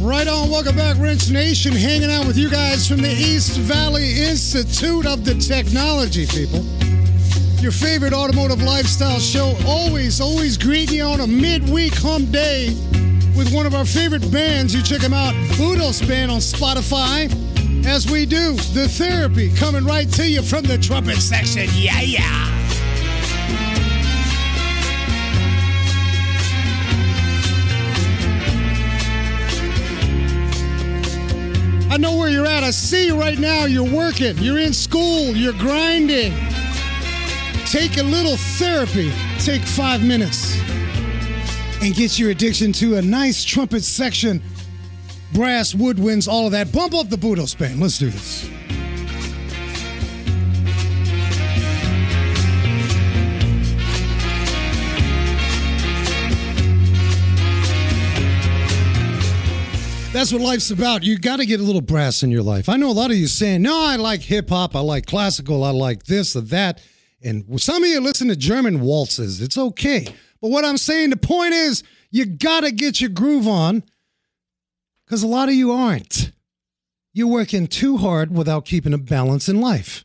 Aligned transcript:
Right 0.00 0.26
on. 0.26 0.48
Welcome 0.48 0.76
back, 0.76 0.96
Wrench 0.98 1.30
Nation. 1.30 1.72
Hanging 1.72 2.10
out 2.10 2.26
with 2.26 2.38
you 2.38 2.48
guys 2.48 2.88
from 2.88 3.02
the 3.02 3.10
East 3.10 3.58
Valley 3.58 4.22
Institute 4.22 5.04
of 5.04 5.26
the 5.26 5.34
Technology, 5.34 6.26
people. 6.26 6.60
Your 7.60 7.70
favorite 7.70 8.14
automotive 8.14 8.62
lifestyle 8.62 9.18
show. 9.18 9.54
Always, 9.66 10.18
always 10.18 10.56
greeting 10.56 10.96
you 10.96 11.04
on 11.04 11.20
a 11.20 11.26
midweek 11.26 11.92
hump 11.96 12.30
day 12.30 12.68
with 13.36 13.52
one 13.52 13.66
of 13.66 13.74
our 13.74 13.84
favorite 13.84 14.32
bands. 14.32 14.74
You 14.74 14.82
check 14.82 15.02
them 15.02 15.12
out, 15.12 15.34
Budos 15.58 16.06
Band 16.08 16.30
on 16.30 16.38
Spotify. 16.38 17.28
As 17.84 18.10
we 18.10 18.24
do, 18.24 18.54
The 18.72 18.88
Therapy 18.88 19.54
coming 19.54 19.84
right 19.84 20.10
to 20.14 20.26
you 20.26 20.42
from 20.42 20.62
the 20.62 20.78
trumpet 20.78 21.16
section. 21.16 21.68
Yeah, 21.74 22.00
yeah. 22.00 22.59
I 31.90 31.96
know 31.96 32.16
where 32.16 32.30
you're 32.30 32.46
at. 32.46 32.62
I 32.62 32.70
see 32.70 33.06
you 33.06 33.18
right 33.18 33.38
now. 33.38 33.64
You're 33.64 33.82
working, 33.82 34.38
you're 34.38 34.60
in 34.60 34.72
school, 34.72 35.34
you're 35.34 35.52
grinding. 35.54 36.32
Take 37.66 37.98
a 37.98 38.02
little 38.04 38.36
therapy. 38.36 39.12
Take 39.40 39.62
five 39.62 40.00
minutes 40.00 40.56
and 41.82 41.92
get 41.92 42.16
your 42.16 42.30
addiction 42.30 42.72
to 42.74 42.96
a 42.96 43.02
nice 43.02 43.42
trumpet 43.42 43.82
section. 43.82 44.40
Brass, 45.32 45.72
woodwinds, 45.74 46.28
all 46.28 46.46
of 46.46 46.52
that. 46.52 46.72
Bump 46.72 46.94
up 46.94 47.08
the 47.08 47.16
Budos 47.16 47.58
band. 47.58 47.80
Let's 47.80 47.98
do 47.98 48.10
this. 48.10 48.48
That's 60.12 60.32
what 60.32 60.42
life's 60.42 60.72
about. 60.72 61.04
You 61.04 61.16
got 61.20 61.36
to 61.36 61.46
get 61.46 61.60
a 61.60 61.62
little 61.62 61.80
brass 61.80 62.24
in 62.24 62.32
your 62.32 62.42
life. 62.42 62.68
I 62.68 62.76
know 62.76 62.90
a 62.90 62.92
lot 62.92 63.12
of 63.12 63.16
you 63.16 63.28
saying, 63.28 63.62
no, 63.62 63.80
I 63.80 63.94
like 63.94 64.22
hip 64.22 64.48
hop, 64.48 64.74
I 64.74 64.80
like 64.80 65.06
classical, 65.06 65.62
I 65.62 65.70
like 65.70 66.02
this 66.04 66.34
or 66.34 66.40
that. 66.40 66.82
And 67.22 67.60
some 67.60 67.84
of 67.84 67.88
you 67.88 68.00
listen 68.00 68.26
to 68.26 68.34
German 68.34 68.80
waltzes. 68.80 69.40
It's 69.40 69.56
okay. 69.56 70.08
But 70.42 70.50
what 70.50 70.64
I'm 70.64 70.78
saying, 70.78 71.10
the 71.10 71.16
point 71.16 71.52
is, 71.52 71.84
you 72.10 72.26
got 72.26 72.62
to 72.62 72.72
get 72.72 73.00
your 73.00 73.10
groove 73.10 73.46
on 73.46 73.84
because 75.06 75.22
a 75.22 75.28
lot 75.28 75.48
of 75.48 75.54
you 75.54 75.70
aren't. 75.70 76.32
You're 77.12 77.28
working 77.28 77.68
too 77.68 77.98
hard 77.98 78.36
without 78.36 78.64
keeping 78.64 78.92
a 78.92 78.98
balance 78.98 79.48
in 79.48 79.60
life. 79.60 80.04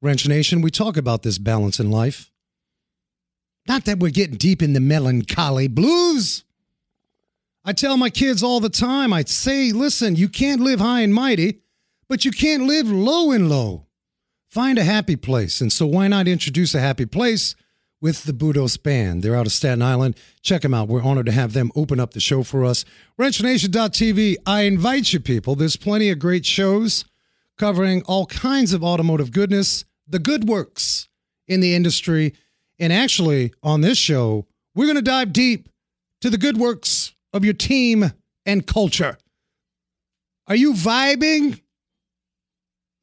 Wrench 0.00 0.28
Nation, 0.28 0.62
we 0.62 0.70
talk 0.70 0.96
about 0.96 1.24
this 1.24 1.38
balance 1.38 1.80
in 1.80 1.90
life. 1.90 2.30
Not 3.66 3.84
that 3.86 3.98
we're 3.98 4.10
getting 4.10 4.36
deep 4.36 4.62
in 4.62 4.74
the 4.74 4.80
melancholy 4.80 5.66
blues. 5.66 6.44
I 7.64 7.72
tell 7.72 7.96
my 7.96 8.10
kids 8.10 8.42
all 8.42 8.58
the 8.58 8.68
time, 8.68 9.12
I 9.12 9.22
say, 9.22 9.70
listen, 9.70 10.16
you 10.16 10.28
can't 10.28 10.60
live 10.60 10.80
high 10.80 11.02
and 11.02 11.14
mighty, 11.14 11.60
but 12.08 12.24
you 12.24 12.32
can't 12.32 12.64
live 12.64 12.90
low 12.90 13.30
and 13.30 13.48
low. 13.48 13.86
Find 14.48 14.78
a 14.78 14.84
happy 14.84 15.14
place. 15.14 15.60
And 15.60 15.72
so 15.72 15.86
why 15.86 16.08
not 16.08 16.26
introduce 16.26 16.74
a 16.74 16.80
happy 16.80 17.06
place 17.06 17.54
with 18.00 18.24
the 18.24 18.32
Budos 18.32 18.82
Band? 18.82 19.22
They're 19.22 19.36
out 19.36 19.46
of 19.46 19.52
Staten 19.52 19.80
Island. 19.80 20.16
Check 20.42 20.62
them 20.62 20.74
out. 20.74 20.88
We're 20.88 21.02
honored 21.02 21.26
to 21.26 21.32
have 21.32 21.52
them 21.52 21.70
open 21.76 22.00
up 22.00 22.14
the 22.14 22.20
show 22.20 22.42
for 22.42 22.64
us. 22.64 22.84
WrenchNation.tv, 23.18 24.36
I 24.44 24.62
invite 24.62 25.12
you 25.12 25.20
people. 25.20 25.54
There's 25.54 25.76
plenty 25.76 26.10
of 26.10 26.18
great 26.18 26.44
shows 26.44 27.04
covering 27.56 28.02
all 28.06 28.26
kinds 28.26 28.72
of 28.72 28.82
automotive 28.82 29.30
goodness, 29.30 29.84
the 30.08 30.18
good 30.18 30.48
works 30.48 31.08
in 31.46 31.60
the 31.60 31.74
industry. 31.76 32.34
And 32.78 32.92
actually, 32.92 33.54
on 33.62 33.82
this 33.82 33.98
show, 33.98 34.46
we're 34.74 34.86
going 34.86 34.96
to 34.96 35.02
dive 35.02 35.32
deep 35.32 35.68
to 36.22 36.28
the 36.28 36.38
good 36.38 36.56
works 36.56 37.11
of 37.32 37.44
your 37.44 37.54
team 37.54 38.12
and 38.46 38.66
culture. 38.66 39.16
Are 40.46 40.56
you 40.56 40.74
vibing? 40.74 41.60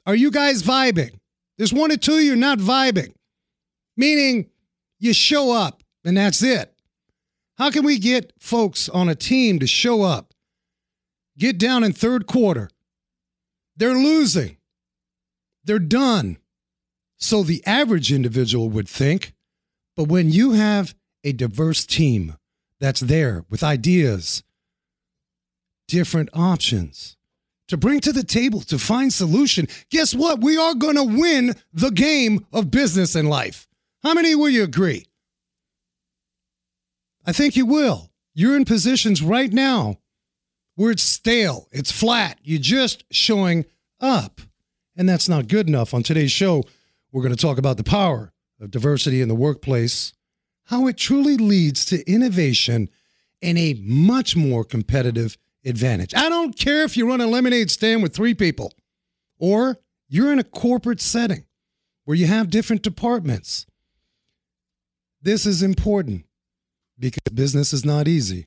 Are 0.05 0.15
you 0.15 0.31
guys 0.31 0.63
vibing? 0.63 1.15
There's 1.57 1.73
one 1.73 1.91
or 1.91 1.97
two 1.97 2.19
you're 2.19 2.35
not 2.35 2.59
vibing, 2.59 3.13
meaning 3.97 4.49
you 4.99 5.13
show 5.13 5.51
up 5.51 5.83
and 6.03 6.17
that's 6.17 6.41
it. 6.41 6.73
How 7.57 7.69
can 7.69 7.83
we 7.83 7.99
get 7.99 8.31
folks 8.39 8.87
on 8.87 9.09
a 9.09 9.15
team 9.15 9.59
to 9.59 9.67
show 9.67 10.01
up, 10.01 10.33
get 11.37 11.57
down 11.57 11.83
in 11.83 11.91
third 11.91 12.25
quarter? 12.25 12.69
They're 13.75 13.93
losing, 13.93 14.57
they're 15.65 15.79
done. 15.79 16.37
So 17.17 17.43
the 17.43 17.61
average 17.65 18.13
individual 18.13 18.69
would 18.69 18.87
think. 18.87 19.33
But 19.97 20.07
when 20.07 20.31
you 20.31 20.53
have 20.53 20.95
a 21.25 21.33
diverse 21.33 21.85
team, 21.85 22.37
that's 22.79 23.01
there 23.01 23.45
with 23.49 23.63
ideas, 23.63 24.43
different 25.87 26.29
options 26.33 27.17
to 27.67 27.77
bring 27.77 27.99
to 28.01 28.11
the 28.11 28.23
table 28.23 28.61
to 28.61 28.79
find 28.79 29.13
solution. 29.13 29.67
Guess 29.89 30.15
what? 30.15 30.41
We 30.41 30.57
are 30.57 30.73
going 30.73 30.95
to 30.95 31.03
win 31.03 31.55
the 31.71 31.91
game 31.91 32.45
of 32.51 32.71
business 32.71 33.15
and 33.15 33.29
life. 33.29 33.67
How 34.03 34.13
many 34.13 34.35
will 34.35 34.49
you 34.49 34.63
agree? 34.63 35.05
I 37.25 37.31
think 37.31 37.55
you 37.55 37.65
will. 37.65 38.09
You're 38.33 38.55
in 38.55 38.65
positions 38.65 39.21
right 39.21 39.51
now 39.51 39.99
where 40.75 40.91
it's 40.91 41.03
stale, 41.03 41.67
it's 41.71 41.91
flat. 41.91 42.39
You're 42.41 42.59
just 42.59 43.03
showing 43.11 43.65
up. 43.99 44.41
And 44.95 45.07
that's 45.07 45.29
not 45.29 45.47
good 45.47 45.67
enough. 45.67 45.93
On 45.93 46.03
today's 46.03 46.31
show, 46.31 46.63
we're 47.11 47.21
going 47.21 47.35
to 47.35 47.41
talk 47.41 47.57
about 47.57 47.77
the 47.77 47.83
power 47.83 48.31
of 48.59 48.71
diversity 48.71 49.21
in 49.21 49.27
the 49.27 49.35
workplace 49.35 50.13
how 50.69 50.85
it 50.85 50.97
truly 50.97 51.35
leads 51.35 51.83
to 51.83 52.07
innovation 52.07 52.89
and 53.41 53.57
a 53.57 53.73
much 53.81 54.35
more 54.35 54.63
competitive 54.63 55.35
advantage. 55.65 56.13
I 56.13 56.29
don't 56.29 56.55
care 56.55 56.83
if 56.83 56.95
you 56.95 57.07
run 57.07 57.21
a 57.21 57.27
lemonade 57.27 57.71
stand 57.71 58.03
with 58.03 58.15
three 58.15 58.35
people 58.35 58.73
or 59.39 59.79
you're 60.07 60.31
in 60.31 60.37
a 60.37 60.43
corporate 60.43 61.01
setting 61.01 61.45
where 62.05 62.15
you 62.15 62.27
have 62.27 62.51
different 62.51 62.83
departments. 62.83 63.65
This 65.23 65.47
is 65.47 65.63
important 65.63 66.25
because 66.99 67.33
business 67.33 67.73
is 67.73 67.83
not 67.83 68.07
easy. 68.07 68.45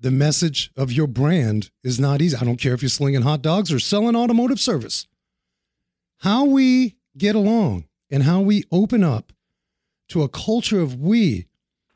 The 0.00 0.10
message 0.10 0.72
of 0.76 0.90
your 0.90 1.06
brand 1.06 1.70
is 1.84 2.00
not 2.00 2.20
easy. 2.20 2.36
I 2.36 2.44
don't 2.44 2.60
care 2.60 2.74
if 2.74 2.82
you're 2.82 2.88
slinging 2.88 3.22
hot 3.22 3.42
dogs 3.42 3.72
or 3.72 3.78
selling 3.78 4.16
automotive 4.16 4.58
service. 4.58 5.06
How 6.18 6.44
we 6.44 6.96
get 7.16 7.36
along 7.36 7.84
and 8.10 8.24
how 8.24 8.40
we 8.40 8.64
open 8.72 9.04
up 9.04 9.32
to 10.08 10.22
a 10.22 10.28
culture 10.28 10.80
of 10.80 11.00
we 11.00 11.46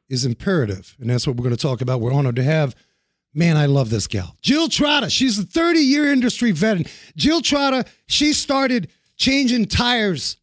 is 0.09 0.25
imperative. 0.25 0.97
And 0.99 1.09
that's 1.09 1.27
what 1.27 1.37
we're 1.37 1.45
going 1.45 1.57
to 1.57 1.63
talk 1.63 1.81
about. 1.81 2.01
We're 2.01 2.13
honored 2.13 2.37
to 2.37 2.43
have, 2.43 2.75
man, 3.33 3.57
I 3.57 3.67
love 3.67 3.91
this 3.91 4.07
gal, 4.07 4.37
Jill 4.43 4.69
Trotta. 4.69 5.11
She's 5.11 5.39
a 5.39 5.45
30 5.45 5.79
year 5.79 6.13
industry 6.13 6.51
veteran. 6.51 6.87
Jill 7.17 7.41
Trotta, 7.41 7.87
she 8.07 8.33
started 8.33 8.91
changing 9.17 9.67
tires. 9.67 10.37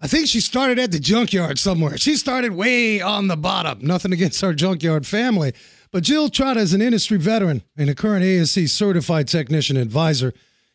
I 0.00 0.06
think 0.06 0.28
she 0.28 0.40
started 0.40 0.78
at 0.78 0.92
the 0.92 1.00
junkyard 1.00 1.58
somewhere. 1.58 1.96
She 1.96 2.16
started 2.16 2.52
way 2.52 3.00
on 3.00 3.26
the 3.26 3.36
bottom. 3.36 3.80
Nothing 3.82 4.12
against 4.12 4.44
our 4.44 4.52
junkyard 4.52 5.06
family. 5.06 5.54
But 5.90 6.04
Jill 6.04 6.28
Trotta 6.28 6.58
is 6.58 6.72
an 6.72 6.82
industry 6.82 7.18
veteran 7.18 7.62
and 7.76 7.90
a 7.90 7.94
current 7.94 8.22
ASE 8.22 8.70
certified 8.70 9.26
technician 9.26 9.76
advisor. 9.76 10.34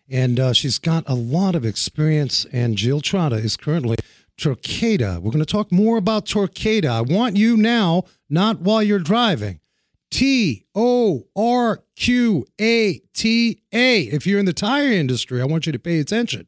And 0.10 0.40
uh, 0.40 0.54
she's 0.54 0.80
got 0.80 1.08
a 1.08 1.14
lot 1.14 1.56
of 1.56 1.66
experience. 1.66 2.46
And 2.52 2.76
Jill 2.76 3.00
Trotta 3.00 3.42
is 3.42 3.56
currently 3.56 3.96
Torqata. 4.38 5.20
We're 5.22 5.32
going 5.32 5.40
to 5.40 5.46
talk 5.46 5.72
more 5.72 5.98
about 5.98 6.26
Torqata. 6.26 6.86
I 6.86 7.02
want 7.02 7.38
you 7.38 7.56
now, 7.58 8.04
not 8.30 8.62
while 8.62 8.82
you're 8.82 9.00
driving. 9.00 9.60
T 10.12 10.66
O 10.76 11.24
R 11.36 11.84
Q 11.96 12.46
A 12.60 13.00
T 13.14 13.62
A. 13.72 14.02
If 14.02 14.28
you're 14.28 14.40
in 14.40 14.46
the 14.46 14.54
tire 14.54 14.92
industry, 14.92 15.42
I 15.42 15.46
want 15.46 15.66
you 15.66 15.72
to 15.72 15.80
pay 15.80 16.00
attention. 16.00 16.48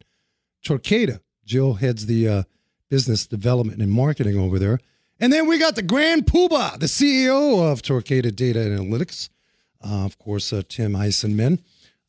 Torqata. 0.64 1.20
Jill 1.46 1.76
heads 1.76 2.06
the 2.08 2.28
uh, 2.28 2.44
business 2.90 3.28
development 3.28 3.82
and 3.82 3.92
marketing 3.92 4.38
over 4.38 4.58
there. 4.60 4.80
And 5.20 5.32
then 5.32 5.48
we 5.48 5.58
got 5.58 5.76
the 5.76 5.82
Grand 5.82 6.26
Poobah, 6.26 6.80
the 6.80 6.88
CEO 6.88 7.72
of 7.72 7.82
Torqata 7.82 8.36
Data 8.36 8.60
Analytics. 8.60 9.30
Uh, 9.84 10.06
of 10.06 10.18
course, 10.18 10.52
uh, 10.52 10.64
Tim 10.68 10.94
Eisenmann. 10.94 11.60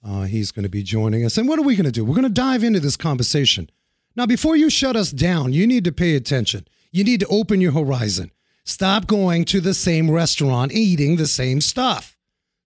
Uh, 0.05 0.23
he's 0.23 0.53
going 0.53 0.63
to 0.63 0.69
be 0.69 0.83
joining 0.83 1.25
us. 1.25 1.37
And 1.37 1.49
what 1.49 1.59
are 1.59 1.63
we 1.63 1.77
going 1.77 1.85
to 1.85 1.93
do? 1.93 2.05
We're 2.05 2.15
going 2.15 2.23
to 2.25 2.29
dive 2.29 2.65
into 2.65 2.81
this 2.81 2.97
conversation 2.97 3.71
now, 4.17 4.25
before 4.25 4.57
you 4.57 4.71
shut 4.71 4.97
us 4.97 5.13
down, 5.13 5.53
you 5.53 5.67
need 5.67 5.85
to 5.85 5.93
pay 5.93 6.17
attention. 6.17 6.67
You 6.91 7.05
need 7.05 7.21
to 7.21 7.27
open 7.27 7.61
your 7.61 7.73
horizon. 7.73 8.33
Stop 8.65 9.07
going 9.07 9.45
to 9.45 9.61
the 9.61 9.75
same 9.75 10.11
restaurant 10.11 10.73
eating 10.73 11.17
the 11.17 11.27
same 11.27 11.61
stuff. 11.61 12.17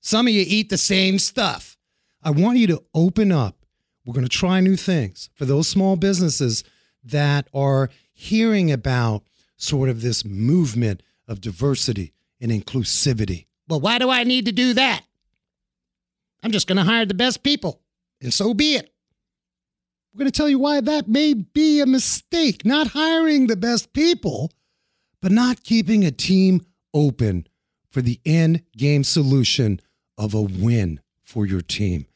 Some 0.00 0.28
of 0.28 0.32
you 0.32 0.44
eat 0.46 0.70
the 0.70 0.78
same 0.78 1.18
stuff. 1.18 1.76
I 2.22 2.30
want 2.30 2.58
you 2.58 2.68
to 2.68 2.82
open 2.94 3.32
up. 3.32 3.56
We're 4.04 4.14
going 4.14 4.26
to 4.26 4.30
try 4.30 4.60
new 4.60 4.76
things 4.76 5.28
for 5.34 5.44
those 5.44 5.68
small 5.68 5.96
businesses 5.96 6.64
that 7.04 7.48
are 7.52 7.90
hearing 8.12 8.70
about 8.70 9.24
sort 9.56 9.88
of 9.88 10.02
this 10.02 10.24
movement 10.24 11.02
of 11.26 11.40
diversity 11.40 12.12
and 12.40 12.50
inclusivity. 12.50 13.46
Well, 13.68 13.80
why 13.80 13.98
do 13.98 14.08
I 14.08 14.24
need 14.24 14.46
to 14.46 14.52
do 14.52 14.74
that? 14.74 15.02
I'm 16.42 16.52
just 16.52 16.66
going 16.66 16.78
to 16.78 16.84
hire 16.84 17.04
the 17.04 17.14
best 17.14 17.42
people, 17.42 17.82
and 18.22 18.32
so 18.32 18.54
be 18.54 18.76
it. 18.76 18.89
We're 20.12 20.18
going 20.18 20.30
to 20.32 20.36
tell 20.36 20.48
you 20.48 20.58
why 20.58 20.80
that 20.80 21.06
may 21.06 21.34
be 21.34 21.80
a 21.80 21.86
mistake, 21.86 22.64
not 22.64 22.88
hiring 22.88 23.46
the 23.46 23.56
best 23.56 23.92
people, 23.92 24.50
but 25.22 25.30
not 25.30 25.62
keeping 25.62 26.04
a 26.04 26.10
team 26.10 26.66
open 26.92 27.46
for 27.90 28.02
the 28.02 28.18
end 28.26 28.62
game 28.76 29.04
solution 29.04 29.80
of 30.18 30.34
a 30.34 30.42
win 30.42 30.98
for 31.22 31.46
your 31.46 31.60
team. 31.60 32.06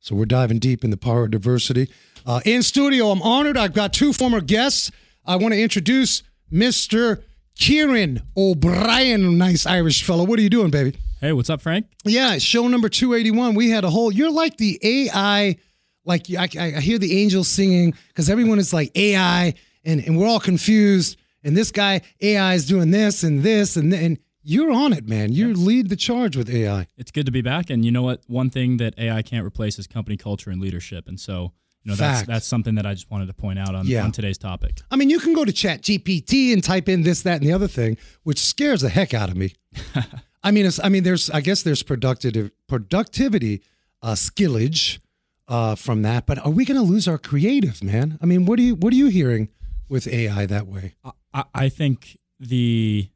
So 0.00 0.14
we're 0.14 0.24
diving 0.24 0.60
deep 0.60 0.82
in 0.82 0.90
the 0.90 0.96
power 0.96 1.24
of 1.24 1.32
diversity. 1.32 1.90
Uh, 2.24 2.40
in 2.46 2.62
studio, 2.62 3.08
I'm 3.10 3.20
honored. 3.20 3.58
I've 3.58 3.74
got 3.74 3.92
two 3.92 4.14
former 4.14 4.40
guests. 4.40 4.90
I 5.26 5.36
want 5.36 5.52
to 5.52 5.60
introduce 5.62 6.22
Mr. 6.50 7.22
Kieran 7.54 8.22
O'Brien, 8.34 9.36
nice 9.36 9.66
Irish 9.66 10.02
fellow. 10.02 10.24
What 10.24 10.38
are 10.38 10.42
you 10.42 10.50
doing, 10.50 10.70
baby? 10.70 10.96
Hey, 11.20 11.32
what's 11.32 11.50
up, 11.50 11.60
Frank? 11.60 11.86
Yeah, 12.04 12.38
show 12.38 12.66
number 12.66 12.88
281. 12.88 13.54
We 13.54 13.70
had 13.70 13.84
a 13.84 13.90
whole, 13.90 14.10
you're 14.10 14.32
like 14.32 14.56
the 14.56 14.80
AI, 14.82 15.56
like 16.04 16.26
I, 16.36 16.48
I 16.56 16.80
hear 16.80 16.98
the 16.98 17.20
angels 17.20 17.48
singing 17.48 17.94
because 18.08 18.28
everyone 18.30 18.58
is 18.58 18.72
like 18.72 18.90
AI 18.96 19.54
and, 19.84 20.00
and 20.04 20.18
we're 20.18 20.26
all 20.26 20.40
confused. 20.40 21.16
And 21.44 21.56
this 21.56 21.70
guy, 21.72 22.02
AI 22.20 22.54
is 22.54 22.66
doing 22.66 22.90
this 22.90 23.22
and 23.22 23.42
this 23.42 23.76
and 23.76 23.92
and 23.92 24.18
you're 24.44 24.72
on 24.72 24.92
it, 24.92 25.06
man. 25.08 25.32
You 25.32 25.54
lead 25.54 25.88
the 25.88 25.94
charge 25.96 26.36
with 26.36 26.50
AI. 26.50 26.88
It's 26.96 27.12
good 27.12 27.26
to 27.26 27.32
be 27.32 27.42
back. 27.42 27.70
And 27.70 27.84
you 27.84 27.92
know 27.92 28.02
what? 28.02 28.22
One 28.26 28.50
thing 28.50 28.78
that 28.78 28.98
AI 28.98 29.22
can't 29.22 29.46
replace 29.46 29.78
is 29.78 29.86
company 29.86 30.16
culture 30.16 30.50
and 30.50 30.60
leadership. 30.60 31.06
And 31.06 31.20
so, 31.20 31.52
you 31.84 31.90
know, 31.90 31.94
that's 31.94 32.20
Fact. 32.20 32.28
that's 32.28 32.46
something 32.46 32.74
that 32.74 32.84
I 32.84 32.92
just 32.94 33.08
wanted 33.08 33.26
to 33.26 33.34
point 33.34 33.60
out 33.60 33.76
on, 33.76 33.86
Yeah. 33.86 34.02
on 34.02 34.10
today's 34.10 34.38
topic. 34.38 34.80
I 34.90 34.96
mean, 34.96 35.10
you 35.10 35.20
can 35.20 35.32
go 35.32 35.44
to 35.44 35.52
Chat 35.52 35.82
GPT 35.82 36.52
and 36.52 36.62
type 36.62 36.88
in 36.88 37.02
this, 37.04 37.22
that, 37.22 37.40
and 37.40 37.46
the 37.48 37.52
other 37.52 37.68
thing, 37.68 37.96
which 38.24 38.40
scares 38.40 38.80
the 38.80 38.88
heck 38.88 39.14
out 39.14 39.30
of 39.30 39.36
me. 39.36 39.54
I 40.42 40.50
mean, 40.50 40.66
it's, 40.66 40.80
I 40.82 40.88
mean, 40.88 41.04
there's, 41.04 41.30
I 41.30 41.40
guess 41.40 41.62
there's 41.62 41.84
productive 41.84 42.50
productivity, 42.66 43.62
uh, 44.02 44.14
skillage, 44.16 44.98
uh, 45.48 45.74
from 45.74 46.02
that. 46.02 46.26
But 46.26 46.38
are 46.38 46.50
we 46.50 46.64
going 46.64 46.76
to 46.78 46.86
lose 46.86 47.08
our 47.08 47.18
creative, 47.18 47.82
man? 47.82 48.18
I 48.22 48.26
mean, 48.26 48.46
what 48.46 48.58
are 48.58 48.62
you, 48.62 48.74
what 48.74 48.92
are 48.92 48.96
you 48.96 49.08
hearing 49.08 49.48
with 49.88 50.06
AI 50.06 50.46
that 50.46 50.66
way? 50.66 50.94
I, 51.34 51.44
I 51.54 51.68
think 51.68 52.18
the 52.40 53.08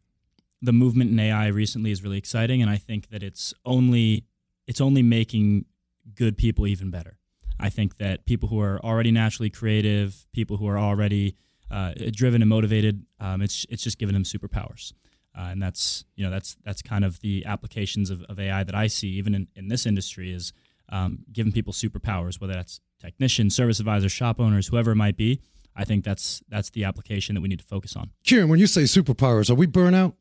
the 0.62 0.72
movement 0.72 1.10
in 1.10 1.18
AI 1.20 1.48
recently 1.48 1.90
is 1.90 2.02
really 2.02 2.18
exciting, 2.18 2.62
and 2.62 2.70
I 2.70 2.76
think 2.76 3.10
that 3.10 3.22
it's 3.22 3.52
only 3.64 4.24
it's 4.66 4.80
only 4.80 5.02
making 5.02 5.66
good 6.14 6.36
people 6.36 6.66
even 6.66 6.90
better. 6.90 7.18
I 7.58 7.70
think 7.70 7.98
that 7.98 8.26
people 8.26 8.48
who 8.48 8.60
are 8.60 8.80
already 8.84 9.10
naturally 9.10 9.50
creative, 9.50 10.26
people 10.32 10.56
who 10.56 10.66
are 10.66 10.78
already 10.78 11.36
uh, 11.70 11.92
driven 12.10 12.42
and 12.42 12.48
motivated, 12.48 13.04
um, 13.20 13.42
it's 13.42 13.66
it's 13.70 13.82
just 13.82 13.98
giving 13.98 14.14
them 14.14 14.24
superpowers, 14.24 14.92
uh, 15.36 15.48
and 15.50 15.62
that's 15.62 16.04
you 16.14 16.24
know 16.24 16.30
that's 16.30 16.56
that's 16.64 16.82
kind 16.82 17.04
of 17.04 17.20
the 17.20 17.44
applications 17.44 18.10
of, 18.10 18.22
of 18.24 18.38
AI 18.38 18.64
that 18.64 18.74
I 18.74 18.86
see 18.86 19.08
even 19.10 19.34
in, 19.34 19.48
in 19.54 19.68
this 19.68 19.86
industry 19.86 20.32
is 20.32 20.52
um, 20.88 21.20
giving 21.32 21.52
people 21.52 21.72
superpowers, 21.72 22.40
whether 22.40 22.54
that's 22.54 22.80
technicians, 23.00 23.54
service 23.54 23.80
advisors, 23.80 24.12
shop 24.12 24.40
owners, 24.40 24.68
whoever 24.68 24.92
it 24.92 24.96
might 24.96 25.16
be. 25.16 25.40
I 25.74 25.84
think 25.84 26.04
that's 26.04 26.42
that's 26.48 26.70
the 26.70 26.84
application 26.84 27.34
that 27.34 27.40
we 27.42 27.48
need 27.48 27.58
to 27.58 27.64
focus 27.66 27.96
on. 27.96 28.10
Kieran, 28.24 28.48
when 28.48 28.58
you 28.58 28.66
say 28.66 28.82
superpowers, 28.82 29.50
are 29.50 29.54
we 29.54 29.66
burnt 29.66 29.94
out? 29.96 30.14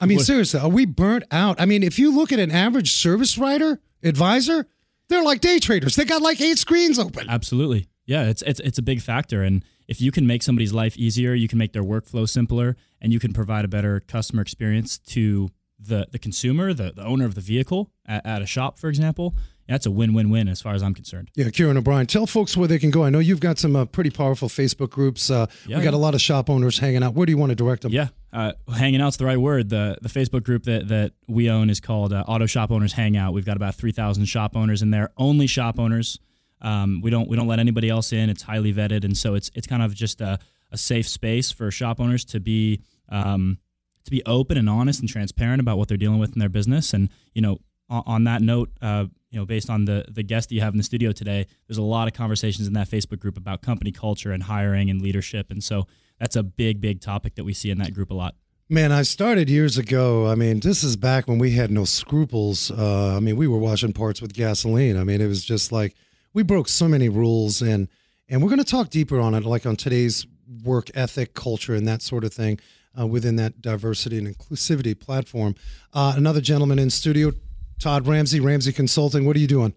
I 0.00 0.06
mean, 0.06 0.16
What- 0.18 0.26
seriously, 0.26 0.58
are 0.60 0.68
we 0.68 0.84
burnt 0.84 1.24
out? 1.30 1.60
I 1.60 1.66
mean, 1.66 1.82
if 1.82 1.98
you 1.98 2.14
look 2.14 2.32
at 2.32 2.40
an 2.40 2.50
average 2.50 2.92
service 2.92 3.38
writer, 3.38 3.80
advisor, 4.02 4.66
they're 5.08 5.22
like 5.22 5.40
day 5.40 5.58
traders. 5.60 5.94
They 5.94 6.04
got 6.04 6.22
like 6.22 6.40
eight 6.40 6.58
screens 6.58 6.98
open. 6.98 7.28
Absolutely. 7.28 7.86
Yeah, 8.04 8.24
it's 8.28 8.42
it's 8.42 8.58
it's 8.60 8.78
a 8.78 8.82
big 8.82 9.00
factor 9.00 9.42
and 9.42 9.64
if 9.88 10.00
you 10.00 10.10
can 10.10 10.26
make 10.26 10.42
somebody's 10.42 10.72
life 10.72 10.96
easier, 10.96 11.34
you 11.34 11.48
can 11.48 11.58
make 11.58 11.72
their 11.72 11.82
workflow 11.84 12.28
simpler 12.28 12.76
and 13.00 13.12
you 13.12 13.18
can 13.20 13.32
provide 13.32 13.64
a 13.64 13.68
better 13.68 14.00
customer 14.00 14.40
experience 14.42 14.98
to 14.98 15.50
the 15.86 16.06
the 16.10 16.18
consumer, 16.18 16.72
the, 16.74 16.92
the 16.94 17.04
owner 17.04 17.24
of 17.24 17.34
the 17.34 17.40
vehicle 17.40 17.90
at, 18.06 18.24
at 18.26 18.42
a 18.42 18.46
shop, 18.46 18.78
for 18.78 18.88
example, 18.88 19.34
that's 19.68 19.86
a 19.86 19.90
win-win-win 19.90 20.48
as 20.48 20.60
far 20.60 20.74
as 20.74 20.82
I'm 20.82 20.92
concerned. 20.94 21.30
Yeah, 21.34 21.48
Kieran 21.50 21.76
O'Brien, 21.76 22.06
tell 22.06 22.26
folks 22.26 22.56
where 22.56 22.68
they 22.68 22.78
can 22.78 22.90
go. 22.90 23.04
I 23.04 23.10
know 23.10 23.20
you've 23.20 23.40
got 23.40 23.58
some 23.58 23.74
uh, 23.76 23.84
pretty 23.84 24.10
powerful 24.10 24.48
Facebook 24.48 24.90
groups. 24.90 25.30
Uh, 25.30 25.46
Yeah, 25.66 25.78
we 25.78 25.84
got 25.84 25.92
yeah. 25.92 25.98
a 25.98 26.00
lot 26.00 26.14
of 26.14 26.20
shop 26.20 26.50
owners 26.50 26.78
hanging 26.78 27.02
out. 27.02 27.14
Where 27.14 27.26
do 27.26 27.32
you 27.32 27.38
want 27.38 27.50
to 27.50 27.56
direct 27.56 27.82
them? 27.82 27.92
Yeah, 27.92 28.08
uh, 28.32 28.52
hanging 28.76 29.00
out's 29.00 29.16
the 29.16 29.24
right 29.24 29.38
word. 29.38 29.68
The 29.68 29.98
the 30.02 30.08
Facebook 30.08 30.42
group 30.42 30.64
that 30.64 30.88
that 30.88 31.12
we 31.28 31.48
own 31.50 31.70
is 31.70 31.80
called 31.80 32.12
uh, 32.12 32.24
Auto 32.26 32.46
Shop 32.46 32.70
Owners 32.70 32.92
Hangout. 32.92 33.32
We've 33.32 33.44
got 33.46 33.56
about 33.56 33.74
three 33.74 33.92
thousand 33.92 34.26
shop 34.26 34.56
owners 34.56 34.82
in 34.82 34.90
there, 34.90 35.10
only 35.16 35.46
shop 35.46 35.78
owners. 35.78 36.18
Um, 36.60 37.00
we 37.02 37.10
don't 37.10 37.28
we 37.28 37.36
don't 37.36 37.48
let 37.48 37.58
anybody 37.58 37.88
else 37.88 38.12
in. 38.12 38.30
It's 38.30 38.42
highly 38.42 38.72
vetted, 38.74 39.04
and 39.04 39.16
so 39.16 39.34
it's 39.34 39.50
it's 39.54 39.66
kind 39.66 39.82
of 39.82 39.94
just 39.94 40.20
a, 40.20 40.38
a 40.70 40.76
safe 40.78 41.08
space 41.08 41.50
for 41.50 41.70
shop 41.70 42.00
owners 42.00 42.24
to 42.26 42.40
be 42.40 42.82
um, 43.08 43.58
to 44.04 44.10
be 44.10 44.22
open 44.26 44.56
and 44.56 44.68
honest 44.68 45.00
and 45.00 45.08
transparent 45.08 45.60
about 45.60 45.78
what 45.78 45.88
they're 45.88 45.96
dealing 45.96 46.18
with 46.18 46.32
in 46.32 46.38
their 46.38 46.48
business. 46.48 46.92
And 46.92 47.08
you 47.34 47.42
know, 47.42 47.58
on, 47.88 48.02
on 48.06 48.24
that 48.24 48.42
note, 48.42 48.70
uh, 48.80 49.06
you 49.30 49.38
know, 49.38 49.46
based 49.46 49.70
on 49.70 49.84
the 49.84 50.04
the 50.08 50.22
guest 50.22 50.48
that 50.48 50.54
you 50.54 50.60
have 50.60 50.74
in 50.74 50.78
the 50.78 50.84
studio 50.84 51.12
today, 51.12 51.46
there's 51.66 51.78
a 51.78 51.82
lot 51.82 52.08
of 52.08 52.14
conversations 52.14 52.66
in 52.66 52.74
that 52.74 52.88
Facebook 52.88 53.18
group 53.18 53.36
about 53.36 53.62
company 53.62 53.92
culture 53.92 54.32
and 54.32 54.44
hiring 54.44 54.90
and 54.90 55.00
leadership, 55.00 55.50
and 55.50 55.62
so 55.62 55.86
that's 56.18 56.36
a 56.36 56.42
big 56.42 56.80
big 56.80 57.00
topic 57.00 57.34
that 57.36 57.44
we 57.44 57.54
see 57.54 57.70
in 57.70 57.78
that 57.78 57.94
group 57.94 58.10
a 58.10 58.14
lot. 58.14 58.34
Man, 58.68 58.90
I 58.92 59.02
started 59.02 59.50
years 59.50 59.76
ago. 59.76 60.28
I 60.28 60.34
mean, 60.34 60.60
this 60.60 60.82
is 60.82 60.96
back 60.96 61.28
when 61.28 61.38
we 61.38 61.50
had 61.50 61.70
no 61.70 61.84
scruples. 61.84 62.70
Uh, 62.70 63.16
I 63.16 63.20
mean, 63.20 63.36
we 63.36 63.46
were 63.46 63.58
washing 63.58 63.92
parts 63.92 64.22
with 64.22 64.32
gasoline. 64.32 64.96
I 64.96 65.04
mean, 65.04 65.20
it 65.20 65.26
was 65.26 65.44
just 65.44 65.72
like 65.72 65.94
we 66.32 66.42
broke 66.42 66.68
so 66.68 66.88
many 66.88 67.08
rules, 67.08 67.60
and 67.60 67.88
and 68.28 68.42
we're 68.42 68.48
going 68.48 68.58
to 68.58 68.64
talk 68.64 68.88
deeper 68.90 69.20
on 69.20 69.34
it, 69.34 69.44
like 69.44 69.66
on 69.66 69.76
today's 69.76 70.26
work 70.64 70.90
ethic, 70.94 71.34
culture, 71.34 71.74
and 71.74 71.86
that 71.88 72.02
sort 72.02 72.24
of 72.24 72.32
thing 72.32 72.58
uh, 72.98 73.06
within 73.06 73.36
that 73.36 73.60
diversity 73.60 74.18
and 74.18 74.26
inclusivity 74.26 74.98
platform. 74.98 75.54
Uh, 75.92 76.14
another 76.16 76.40
gentleman 76.40 76.78
in 76.78 76.90
studio, 76.90 77.32
Todd 77.78 78.06
Ramsey, 78.06 78.40
Ramsey 78.40 78.72
Consulting. 78.72 79.26
What 79.26 79.36
are 79.36 79.40
you 79.40 79.46
doing? 79.46 79.74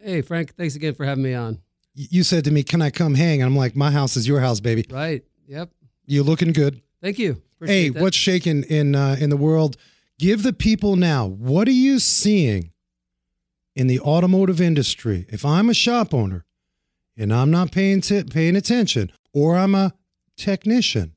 Hey, 0.00 0.22
Frank, 0.22 0.54
thanks 0.56 0.74
again 0.74 0.94
for 0.94 1.04
having 1.04 1.24
me 1.24 1.34
on. 1.34 1.58
You 1.94 2.22
said 2.22 2.44
to 2.44 2.50
me, 2.50 2.62
"Can 2.62 2.80
I 2.80 2.90
come 2.90 3.14
hang?" 3.14 3.42
And 3.42 3.48
I'm 3.48 3.56
like, 3.56 3.74
"My 3.74 3.90
house 3.90 4.16
is 4.16 4.28
your 4.28 4.40
house, 4.40 4.60
baby. 4.60 4.84
Right. 4.88 5.24
Yep. 5.48 5.70
You 6.06 6.22
looking 6.22 6.52
good." 6.52 6.80
Thank 7.02 7.18
you. 7.18 7.42
hey, 7.64 7.88
that. 7.88 8.00
what's 8.00 8.16
shaking 8.16 8.62
in 8.64 8.94
uh, 8.94 9.16
in 9.18 9.30
the 9.30 9.36
world? 9.36 9.76
Give 10.18 10.42
the 10.42 10.52
people 10.52 10.96
now. 10.96 11.26
What 11.26 11.68
are 11.68 11.72
you 11.72 11.98
seeing 11.98 12.72
in 13.74 13.86
the 13.86 14.00
automotive 14.00 14.60
industry? 14.60 15.26
If 15.28 15.44
I'm 15.44 15.68
a 15.68 15.74
shop 15.74 16.14
owner 16.14 16.44
and 17.16 17.32
I'm 17.32 17.50
not 17.50 17.72
paying 17.72 18.00
t- 18.00 18.24
paying 18.24 18.56
attention, 18.56 19.10
or 19.32 19.56
I'm 19.56 19.74
a 19.74 19.94
technician 20.36 21.14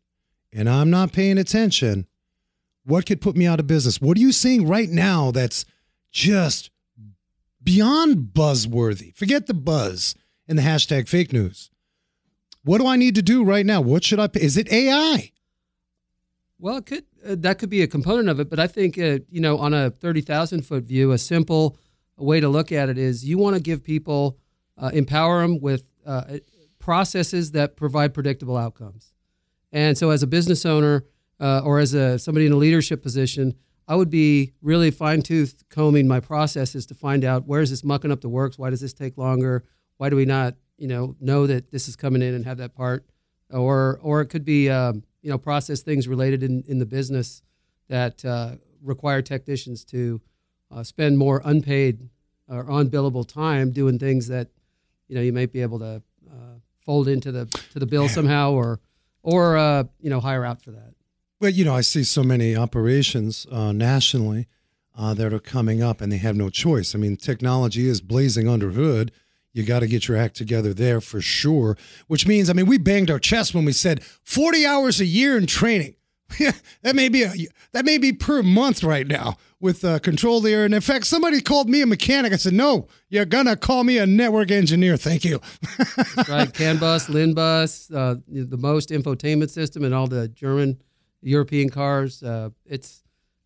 and 0.54 0.70
I'm 0.70 0.90
not 0.90 1.14
paying 1.14 1.38
attention, 1.38 2.08
what 2.84 3.06
could 3.06 3.22
put 3.22 3.36
me 3.36 3.46
out 3.46 3.60
of 3.60 3.68
business? 3.68 4.02
What 4.02 4.18
are 4.18 4.22
you 4.22 4.32
seeing 4.32 4.68
right 4.68 4.90
now 4.90 5.32
that's 5.32 5.66
just 6.12 6.72
beyond 7.64 8.34
buzzworthy? 8.34 9.16
Forget 9.16 9.48
the 9.48 9.54
buzz 9.54 10.16
and 10.48 10.58
the 10.58 10.64
hashtag 10.64 11.08
fake 11.08 11.32
news. 11.32 11.70
What 12.64 12.80
do 12.80 12.88
I 12.88 12.96
need 12.96 13.16
to 13.16 13.22
do 13.22 13.44
right 13.44 13.66
now? 13.66 13.82
What 13.82 14.04
should 14.04 14.20
I? 14.20 14.28
Pay? 14.28 14.42
Is 14.42 14.58
it 14.58 14.72
AI? 14.72 15.32
Well, 16.60 16.78
it 16.78 16.86
could 16.86 17.06
uh, 17.26 17.36
that 17.40 17.58
could 17.58 17.70
be 17.70 17.82
a 17.82 17.88
component 17.88 18.30
of 18.30 18.40
it, 18.40 18.50
but 18.50 18.60
I 18.60 18.68
think 18.68 18.98
uh, 18.98 19.20
you 19.30 19.42
know, 19.42 19.58
on 19.58 19.74
a 19.74 19.90
thirty 19.90 20.22
thousand 20.22 20.66
foot 20.66 20.84
view, 20.84 21.12
a 21.12 21.18
simple 21.18 21.78
way 22.18 22.40
to 22.40 22.50
look 22.50 22.72
at 22.72 22.90
it 22.90 22.98
is 23.00 23.26
you 23.26 23.40
want 23.40 23.56
to 23.56 23.62
give 23.62 23.84
people 23.84 24.38
uh, 24.78 24.92
empower 24.94 25.42
them 25.42 25.60
with 25.60 25.84
uh, 26.06 26.38
processes 26.78 27.52
that 27.52 27.76
provide 27.76 28.14
predictable 28.14 28.58
outcomes. 28.58 29.11
And 29.72 29.98
so, 29.98 30.10
as 30.10 30.24
a 30.24 30.28
business 30.28 30.66
owner 30.66 31.06
uh, 31.40 31.62
or 31.64 31.80
as 31.80 31.94
a 31.94 32.20
somebody 32.20 32.46
in 32.46 32.52
a 32.52 32.58
leadership 32.58 33.02
position, 33.02 33.56
I 33.88 33.96
would 33.96 34.10
be 34.10 34.54
really 34.62 34.92
fine 34.92 35.22
tooth 35.22 35.64
combing 35.70 36.08
my 36.08 36.20
processes 36.20 36.86
to 36.88 36.96
find 36.96 37.26
out 37.26 37.48
where 37.48 37.62
is 37.62 37.70
this 37.70 37.84
mucking 37.84 38.12
up 38.12 38.22
the 38.22 38.30
works? 38.30 38.58
Why 38.58 38.70
does 38.70 38.82
this 38.82 38.94
take 38.94 39.18
longer? 39.18 39.66
Why 39.98 40.10
do 40.10 40.16
we 40.16 40.26
not, 40.26 40.56
you 40.78 40.88
know, 40.88 41.16
know 41.20 41.46
that 41.48 41.72
this 41.72 41.88
is 41.88 41.96
coming 41.96 42.22
in 42.22 42.34
and 42.34 42.46
have 42.46 42.58
that 42.58 42.74
part? 42.74 43.06
Or, 43.50 44.00
or 44.02 44.22
it 44.22 44.28
could 44.28 44.46
be, 44.46 44.70
um, 44.70 45.04
you 45.22 45.30
know, 45.30 45.38
process 45.38 45.82
things 45.82 46.08
related 46.08 46.42
in, 46.42 46.64
in 46.68 46.80
the 46.80 46.86
business 46.86 47.42
that 47.90 48.24
uh, 48.24 48.56
require 48.82 49.22
technicians 49.22 49.84
to 49.86 50.22
uh, 50.72 50.84
spend 50.84 51.18
more 51.18 51.42
unpaid 51.44 52.10
or 52.48 52.64
unbillable 52.66 53.28
time 53.28 53.72
doing 53.72 54.00
things 54.00 54.28
that, 54.28 54.48
you 55.08 55.16
know, 55.16 55.22
you 55.22 55.34
might 55.34 55.52
be 55.52 55.62
able 55.62 55.80
to 55.80 56.02
uh, 56.32 56.56
fold 56.86 57.08
into 57.08 57.32
the 57.32 57.46
to 57.74 57.80
the 57.80 57.86
bill 57.86 58.08
somehow, 58.08 58.54
or 58.54 58.80
or 59.24 59.58
uh, 59.58 59.84
you 60.00 60.10
know, 60.10 60.20
hire 60.20 60.46
out 60.46 60.62
for 60.62 60.72
that. 60.72 60.94
Well, 61.40 61.52
you 61.52 61.66
know, 61.66 61.76
I 61.76 61.82
see 61.82 62.04
so 62.04 62.24
many 62.24 62.56
operations 62.56 63.48
uh, 63.52 63.72
nationally 63.72 64.48
uh, 64.96 65.14
that 65.16 65.34
are 65.34 65.40
coming 65.40 65.82
up, 65.82 66.00
and 66.02 66.12
they 66.12 66.18
have 66.18 66.36
no 66.36 66.50
choice. 66.50 66.94
I 66.94 67.00
mean, 67.00 67.18
technology 67.18 67.88
is 67.88 68.02
blazing 68.02 68.48
under 68.48 68.72
hood. 68.72 69.12
You 69.52 69.64
got 69.64 69.80
to 69.80 69.88
get 69.88 70.08
your 70.08 70.18
act 70.18 70.36
together 70.36 70.74
there 70.74 71.02
for 71.02 71.20
sure. 71.20 71.78
Which 72.08 72.28
means, 72.28 72.50
I 72.50 72.54
mean, 72.54 72.68
we 72.68 72.78
banged 72.78 73.10
our 73.10 73.20
chest 73.20 73.54
when 73.54 73.66
we 73.66 73.74
said 73.74 74.04
forty 74.04 74.66
hours 74.66 75.02
a 75.02 75.06
year 75.06 75.38
in 75.38 75.46
training. 75.46 75.96
that 76.82 76.96
may 76.96 77.10
be 77.10 77.24
a, 77.24 77.32
that 77.74 77.86
may 77.86 77.98
be 77.98 78.14
per 78.14 78.44
month 78.44 78.84
right 78.84 79.08
now 79.08 79.38
with 79.60 79.86
uh, 79.86 80.00
control 80.00 80.42
there. 80.42 80.66
And 80.66 80.74
in 80.74 80.82
fact, 80.82 81.06
somebody 81.06 81.42
called 81.42 81.70
me 81.70 81.82
a 81.82 81.86
mechanic. 81.86 82.34
I 82.34 82.38
said, 82.38 82.54
"No, 82.54 82.88
you're 83.10 83.26
gonna 83.26 83.56
call 83.56 83.84
me 83.84 83.98
a 83.98 84.06
network 84.06 84.52
engineer." 84.52 84.98
Thank 84.98 85.26
you. 85.26 85.40
right? 86.28 86.52
CAN 86.54 86.78
bus, 86.78 87.10
LIN 87.10 87.34
bus, 87.34 87.90
uh, 87.92 88.16
the 88.28 88.58
most 88.58 88.90
infotainment 88.90 89.50
system 89.50 89.84
in 89.84 89.94
all 89.94 90.08
the 90.08 90.28
German, 90.30 90.82
European 91.22 91.70
cars. 91.70 92.24
Uh, 92.24 92.50
it's 92.66 93.02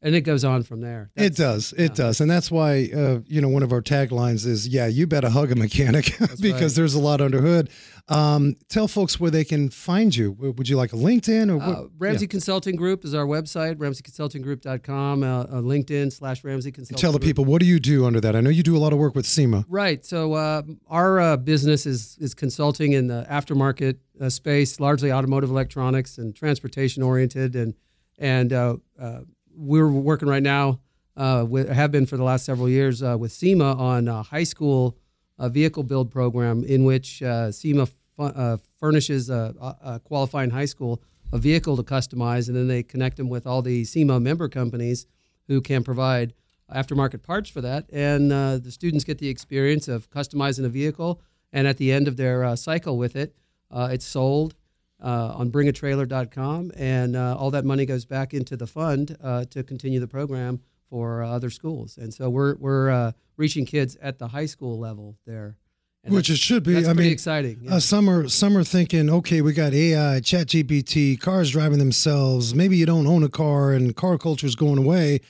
and 0.06 0.14
it 0.14 0.22
goes 0.22 0.44
on 0.44 0.62
from 0.62 0.82
there. 0.82 1.10
It 1.16 1.36
does. 1.36 1.74
It 1.76 1.96
does. 1.96 2.22
And 2.22 2.30
that's 2.30 2.52
why, 2.52 2.92
uh, 2.96 3.20
you 3.26 3.42
know, 3.42 3.50
one 3.50 3.64
of 3.64 3.72
our 3.72 3.82
taglines 3.82 4.46
is, 4.46 4.68
yeah, 4.68 4.86
you 4.86 5.08
better 5.08 5.30
hug 5.30 5.52
a 5.52 5.56
mechanic 5.56 6.16
because 6.40 6.74
right. 6.74 6.76
there's 6.76 6.94
a 6.94 7.00
lot 7.00 7.22
under 7.22 7.42
hood. 7.42 7.72
Um, 8.08 8.56
tell 8.70 8.88
folks 8.88 9.20
where 9.20 9.32
they 9.32 9.44
can 9.44 9.70
find 9.70 10.16
you. 10.16 10.32
Would 10.34 10.70
you 10.70 10.78
like 10.78 10.94
a 10.94 10.96
LinkedIn 10.96 11.50
or 11.50 11.58
what? 11.58 11.78
Uh, 11.78 11.88
Ramsey 11.98 12.28
Consulting 12.28 12.76
Group 12.76 13.04
is 13.04 13.16
our 13.16 13.26
website, 13.26 13.78
ramseyconsultinggroup.com, 13.78 15.24
uh, 15.24 15.42
uh, 15.42 15.46
LinkedIn 15.62 16.14
slash 16.14 16.44
Ramsey 16.44 16.72
Consulting. 16.72 17.02
Tell 17.02 17.12
the 17.12 17.18
Group. 17.18 17.28
people 17.28 17.46
what 17.46 17.62
do 17.62 17.66
you 17.66 17.80
do 17.80 18.06
under 18.06 18.22
that? 18.22 18.36
I 18.36 18.42
know 18.42 18.52
you 18.52 18.62
do 18.62 18.78
a 18.78 18.80
lot 18.80 18.94
of 18.94 19.00
work 19.00 19.16
with 19.16 19.26
SEMA. 19.26 19.66
Right. 19.68 20.06
So 20.06 20.34
uh, 20.34 20.62
our 20.88 21.20
uh, 21.20 21.38
business 21.38 21.88
is 21.88 22.18
is 22.20 22.36
consulting 22.36 22.94
in 22.94 23.08
the 23.08 23.26
aftermarket 23.28 23.98
uh, 24.22 24.30
space, 24.30 24.80
largely 24.80 25.12
automotive 25.12 25.50
electronics 25.50 26.20
and 26.20 26.36
transportation 26.36 27.02
oriented, 27.02 27.56
and 27.56 27.74
and 28.20 28.54
uh, 28.54 28.78
uh, 29.00 29.22
we're 29.56 29.90
working 29.90 30.28
right 30.28 30.44
now. 30.44 30.80
Uh, 31.18 31.46
with, 31.48 31.70
have 31.70 31.94
been 31.94 32.06
for 32.06 32.18
the 32.18 32.24
last 32.26 32.44
several 32.44 32.68
years 32.68 33.02
uh, 33.02 33.16
with 33.18 33.32
SEMA 33.32 33.74
on 33.76 34.08
high 34.08 34.44
school 34.44 34.98
uh, 35.38 35.50
vehicle 35.50 35.84
build 35.84 36.12
program 36.12 36.64
in 36.64 36.84
which 36.84 37.22
uh, 37.22 37.52
SEMA 37.52 37.88
uh, 38.18 38.58
furnishes 38.80 39.30
a, 39.30 39.54
a 39.60 39.94
a 39.94 40.00
qualifying 40.00 40.50
high 40.50 40.66
school 40.66 41.02
a 41.34 41.38
vehicle 41.38 41.76
to 41.76 41.84
customize, 41.84 42.48
and 42.48 42.56
then 42.56 42.68
they 42.68 42.84
connect 42.84 43.18
them 43.18 43.30
with 43.30 43.46
all 43.46 43.62
the 43.62 43.84
SEMA 43.84 44.20
member 44.20 44.48
companies 44.48 45.06
who 45.48 45.60
can 45.60 45.84
provide 45.84 46.34
aftermarket 46.74 47.24
parts 47.24 47.50
for 47.50 47.62
that. 47.62 47.90
And 47.92 48.32
uh, 48.32 48.58
the 48.58 48.72
students 48.72 49.04
get 49.04 49.18
the 49.18 49.28
experience 49.28 49.88
of 49.88 50.10
customizing 50.10 50.66
a 50.66 50.70
vehicle, 50.70 51.22
and 51.52 51.68
at 51.68 51.78
the 51.78 51.92
end 51.92 52.08
of 52.08 52.16
their 52.16 52.44
uh, 52.44 52.56
cycle 52.56 52.98
with 52.98 53.16
it, 53.16 53.36
it's 53.72 54.06
sold 54.06 54.56
uh, 55.02 55.34
on 55.36 55.52
bringatrailer.com, 55.52 56.72
and 56.76 57.16
uh, 57.16 57.36
all 57.38 57.52
that 57.52 57.66
money 57.66 57.86
goes 57.86 58.06
back 58.06 58.34
into 58.34 58.56
the 58.56 58.68
fund 58.68 59.18
uh, 59.24 59.46
to 59.46 59.64
continue 59.64 60.00
the 60.00 60.08
program 60.08 60.62
for 60.90 61.24
uh, 61.24 61.30
other 61.30 61.50
schools. 61.50 61.98
And 61.98 62.14
so 62.14 62.30
we're 62.30 62.56
we're 62.56 62.90
uh, 62.90 63.12
reaching 63.38 63.66
kids 63.66 63.98
at 64.02 64.20
the 64.20 64.28
high 64.30 64.46
school 64.46 64.80
level 64.80 65.18
there, 65.26 65.58
and 66.04 66.14
Which 66.14 66.30
it 66.30 66.38
should 66.38 66.64
be. 66.64 66.78
I 66.78 66.84
pretty 66.84 67.00
mean, 67.00 67.12
exciting. 67.12 67.60
yeah. 67.62 67.76
Uh, 67.76 67.80
some 67.80 68.10
are 68.10 68.28
some 68.30 68.58
are 68.58 68.64
thinking, 68.64 69.10
okay, 69.10 69.42
we 69.42 69.54
got 69.54 69.74
AI, 69.74 70.20
Chat 70.22 70.48
GPT, 70.48 71.20
cars 71.20 71.52
driving 71.52 71.80
themselves. 71.80 72.54
Maybe 72.54 72.78
you 72.78 72.86
don't 72.86 73.08
own 73.08 73.24
a 73.24 73.30
car, 73.30 73.74
and 73.74 73.96
car 73.96 74.18
culture 74.18 74.48
is 74.48 74.56
going 74.56 74.78
away. 74.78 75.22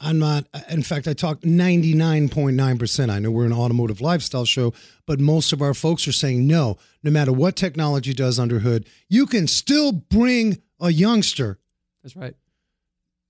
I'm 0.00 0.18
not. 0.18 0.46
In 0.70 0.82
fact, 0.82 1.06
I 1.06 1.12
talked 1.12 1.42
99.9 1.42 2.78
percent. 2.78 3.10
I 3.10 3.18
know 3.18 3.30
we're 3.30 3.44
an 3.44 3.52
automotive 3.52 4.00
lifestyle 4.00 4.46
show, 4.46 4.72
but 5.06 5.20
most 5.20 5.52
of 5.52 5.60
our 5.60 5.74
folks 5.74 6.08
are 6.08 6.12
saying 6.12 6.46
no. 6.46 6.78
No 7.02 7.10
matter 7.10 7.32
what 7.32 7.54
technology 7.54 8.14
does 8.14 8.38
under 8.38 8.60
hood, 8.60 8.86
you 9.10 9.26
can 9.26 9.46
still 9.46 9.92
bring 9.92 10.62
a 10.80 10.90
youngster 10.90 11.58
That's 12.02 12.16
right. 12.16 12.34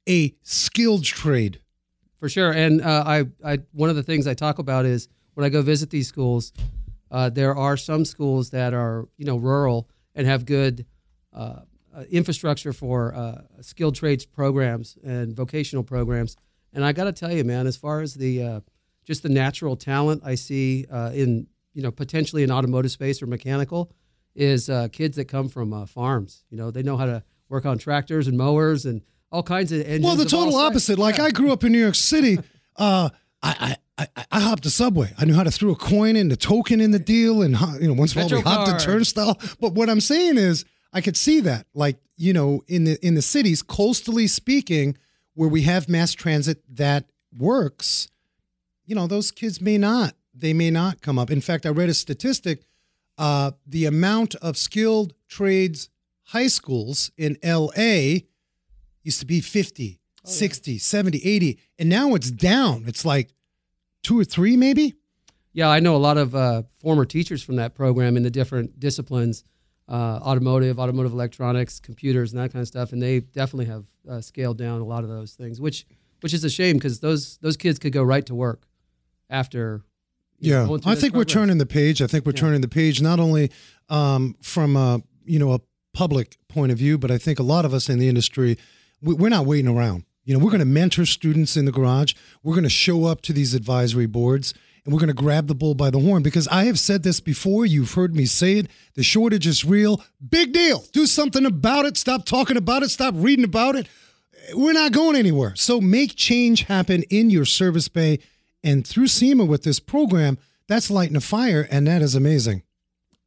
A 0.09 0.35
skilled 0.43 1.05
trade. 1.05 1.61
For 2.19 2.29
sure, 2.29 2.53
and 2.53 2.81
uh, 2.81 3.05
I, 3.07 3.25
I, 3.45 3.59
one 3.73 3.91
of 3.91 3.97
the 3.97 4.03
things 4.03 4.27
I 4.27 4.33
talk 4.35 4.59
about 4.59 4.87
is 4.87 5.09
when 5.35 5.45
I 5.45 5.51
go 5.51 5.61
visit 5.61 5.91
these 5.91 6.09
schools, 6.09 6.53
uh, 7.11 7.29
there 7.29 7.55
are 7.55 7.77
some 7.77 8.05
schools 8.05 8.51
that 8.51 8.73
are 8.73 9.09
you 9.19 9.27
know 9.27 9.37
rural 9.37 9.91
and 10.15 10.27
have 10.27 10.47
good 10.47 10.87
uh, 11.35 11.61
uh, 11.95 12.05
infrastructure 12.11 12.73
for 12.73 13.15
uh, 13.15 13.43
skilled 13.61 13.95
trades 13.95 14.25
programs 14.25 14.97
and 15.05 15.37
vocational 15.37 15.85
programs. 15.85 16.37
And 16.73 16.85
I 16.85 16.93
got 16.93 17.05
to 17.05 17.13
tell 17.13 17.31
you, 17.31 17.45
man, 17.45 17.67
as 17.67 17.77
far 17.77 18.01
as 18.01 18.15
the 18.15 18.43
uh, 18.43 18.61
just 19.05 19.23
the 19.23 19.29
natural 19.29 19.77
talent 19.77 20.23
I 20.25 20.35
see 20.35 20.87
in 20.91 21.47
you 21.75 21.83
know 21.83 21.91
potentially 21.91 22.43
in 22.43 22.51
automotive 22.51 22.91
space 22.91 23.21
or 23.21 23.27
mechanical 23.27 23.93
is 24.35 24.71
kids 24.93 25.17
that 25.17 25.27
come 25.27 25.49
from 25.49 25.87
farms. 25.87 26.45
You 26.49 26.57
know, 26.57 26.71
they 26.71 26.83
know 26.83 26.97
how 26.97 27.07
to 27.07 27.23
work 27.49 27.67
on 27.67 27.77
tractors 27.77 28.27
and 28.29 28.39
mowers 28.39 28.87
and 28.87 29.03
all 29.35 29.43
kinds 29.43 29.73
of 29.73 29.81
engines. 29.81 30.05
Well, 30.05 30.17
the 30.17 30.25
total 30.25 30.55
opposite. 30.57 30.99
Like 30.99 31.19
Yeah. 31.19 31.25
I 31.25 31.31
grew 31.31 31.53
up 31.53 31.65
in 31.65 31.73
New 31.73 31.81
York 31.81 31.97
City. 31.97 32.39
Uh, 32.77 33.11
I, 33.43 33.77
I, 33.99 34.07
I, 34.17 34.25
I 34.33 34.41
hopped 34.41 34.63
the 34.63 34.71
subway. 34.71 35.13
I 35.19 35.25
knew 35.25 35.35
how 35.35 35.43
to 35.43 35.51
throw 35.51 35.73
a 35.73 35.77
coin 35.77 36.17
in, 36.17 36.29
the 36.29 36.37
token 36.37 36.81
in 36.81 36.93
the 36.93 36.99
deal, 36.99 37.43
and 37.43 37.59
you 37.81 37.89
know 37.89 37.95
once 37.95 38.15
in 38.15 38.21
a 38.23 38.25
while 38.27 38.37
we 38.37 38.41
hopped 38.43 38.67
the 38.67 38.73
Metrocard. 38.75 38.85
turnstile. 38.85 39.39
But 39.61 39.73
what 39.73 39.91
I'm 39.91 40.01
saying 40.01 40.39
is, 40.39 40.65
I 40.93 41.01
could 41.01 41.17
see 41.17 41.41
that, 41.41 41.67
like 41.75 41.97
you 42.17 42.33
know, 42.33 42.63
in 42.69 42.85
the 42.85 43.05
in 43.07 43.15
the 43.15 43.23
cities, 43.23 43.63
coastally 43.63 44.29
speaking, 44.29 44.97
where 45.35 45.49
we 45.49 45.63
have 45.63 45.89
mass 45.89 46.13
transit 46.13 46.63
that 46.77 47.05
works. 47.37 48.09
You 48.87 48.95
know, 48.95 49.07
those 49.07 49.31
kids 49.31 49.61
may 49.61 49.79
not. 49.79 50.15
They 50.35 50.53
may 50.53 50.71
not 50.71 51.01
come 51.01 51.19
up. 51.19 51.31
In 51.31 51.41
fact, 51.41 51.67
I 51.67 51.71
read 51.71 51.89
a 51.89 51.95
statistic. 51.95 52.63
Uh, 53.17 53.53
the 53.67 53.85
amount 53.85 54.35
of 54.37 54.57
skilled 54.57 55.15
trades 55.29 55.89
high 56.29 56.49
schools 56.49 57.11
in 57.17 57.37
LA 57.45 58.21
used 59.05 59.21
to 59.21 59.27
be 59.27 59.41
50, 59.41 60.01
60, 60.25 60.79
70, 60.79 61.19
80. 61.25 61.59
And 61.79 61.89
now 61.89 62.15
it's 62.15 62.31
down. 62.31 62.85
It's 62.89 63.05
like 63.05 63.33
two 64.03 64.19
or 64.19 64.25
three, 64.25 64.57
maybe. 64.57 64.95
Yeah, 65.53 65.69
I 65.69 65.79
know 65.79 65.95
a 65.95 65.99
lot 65.99 66.19
of 66.19 66.35
uh, 66.35 66.63
former 66.81 67.05
teachers 67.05 67.43
from 67.43 67.57
that 67.57 67.75
program 67.77 68.17
in 68.17 68.25
the 68.25 68.31
different 68.31 68.81
disciplines, 68.81 69.45
uh, 69.89 69.93
automotive, 70.23 70.81
automotive 70.81 71.13
electronics, 71.13 71.79
computers, 71.79 72.33
and 72.33 72.43
that 72.43 72.53
kind 72.53 72.61
of 72.63 72.67
stuff, 72.67 72.93
and 72.93 73.01
they 73.01 73.21
definitely 73.21 73.67
have 73.67 73.85
uh, 74.11 74.21
scaled 74.21 74.59
down 74.59 74.81
a 74.81 74.85
lot 74.85 75.05
of 75.05 75.09
those 75.11 75.33
things, 75.35 75.61
which 75.61 75.87
which 76.23 76.33
is 76.35 76.43
a 76.43 76.51
shame 76.51 76.77
because 76.77 77.01
those 77.01 77.37
those 77.39 77.57
kids 77.57 77.79
could 77.79 77.93
go 77.93 78.03
right 78.03 78.25
to 78.27 78.35
work 78.35 78.67
after. 79.31 79.83
know, 80.41 80.49
Yeah. 80.63 80.67
going 80.67 80.81
I 80.87 80.95
think 80.95 81.15
we're 81.15 81.25
turning 81.25 81.59
the 81.59 81.67
page. 81.67 82.03
I 82.03 82.07
think 82.07 82.27
we're 82.27 82.33
Yeah. 82.33 82.41
turning 82.41 82.61
the 82.61 82.69
page 82.69 83.01
not 83.01 83.21
only 83.21 83.51
um, 83.91 84.35
from 84.41 84.77
a, 84.77 85.03
you 85.27 85.39
know, 85.39 85.53
a 85.53 85.61
public 85.93 86.37
point 86.49 86.73
of 86.73 86.79
view, 86.79 86.97
but 86.99 87.11
I 87.11 87.19
think 87.19 87.39
a 87.39 87.43
lot 87.43 87.65
of 87.65 87.73
us 87.75 87.89
in 87.91 87.99
the 87.99 88.09
industry, 88.09 88.57
we're 89.05 89.29
not 89.29 89.47
waiting 89.47 89.69
around. 89.69 90.05
You 90.25 90.33
know, 90.33 90.43
we're 90.43 90.51
going 90.51 90.61
to 90.61 90.67
mentor 90.67 91.05
students 91.05 91.57
in 91.57 91.67
the 91.67 91.73
garage. 91.73 92.15
We're 92.43 92.55
going 92.55 92.65
to 92.65 92.71
show 92.71 93.05
up 93.05 93.21
to 93.23 93.33
these 93.33 93.55
advisory 93.55 94.07
boards 94.07 94.55
and 94.85 94.93
we're 94.93 95.01
going 95.01 95.09
to 95.09 95.15
grab 95.15 95.47
the 95.47 95.55
bull 95.55 95.75
by 95.75 95.91
the 95.91 95.99
horn 95.99 96.23
because 96.23 96.47
I 96.49 96.65
have 96.65 96.79
said 96.79 97.03
this 97.03 97.21
before. 97.21 97.65
You've 97.65 97.95
heard 97.95 98.15
me 98.15 98.27
say 98.27 98.59
it. 98.59 98.67
The 98.95 99.03
shortage 99.03 99.47
is 99.47 99.65
real. 99.65 100.03
Big 100.27 100.53
deal. 100.53 100.85
Do 100.93 101.07
something 101.07 101.47
about 101.47 101.87
it. 101.87 101.97
Stop 101.97 102.27
talking 102.27 102.57
about 102.57 102.83
it. 102.83 102.91
Stop 102.91 103.15
reading 103.17 103.45
about 103.45 103.77
it. 103.77 103.89
We're 104.55 104.75
not 104.75 104.93
going 104.93 105.17
anywhere. 105.17 105.55
So 105.57 105.81
make 105.81 106.17
change 106.17 106.65
happen 106.65 107.03
in 107.05 107.31
your 107.31 107.47
service 107.47 107.89
bay. 107.89 108.19
And 108.63 108.87
through 108.87 109.07
SEMA 109.07 109.47
with 109.47 109.63
this 109.63 109.81
program, 109.81 110.39
that's 110.69 110.91
lighting 110.91 111.17
a 111.17 111.21
fire. 111.21 111.67
And 111.71 111.87
that 111.87 112.03
is 112.03 112.15
amazing. 112.15 112.63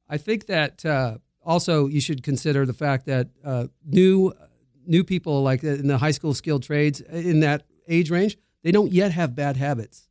I 0.08 0.18
think 0.18 0.46
that 0.46 0.86
uh, 0.86 1.18
also 1.44 1.88
you 1.88 2.02
should 2.02 2.22
consider 2.22 2.68
the 2.68 2.74
fact 2.74 3.08
that 3.08 3.30
uh, 3.44 3.68
new 3.84 4.32
new 4.88 5.04
people 5.04 5.44
like 5.44 5.64
in 5.64 5.88
the 5.88 5.98
high 5.98 6.12
school 6.12 6.34
skilled 6.34 6.64
trades 6.64 7.02
in 7.02 7.40
that 7.42 7.66
age 7.88 8.10
range, 8.10 8.38
they 8.64 8.72
don't 8.72 8.92
yet 8.92 9.12
have 9.12 9.36
bad 9.36 9.58
habits, 9.58 10.10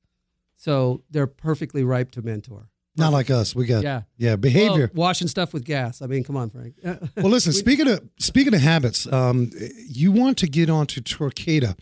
so 0.57 1.03
they're 1.11 1.27
perfectly 1.27 1.85
ripe 1.85 2.11
to 2.13 2.23
mentor. 2.23 2.69
Not 2.99 3.13
like 3.13 3.29
us. 3.31 3.55
We 3.55 3.67
got, 3.67 3.83
Yeah. 3.83 4.03
yeah, 4.17 4.37
behavior. 4.37 4.91
Well, 4.95 5.09
washing 5.09 5.29
stuff 5.29 5.53
with 5.53 5.65
gas. 5.65 6.01
I 6.01 6.07
mean, 6.07 6.25
come 6.25 6.37
on, 6.37 6.49
Frank. 6.49 6.75
Well, 7.17 7.29
listen. 7.29 7.53
Speaking 7.53 7.89
of 7.89 8.01
speaking 8.19 8.55
of 8.55 8.61
habits, 8.61 9.07
um, 9.13 9.51
you 9.87 10.13
want 10.13 10.39
to 10.39 10.47
get 10.49 10.71
onto 10.71 11.01
Torqata, 11.03 11.77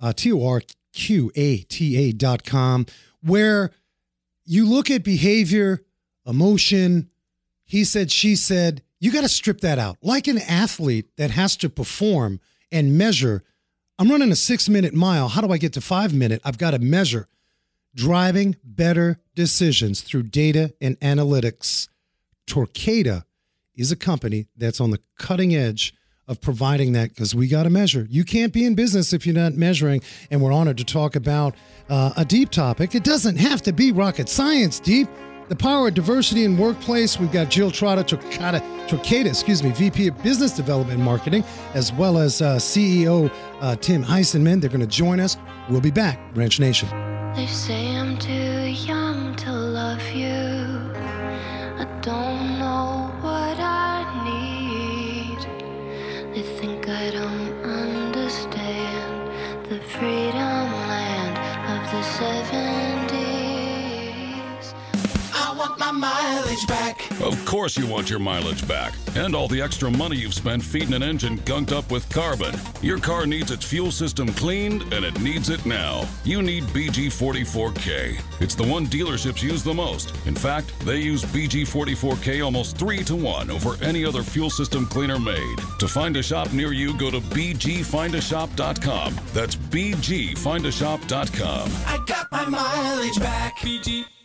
uh, 0.00 0.12
T 0.12 0.32
O 0.32 0.44
R 0.44 0.62
Q 0.92 1.30
A 1.36 1.58
T 1.58 1.96
A 1.96 2.12
dot 2.12 2.42
com, 2.44 2.86
where 3.22 3.70
you 4.44 4.68
look 4.68 4.90
at 4.90 5.04
behavior, 5.04 5.82
emotion. 6.26 7.10
He 7.64 7.84
said, 7.84 8.10
she 8.10 8.34
said. 8.36 8.82
You 9.06 9.12
got 9.12 9.20
to 9.20 9.28
strip 9.28 9.60
that 9.60 9.78
out. 9.78 9.98
Like 10.02 10.26
an 10.26 10.38
athlete 10.38 11.16
that 11.16 11.30
has 11.30 11.56
to 11.58 11.68
perform 11.68 12.40
and 12.72 12.98
measure. 12.98 13.44
I'm 14.00 14.10
running 14.10 14.32
a 14.32 14.34
six 14.34 14.68
minute 14.68 14.94
mile. 14.94 15.28
How 15.28 15.40
do 15.42 15.52
I 15.52 15.58
get 15.58 15.74
to 15.74 15.80
five 15.80 16.12
minute? 16.12 16.42
I've 16.44 16.58
got 16.58 16.72
to 16.72 16.80
measure. 16.80 17.28
Driving 17.94 18.56
better 18.64 19.20
decisions 19.36 20.00
through 20.00 20.24
data 20.24 20.74
and 20.80 20.98
analytics. 20.98 21.86
Torqata 22.48 23.22
is 23.76 23.92
a 23.92 23.96
company 23.96 24.48
that's 24.56 24.80
on 24.80 24.90
the 24.90 24.98
cutting 25.20 25.54
edge 25.54 25.94
of 26.26 26.40
providing 26.40 26.90
that 26.94 27.10
because 27.10 27.32
we 27.32 27.46
got 27.46 27.62
to 27.62 27.70
measure. 27.70 28.08
You 28.10 28.24
can't 28.24 28.52
be 28.52 28.64
in 28.64 28.74
business 28.74 29.12
if 29.12 29.24
you're 29.24 29.36
not 29.36 29.52
measuring. 29.54 30.02
And 30.32 30.42
we're 30.42 30.50
honored 30.50 30.78
to 30.78 30.84
talk 30.84 31.14
about 31.14 31.54
uh, 31.88 32.12
a 32.16 32.24
deep 32.24 32.50
topic. 32.50 32.96
It 32.96 33.04
doesn't 33.04 33.36
have 33.36 33.62
to 33.62 33.72
be 33.72 33.92
rocket 33.92 34.28
science 34.28 34.80
deep. 34.80 35.08
The 35.48 35.54
power 35.54 35.86
of 35.86 35.94
diversity 35.94 36.44
in 36.44 36.58
workplace. 36.58 37.20
We've 37.20 37.30
got 37.30 37.50
Jill 37.50 37.70
Trotta 37.70 38.02
Torqata, 38.02 38.60
Torqata, 38.88 39.26
excuse 39.26 39.62
me, 39.62 39.70
VP 39.70 40.08
of 40.08 40.20
Business 40.20 40.50
Development 40.50 40.96
and 40.96 41.04
Marketing, 41.04 41.44
as 41.74 41.92
well 41.92 42.18
as 42.18 42.42
uh, 42.42 42.56
CEO 42.56 43.32
uh, 43.60 43.76
Tim 43.76 44.02
Heisenman. 44.02 44.60
They're 44.60 44.70
going 44.70 44.80
to 44.80 44.88
join 44.88 45.20
us. 45.20 45.36
We'll 45.70 45.80
be 45.80 45.92
back, 45.92 46.18
Wrench 46.34 46.58
Nation. 46.58 46.88
They 47.36 47.46
say 47.46 47.96
I'm 47.96 48.18
too 48.18 48.32
young 48.32 49.36
to 49.36 49.52
love 49.52 50.02
you. 50.10 50.26
I 51.78 51.86
don't 52.02 52.58
know 52.58 53.12
what 53.20 53.60
I 53.60 54.02
need. 54.24 55.38
They 56.34 56.42
think 56.58 56.88
I 56.88 57.10
don't 57.10 57.52
understand 57.62 59.30
the 59.70 59.78
freedom 59.78 60.72
land 60.90 61.38
of 61.70 61.90
the 61.92 62.02
70s. 62.02 62.75
Mileage 65.96 66.66
back. 66.66 67.10
Of 67.20 67.44
course, 67.44 67.76
you 67.76 67.86
want 67.86 68.10
your 68.10 68.18
mileage 68.18 68.66
back 68.68 68.94
and 69.16 69.34
all 69.34 69.48
the 69.48 69.60
extra 69.60 69.90
money 69.90 70.16
you've 70.16 70.34
spent 70.34 70.62
feeding 70.62 70.92
an 70.92 71.02
engine 71.02 71.38
gunked 71.38 71.72
up 71.72 71.90
with 71.90 72.08
carbon. 72.10 72.54
Your 72.82 72.98
car 72.98 73.26
needs 73.26 73.50
its 73.50 73.64
fuel 73.64 73.90
system 73.90 74.28
cleaned, 74.28 74.82
and 74.92 75.04
it 75.04 75.18
needs 75.20 75.48
it 75.48 75.64
now. 75.64 76.06
You 76.24 76.42
need 76.42 76.64
BG44K. 76.64 78.20
It's 78.40 78.54
the 78.54 78.64
one 78.64 78.86
dealerships 78.86 79.42
use 79.42 79.62
the 79.62 79.72
most. 79.72 80.14
In 80.26 80.34
fact, 80.34 80.78
they 80.80 80.98
use 80.98 81.24
BG44K 81.24 82.44
almost 82.44 82.76
three 82.76 83.02
to 83.04 83.16
one 83.16 83.50
over 83.50 83.82
any 83.82 84.04
other 84.04 84.22
fuel 84.22 84.50
system 84.50 84.86
cleaner 84.86 85.18
made. 85.18 85.58
To 85.78 85.88
find 85.88 86.16
a 86.16 86.22
shop 86.22 86.52
near 86.52 86.72
you, 86.72 86.96
go 86.98 87.10
to 87.10 87.20
BGFindAShop.com. 87.20 89.16
That's 89.32 89.56
BGFindAShop.com. 89.56 91.70
I 91.86 92.04
got 92.06 92.30
my 92.30 92.44
mileage 92.46 93.18
back. 93.18 93.56
BG, 93.58 93.86
BG. 93.86 94.15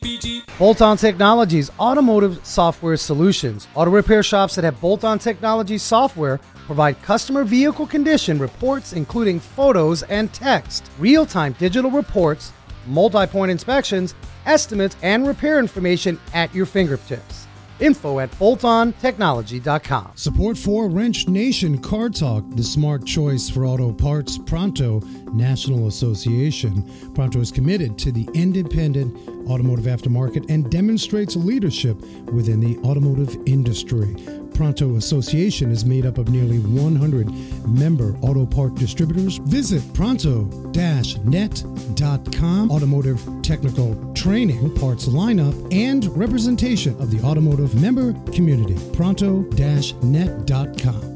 Bolt 0.58 0.82
On 0.82 0.96
Technologies 0.96 1.72
Automotive 1.80 2.46
Software 2.46 2.98
Solutions. 2.98 3.68
Auto 3.76 3.90
repair 3.92 4.24
shops 4.24 4.56
that 4.56 4.64
have 4.64 4.80
Bolt 4.82 5.04
On 5.04 5.18
Technology 5.18 5.78
software 5.78 6.40
provide 6.68 7.02
customer 7.02 7.44
vehicle 7.44 7.88
condition 7.88 8.38
reports, 8.38 8.94
including 8.94 9.40
photos 9.40 10.04
and 10.04 10.32
text, 10.34 10.90
real 11.00 11.26
time 11.26 11.54
digital 11.60 11.90
reports, 11.90 12.52
multi 12.88 13.26
point 13.26 13.52
inspections, 13.52 14.14
estimates, 14.46 14.96
and 15.02 15.28
repair 15.28 15.60
information 15.60 16.20
at 16.34 16.54
your 16.54 16.66
fingertips. 16.66 17.41
Info 17.82 18.20
at 18.20 18.32
boltontechnology.com. 18.32 20.12
Support 20.16 20.58
for 20.58 20.88
Wrench 20.88 21.28
Nation 21.28 21.78
Car 21.78 22.10
Talk, 22.10 22.44
the 22.52 22.64
smart 22.64 23.06
choice 23.06 23.50
for 23.50 23.66
auto 23.66 23.92
parts, 23.92 24.38
Pronto 24.38 25.00
National 25.34 25.88
Association. 25.88 26.84
Pronto 27.14 27.40
is 27.40 27.52
committed 27.52 27.98
to 28.00 28.12
the 28.12 28.30
independent 28.34 29.18
automotive 29.50 29.86
aftermarket 29.86 30.50
and 30.50 30.70
demonstrates 30.70 31.36
leadership 31.36 32.00
within 32.32 32.60
the 32.60 32.78
automotive 32.80 33.36
industry. 33.46 34.16
Pronto 34.54 34.96
Association 34.96 35.70
is 35.72 35.86
made 35.86 36.06
up 36.06 36.18
of 36.18 36.30
nearly 36.30 36.60
100 36.60 37.68
member 37.68 38.16
auto 38.22 38.46
part 38.46 38.76
distributors. 38.76 39.38
Visit 39.38 39.82
pronto-net.com. 39.94 42.72
Automotive 42.72 43.22
technical 43.42 44.14
training, 44.14 44.74
parts 44.76 45.08
lineup, 45.08 45.74
and 45.74 46.06
representation 46.18 46.94
of 47.02 47.12
the 47.12 47.22
automotive 47.26 47.82
member 47.82 48.14
community. 48.32 48.76
Pronto-net.com. 48.94 51.12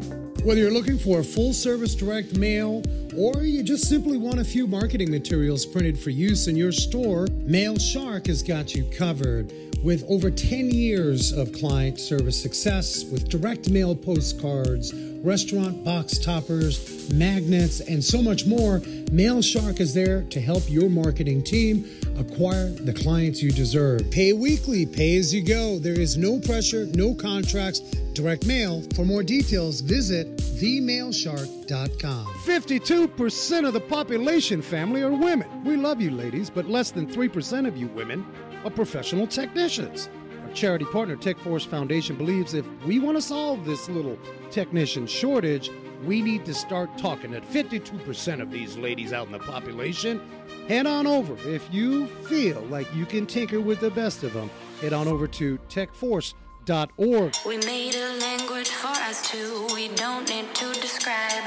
Whether 0.45 0.61
you're 0.61 0.69
looking 0.69 0.99
for 0.99 1.21
a 1.21 1.23
full 1.23 1.53
service 1.53 1.95
direct 1.95 2.37
mail 2.37 2.83
or 3.17 3.41
you 3.41 3.63
just 3.63 3.89
simply 3.89 4.19
want 4.19 4.39
a 4.39 4.43
few 4.43 4.67
marketing 4.67 5.09
materials 5.09 5.65
printed 5.65 5.99
for 5.99 6.11
use 6.11 6.47
in 6.47 6.55
your 6.55 6.71
store, 6.71 7.25
Mail 7.45 7.79
Shark 7.79 8.27
has 8.27 8.43
got 8.43 8.75
you 8.75 8.83
covered. 8.95 9.51
With 9.85 10.03
over 10.09 10.31
10 10.31 10.71
years 10.71 11.31
of 11.31 11.53
client 11.53 11.99
service 11.99 12.41
success 12.41 13.05
with 13.05 13.29
direct 13.29 13.69
mail 13.69 13.95
postcards, 13.95 14.91
restaurant 15.23 15.83
box 15.83 16.17
toppers, 16.17 17.13
magnets, 17.13 17.81
and 17.81 18.03
so 18.03 18.19
much 18.19 18.47
more, 18.47 18.81
Mail 19.11 19.43
Shark 19.43 19.79
is 19.79 19.93
there 19.93 20.23
to 20.23 20.41
help 20.41 20.63
your 20.67 20.89
marketing 20.89 21.43
team 21.43 21.85
acquire 22.17 22.71
the 22.71 22.93
clients 22.93 23.43
you 23.43 23.51
deserve. 23.51 24.09
Pay 24.09 24.33
weekly, 24.33 24.87
pay 24.87 25.17
as 25.17 25.31
you 25.31 25.43
go. 25.43 25.77
There 25.77 25.99
is 25.99 26.17
no 26.17 26.39
pressure, 26.39 26.87
no 26.95 27.13
contracts, 27.13 27.81
direct 28.13 28.47
mail. 28.47 28.81
For 28.95 29.05
more 29.05 29.21
details, 29.21 29.81
visit 29.81 30.35
themailshark.com. 30.37 32.25
52% 32.25 33.67
of 33.67 33.73
the 33.73 33.81
population 33.81 34.63
family 34.63 35.03
are 35.03 35.11
women. 35.11 35.63
We 35.63 35.77
love 35.77 36.01
you, 36.01 36.09
ladies, 36.09 36.49
but 36.49 36.65
less 36.65 36.89
than 36.89 37.05
3% 37.05 37.67
of 37.67 37.77
you 37.77 37.87
women 37.89 38.25
are 38.65 38.71
professional 38.71 39.27
technicians. 39.27 40.09
Our 40.43 40.53
charity 40.53 40.85
partner, 40.85 41.15
Tech 41.15 41.37
Force 41.39 41.63
Foundation, 41.63 42.17
believes 42.17 42.53
if 42.53 42.65
we 42.83 42.99
want 42.99 43.15
to 43.15 43.21
solve 43.21 43.63
this 43.63 43.87
little 43.87 44.17
technician 44.49 45.07
shortage, 45.07 45.69
we 46.03 46.21
need 46.21 46.45
to 46.45 46.53
start 46.53 46.97
talking 46.97 47.33
at 47.33 47.47
52% 47.49 48.41
of 48.41 48.51
these 48.51 48.75
ladies 48.75 49.13
out 49.13 49.27
in 49.27 49.31
the 49.31 49.39
population. 49.39 50.21
Head 50.67 50.87
on 50.87 51.07
over. 51.07 51.35
If 51.47 51.71
you 51.71 52.07
feel 52.27 52.61
like 52.63 52.93
you 52.93 53.05
can 53.05 53.25
tinker 53.25 53.61
with 53.61 53.79
the 53.79 53.91
best 53.91 54.23
of 54.23 54.33
them, 54.33 54.49
head 54.81 54.93
on 54.93 55.07
over 55.07 55.27
to 55.27 55.57
techforce.org. 55.69 57.35
We 57.45 57.57
made 57.57 57.95
a 57.95 58.19
language 58.19 58.69
for 58.69 58.87
us 58.87 59.29
two, 59.29 59.67
we 59.73 59.89
don't 59.89 60.27
need 60.27 60.53
to 60.55 60.73
describe. 60.73 61.43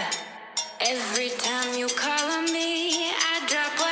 Every 0.81 1.31
time 1.31 1.77
you 1.77 1.89
call 1.89 2.31
on 2.31 2.45
me, 2.53 3.11
I 3.11 3.45
drop 3.49 3.88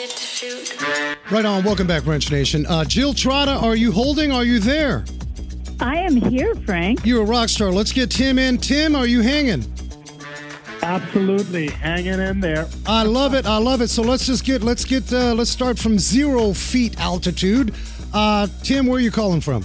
shit 0.00 0.10
to 0.10 0.22
shoot. 0.22 1.30
Right 1.30 1.44
on. 1.44 1.64
Welcome 1.64 1.86
back, 1.86 2.06
Wrench 2.06 2.30
Nation. 2.30 2.66
Uh, 2.66 2.84
Jill 2.84 3.12
Trotta, 3.12 3.62
are 3.62 3.76
you 3.76 3.92
holding? 3.92 4.32
Are 4.32 4.44
you 4.44 4.58
there? 4.58 5.04
I 5.80 5.96
am 5.96 6.16
here, 6.16 6.54
Frank. 6.54 7.04
You're 7.04 7.22
a 7.22 7.26
rock 7.26 7.48
star. 7.48 7.70
Let's 7.70 7.92
get 7.92 8.10
Tim 8.10 8.38
in. 8.38 8.58
Tim, 8.58 8.94
are 8.94 9.06
you 9.06 9.20
hanging? 9.20 9.64
Absolutely, 10.82 11.68
hanging 11.68 12.18
in 12.18 12.40
there. 12.40 12.66
I 12.86 13.02
love 13.02 13.34
it. 13.34 13.46
I 13.46 13.58
love 13.58 13.80
it. 13.80 13.88
So 13.88 14.02
let's 14.02 14.26
just 14.26 14.44
get 14.44 14.62
let's 14.62 14.84
get 14.84 15.12
uh, 15.12 15.34
let's 15.34 15.50
start 15.50 15.78
from 15.78 15.98
zero 15.98 16.52
feet 16.52 16.98
altitude. 16.98 17.74
Uh, 18.12 18.46
Tim, 18.62 18.86
where 18.86 18.96
are 18.96 19.00
you 19.00 19.10
calling 19.10 19.40
from? 19.40 19.64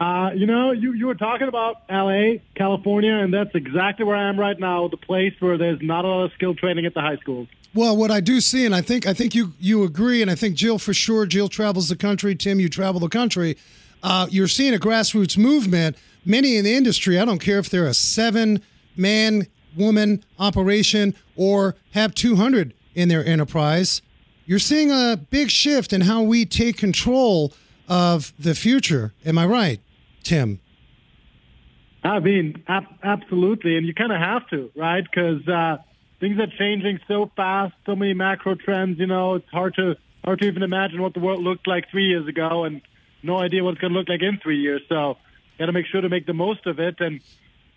Uh, 0.00 0.30
you 0.34 0.46
know, 0.46 0.72
you, 0.72 0.94
you 0.94 1.06
were 1.06 1.14
talking 1.14 1.46
about 1.46 1.82
L.A., 1.90 2.42
California, 2.54 3.12
and 3.12 3.34
that's 3.34 3.54
exactly 3.54 4.06
where 4.06 4.16
I 4.16 4.30
am 4.30 4.40
right 4.40 4.58
now, 4.58 4.88
the 4.88 4.96
place 4.96 5.34
where 5.40 5.58
there's 5.58 5.82
not 5.82 6.06
a 6.06 6.08
lot 6.08 6.24
of 6.24 6.32
skill 6.32 6.54
training 6.54 6.86
at 6.86 6.94
the 6.94 7.02
high 7.02 7.16
schools. 7.16 7.48
Well, 7.72 7.96
what 7.96 8.10
I 8.10 8.20
do 8.20 8.40
see, 8.40 8.66
and 8.66 8.74
I 8.74 8.80
think 8.80 9.06
I 9.06 9.14
think 9.14 9.34
you 9.34 9.52
you 9.60 9.84
agree, 9.84 10.22
and 10.22 10.30
I 10.30 10.34
think 10.34 10.56
Jill 10.56 10.78
for 10.78 10.92
sure. 10.92 11.24
Jill 11.24 11.48
travels 11.48 11.88
the 11.88 11.96
country. 11.96 12.34
Tim, 12.34 12.58
you 12.58 12.68
travel 12.68 13.00
the 13.00 13.08
country. 13.08 13.56
Uh, 14.02 14.26
you're 14.30 14.48
seeing 14.48 14.74
a 14.74 14.78
grassroots 14.78 15.38
movement. 15.38 15.96
Many 16.24 16.56
in 16.56 16.64
the 16.64 16.74
industry, 16.74 17.18
I 17.18 17.24
don't 17.24 17.38
care 17.38 17.58
if 17.58 17.70
they're 17.70 17.86
a 17.86 17.94
seven 17.94 18.60
man 18.96 19.46
woman 19.76 20.24
operation 20.38 21.14
or 21.36 21.76
have 21.92 22.14
200 22.14 22.74
in 22.94 23.08
their 23.08 23.24
enterprise. 23.24 24.02
You're 24.46 24.58
seeing 24.58 24.90
a 24.90 25.16
big 25.30 25.48
shift 25.48 25.92
in 25.92 26.02
how 26.02 26.22
we 26.22 26.44
take 26.44 26.76
control 26.76 27.52
of 27.88 28.32
the 28.38 28.54
future. 28.54 29.12
Am 29.24 29.38
I 29.38 29.46
right, 29.46 29.80
Tim? 30.24 30.60
I 32.02 32.18
mean, 32.18 32.62
ab- 32.66 32.86
absolutely, 33.02 33.76
and 33.76 33.86
you 33.86 33.94
kind 33.94 34.10
of 34.10 34.18
have 34.18 34.48
to, 34.48 34.70
right? 34.74 35.04
Because 35.04 35.46
uh, 35.46 35.76
things 36.20 36.38
are 36.38 36.46
changing 36.58 37.00
so 37.08 37.30
fast, 37.34 37.74
so 37.86 37.96
many 37.96 38.14
macro 38.14 38.54
trends. 38.54 38.98
You 38.98 39.06
know, 39.06 39.34
it's 39.34 39.48
hard 39.50 39.74
to 39.76 39.96
hard 40.24 40.40
to 40.40 40.46
even 40.46 40.62
imagine 40.62 41.00
what 41.00 41.14
the 41.14 41.20
world 41.20 41.42
looked 41.42 41.66
like 41.66 41.90
three 41.90 42.06
years 42.06 42.28
ago, 42.28 42.64
and 42.64 42.82
no 43.22 43.38
idea 43.38 43.64
what 43.64 43.72
it's 43.72 43.80
going 43.80 43.92
to 43.92 43.98
look 43.98 44.08
like 44.08 44.22
in 44.22 44.38
three 44.42 44.60
years. 44.60 44.82
So, 44.88 45.16
got 45.58 45.66
to 45.66 45.72
make 45.72 45.86
sure 45.86 46.00
to 46.00 46.08
make 46.08 46.26
the 46.26 46.34
most 46.34 46.66
of 46.66 46.78
it, 46.78 47.00
and 47.00 47.20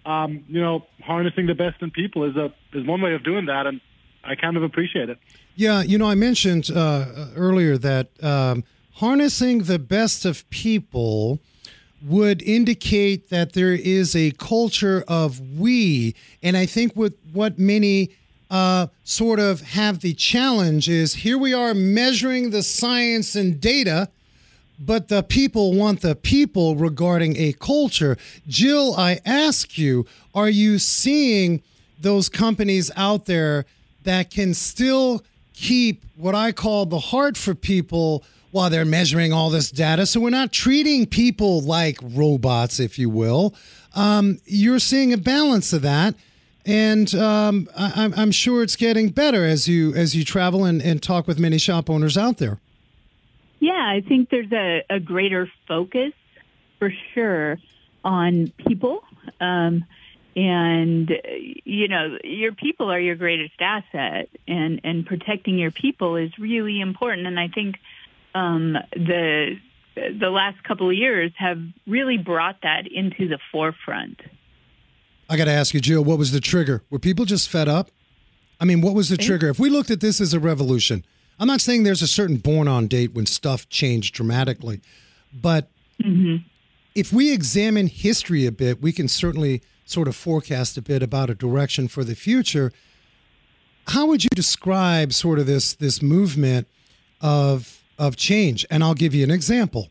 um, 0.05 0.43
you 0.47 0.61
know, 0.61 0.85
harnessing 1.01 1.47
the 1.47 1.55
best 1.55 1.81
in 1.81 1.91
people 1.91 2.25
is 2.25 2.35
a 2.35 2.53
is 2.73 2.85
one 2.85 3.01
way 3.01 3.13
of 3.13 3.23
doing 3.23 3.45
that, 3.45 3.65
and 3.65 3.81
I 4.23 4.35
kind 4.35 4.57
of 4.57 4.63
appreciate 4.63 5.09
it. 5.09 5.17
Yeah, 5.55 5.81
you 5.81 5.97
know, 5.97 6.09
I 6.09 6.15
mentioned 6.15 6.69
uh, 6.71 7.05
earlier 7.35 7.77
that 7.77 8.23
um, 8.23 8.63
harnessing 8.95 9.63
the 9.63 9.79
best 9.79 10.25
of 10.25 10.49
people 10.49 11.39
would 12.03 12.41
indicate 12.41 13.29
that 13.29 13.53
there 13.53 13.73
is 13.73 14.15
a 14.15 14.31
culture 14.31 15.05
of 15.07 15.39
we. 15.39 16.15
And 16.41 16.57
I 16.57 16.65
think 16.65 16.95
with 16.95 17.15
what 17.31 17.57
many 17.57 18.11
uh, 18.53 18.85
sort 19.03 19.39
of 19.39 19.61
have 19.61 20.01
the 20.01 20.13
challenge 20.13 20.87
is 20.87 21.15
here 21.15 21.39
we 21.39 21.55
are 21.55 21.73
measuring 21.73 22.51
the 22.51 22.61
science 22.61 23.35
and 23.35 23.59
data, 23.59 24.09
but 24.79 25.07
the 25.07 25.23
people 25.23 25.73
want 25.73 26.01
the 26.01 26.15
people 26.15 26.75
regarding 26.75 27.35
a 27.35 27.53
culture. 27.53 28.15
Jill, 28.47 28.93
I 28.95 29.19
ask 29.25 29.75
you, 29.79 30.05
are 30.35 30.49
you 30.49 30.77
seeing 30.77 31.63
those 31.99 32.29
companies 32.29 32.91
out 32.95 33.25
there 33.25 33.65
that 34.03 34.29
can 34.29 34.53
still 34.53 35.23
keep 35.55 36.03
what 36.15 36.35
I 36.35 36.51
call 36.51 36.85
the 36.85 36.99
heart 36.99 37.37
for 37.37 37.55
people 37.55 38.23
while 38.51 38.69
they're 38.69 38.85
measuring 38.85 39.33
all 39.33 39.49
this 39.49 39.71
data? 39.71 40.05
So 40.05 40.19
we're 40.19 40.29
not 40.29 40.51
treating 40.51 41.07
people 41.07 41.61
like 41.61 41.97
robots, 42.03 42.79
if 42.79 42.99
you 42.99 43.09
will. 43.09 43.55
Um, 43.95 44.37
you're 44.45 44.77
seeing 44.77 45.11
a 45.11 45.17
balance 45.17 45.73
of 45.73 45.81
that. 45.81 46.13
And 46.65 47.13
um, 47.15 47.67
I, 47.77 47.91
I'm- 48.03 48.13
I'm 48.15 48.31
sure 48.31 48.63
it's 48.63 48.75
getting 48.75 49.09
better 49.09 49.43
as 49.45 49.67
you 49.67 49.93
as 49.95 50.15
you 50.15 50.23
travel 50.23 50.63
and, 50.65 50.81
and 50.81 51.01
talk 51.01 51.27
with 51.27 51.39
many 51.39 51.57
shop 51.57 51.89
owners 51.89 52.17
out 52.17 52.37
there. 52.37 52.59
Yeah, 53.59 53.73
I 53.73 54.01
think 54.07 54.29
there's 54.29 54.51
a, 54.51 54.83
a 54.89 54.99
greater 54.99 55.49
focus 55.67 56.13
for 56.79 56.91
sure 57.13 57.57
on 58.03 58.51
people. 58.67 59.03
Um, 59.39 59.85
and, 60.35 61.11
you 61.63 61.87
know, 61.87 62.17
your 62.23 62.53
people 62.53 62.91
are 62.91 62.99
your 62.99 63.15
greatest 63.15 63.53
asset, 63.61 64.29
and, 64.47 64.81
and 64.83 65.05
protecting 65.05 65.57
your 65.59 65.69
people 65.71 66.15
is 66.15 66.37
really 66.39 66.81
important. 66.81 67.27
And 67.27 67.39
I 67.39 67.47
think 67.49 67.75
um, 68.33 68.73
the 68.93 69.59
the 69.95 70.29
last 70.31 70.63
couple 70.63 70.89
of 70.89 70.95
years 70.95 71.31
have 71.37 71.61
really 71.85 72.17
brought 72.17 72.57
that 72.63 72.87
into 72.87 73.27
the 73.27 73.37
forefront. 73.51 74.19
I 75.29 75.37
got 75.37 75.45
to 75.45 75.51
ask 75.51 75.73
you, 75.73 75.79
Jill, 75.79 76.03
what 76.03 76.17
was 76.17 76.31
the 76.31 76.39
trigger? 76.39 76.83
Were 76.89 76.99
people 76.99 77.25
just 77.25 77.49
fed 77.49 77.67
up? 77.67 77.89
I 78.59 78.65
mean, 78.65 78.81
what 78.81 78.93
was 78.93 79.09
the 79.09 79.17
trigger? 79.17 79.49
If 79.49 79.59
we 79.59 79.69
looked 79.69 79.91
at 79.91 79.99
this 79.99 80.21
as 80.21 80.33
a 80.33 80.39
revolution, 80.39 81.03
I'm 81.39 81.47
not 81.47 81.61
saying 81.61 81.83
there's 81.83 82.01
a 82.01 82.07
certain 82.07 82.37
born 82.37 82.67
on 82.67 82.87
date 82.87 83.13
when 83.13 83.25
stuff 83.25 83.67
changed 83.69 84.13
dramatically, 84.13 84.81
but 85.33 85.69
mm-hmm. 86.01 86.37
if 86.95 87.11
we 87.11 87.33
examine 87.33 87.87
history 87.87 88.45
a 88.45 88.51
bit, 88.51 88.81
we 88.81 88.91
can 88.91 89.07
certainly 89.07 89.61
sort 89.85 90.07
of 90.07 90.15
forecast 90.15 90.77
a 90.77 90.81
bit 90.81 91.03
about 91.03 91.29
a 91.29 91.35
direction 91.35 91.87
for 91.87 92.03
the 92.03 92.15
future. 92.15 92.71
How 93.87 94.05
would 94.05 94.23
you 94.23 94.29
describe 94.33 95.11
sort 95.11 95.39
of 95.39 95.45
this 95.45 95.73
this 95.73 96.01
movement 96.01 96.67
of 97.19 97.81
of 97.97 98.15
change? 98.15 98.65
And 98.69 98.83
I'll 98.83 98.93
give 98.93 99.13
you 99.13 99.23
an 99.23 99.31
example. 99.31 99.89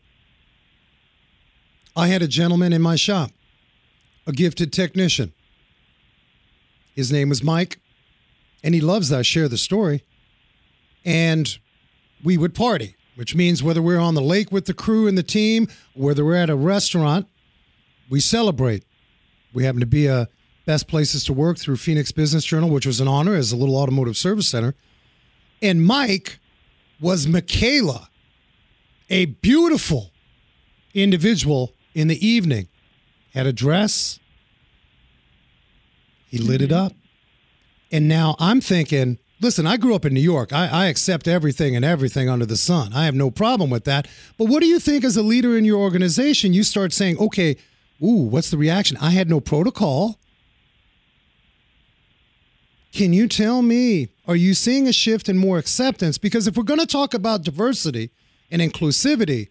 I 1.94 2.08
had 2.08 2.22
a 2.22 2.28
gentleman 2.28 2.72
in 2.72 2.80
my 2.80 2.96
shop, 2.96 3.32
a 4.26 4.32
gifted 4.32 4.72
technician. 4.72 5.32
His 6.94 7.10
name 7.10 7.28
was 7.28 7.42
Mike, 7.42 7.80
and 8.62 8.74
he 8.74 8.80
loves 8.80 9.08
that 9.08 9.20
I 9.20 9.22
share 9.22 9.48
the 9.48 9.58
story. 9.58 10.04
And 11.04 11.58
we 12.22 12.38
would 12.38 12.54
party, 12.54 12.96
which 13.16 13.34
means 13.34 13.62
whether 13.62 13.82
we're 13.82 13.98
on 13.98 14.14
the 14.14 14.22
lake 14.22 14.52
with 14.52 14.66
the 14.66 14.74
crew 14.74 15.06
and 15.08 15.18
the 15.18 15.22
team, 15.22 15.68
whether 15.94 16.24
we're 16.24 16.36
at 16.36 16.50
a 16.50 16.56
restaurant, 16.56 17.26
we 18.10 18.20
celebrate. 18.20 18.84
We 19.52 19.64
happen 19.64 19.80
to 19.80 19.86
be 19.86 20.06
a 20.06 20.28
best 20.64 20.86
places 20.86 21.24
to 21.24 21.32
work 21.32 21.58
through 21.58 21.76
Phoenix 21.76 22.12
Business 22.12 22.44
Journal, 22.44 22.70
which 22.70 22.86
was 22.86 23.00
an 23.00 23.08
honor 23.08 23.34
as 23.34 23.52
a 23.52 23.56
little 23.56 23.76
automotive 23.76 24.16
service 24.16 24.48
center. 24.48 24.74
And 25.60 25.84
Mike 25.84 26.38
was 27.00 27.26
Michaela, 27.26 28.08
a 29.10 29.26
beautiful 29.26 30.10
individual 30.94 31.72
in 31.94 32.08
the 32.08 32.26
evening. 32.26 32.68
Had 33.34 33.46
a 33.46 33.52
dress. 33.52 34.18
He 36.28 36.38
lit 36.38 36.62
it 36.62 36.72
up. 36.72 36.92
And 37.90 38.08
now 38.08 38.36
I'm 38.38 38.60
thinking, 38.60 39.18
listen, 39.40 39.66
I 39.66 39.76
grew 39.76 39.94
up 39.94 40.06
in 40.06 40.14
New 40.14 40.20
York. 40.20 40.52
I, 40.52 40.66
I 40.68 40.86
accept 40.86 41.28
everything 41.28 41.76
and 41.76 41.84
everything 41.84 42.28
under 42.28 42.46
the 42.46 42.56
sun. 42.56 42.92
I 42.94 43.04
have 43.04 43.14
no 43.14 43.30
problem 43.30 43.68
with 43.68 43.84
that. 43.84 44.08
But 44.38 44.48
what 44.48 44.60
do 44.60 44.66
you 44.66 44.78
think 44.78 45.04
as 45.04 45.16
a 45.16 45.22
leader 45.22 45.56
in 45.56 45.64
your 45.64 45.78
organization? 45.78 46.54
You 46.54 46.62
start 46.62 46.92
saying, 46.92 47.18
okay, 47.18 47.56
ooh, 48.02 48.24
what's 48.24 48.50
the 48.50 48.56
reaction? 48.56 48.96
I 48.98 49.10
had 49.10 49.28
no 49.28 49.40
protocol. 49.40 50.18
Can 52.92 53.12
you 53.12 53.28
tell 53.28 53.62
me, 53.62 54.08
are 54.26 54.36
you 54.36 54.54
seeing 54.54 54.86
a 54.86 54.92
shift 54.92 55.28
in 55.28 55.38
more 55.38 55.58
acceptance? 55.58 56.18
Because 56.18 56.46
if 56.46 56.56
we're 56.56 56.62
going 56.62 56.80
to 56.80 56.86
talk 56.86 57.14
about 57.14 57.42
diversity 57.42 58.10
and 58.50 58.60
inclusivity, 58.60 59.48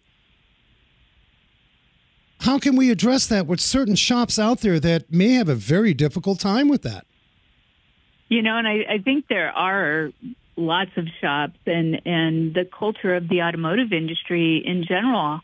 how 2.41 2.57
can 2.57 2.75
we 2.75 2.89
address 2.89 3.27
that 3.27 3.47
with 3.47 3.59
certain 3.59 3.95
shops 3.95 4.39
out 4.39 4.61
there 4.61 4.79
that 4.79 5.11
may 5.11 5.33
have 5.33 5.47
a 5.47 5.55
very 5.55 5.93
difficult 5.93 6.39
time 6.39 6.67
with 6.67 6.81
that? 6.81 7.05
You 8.29 8.41
know, 8.41 8.57
and 8.57 8.67
I, 8.67 8.95
I 8.95 8.97
think 9.03 9.27
there 9.27 9.51
are 9.51 10.11
lots 10.55 10.91
of 10.97 11.05
shops 11.19 11.59
and, 11.65 12.01
and 12.05 12.53
the 12.53 12.65
culture 12.65 13.15
of 13.15 13.29
the 13.29 13.41
automotive 13.43 13.93
industry 13.93 14.63
in 14.65 14.83
general 14.87 15.41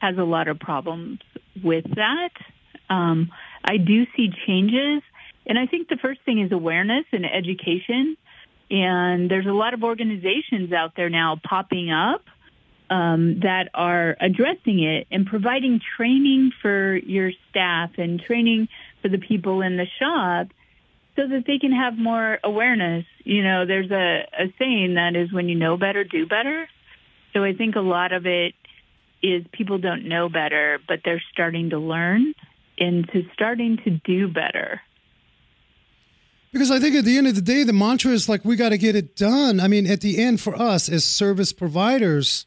has 0.00 0.18
a 0.18 0.24
lot 0.24 0.48
of 0.48 0.58
problems 0.58 1.20
with 1.62 1.84
that. 1.94 2.30
Um, 2.90 3.30
I 3.64 3.78
do 3.78 4.06
see 4.16 4.30
changes. 4.46 5.02
And 5.46 5.58
I 5.58 5.66
think 5.66 5.88
the 5.88 5.96
first 5.96 6.20
thing 6.24 6.40
is 6.40 6.52
awareness 6.52 7.04
and 7.12 7.24
education. 7.24 8.16
And 8.70 9.30
there's 9.30 9.46
a 9.46 9.52
lot 9.52 9.74
of 9.74 9.82
organizations 9.82 10.72
out 10.72 10.92
there 10.96 11.08
now 11.08 11.38
popping 11.42 11.90
up 11.90 12.22
um, 12.90 13.40
that 13.40 13.70
are 13.74 14.16
addressing 14.20 14.82
it 14.82 15.06
and 15.10 15.26
providing 15.26 15.80
training 15.96 16.52
for 16.60 16.96
your 16.96 17.32
staff 17.50 17.90
and 17.98 18.20
training 18.20 18.68
for 19.02 19.08
the 19.08 19.18
people 19.18 19.62
in 19.62 19.76
the 19.76 19.86
shop 19.98 20.48
so 21.16 21.26
that 21.28 21.44
they 21.46 21.58
can 21.58 21.72
have 21.72 21.96
more 21.96 22.38
awareness. 22.42 23.04
You 23.24 23.42
know, 23.42 23.66
there's 23.66 23.90
a, 23.90 24.26
a 24.38 24.52
saying 24.58 24.94
that 24.94 25.16
is 25.16 25.32
when 25.32 25.48
you 25.48 25.54
know 25.54 25.76
better, 25.76 26.04
do 26.04 26.26
better. 26.26 26.68
So 27.32 27.42
I 27.42 27.52
think 27.52 27.76
a 27.76 27.80
lot 27.80 28.12
of 28.12 28.26
it 28.26 28.54
is 29.22 29.44
people 29.52 29.78
don't 29.78 30.06
know 30.06 30.28
better, 30.28 30.78
but 30.86 31.00
they're 31.04 31.22
starting 31.32 31.70
to 31.70 31.78
learn 31.78 32.34
and 32.78 33.08
to 33.12 33.22
starting 33.32 33.78
to 33.84 33.90
do 34.04 34.28
better. 34.28 34.80
Because 36.52 36.70
I 36.70 36.78
think 36.78 36.94
at 36.94 37.04
the 37.04 37.18
end 37.18 37.26
of 37.26 37.34
the 37.34 37.40
day, 37.40 37.64
the 37.64 37.72
mantra 37.72 38.12
is 38.12 38.28
like, 38.28 38.44
we 38.44 38.54
got 38.54 38.68
to 38.68 38.78
get 38.78 38.94
it 38.94 39.16
done. 39.16 39.58
I 39.58 39.66
mean, 39.66 39.86
at 39.86 40.02
the 40.02 40.18
end, 40.18 40.40
for 40.40 40.54
us 40.54 40.88
as 40.88 41.04
service 41.04 41.52
providers, 41.52 42.46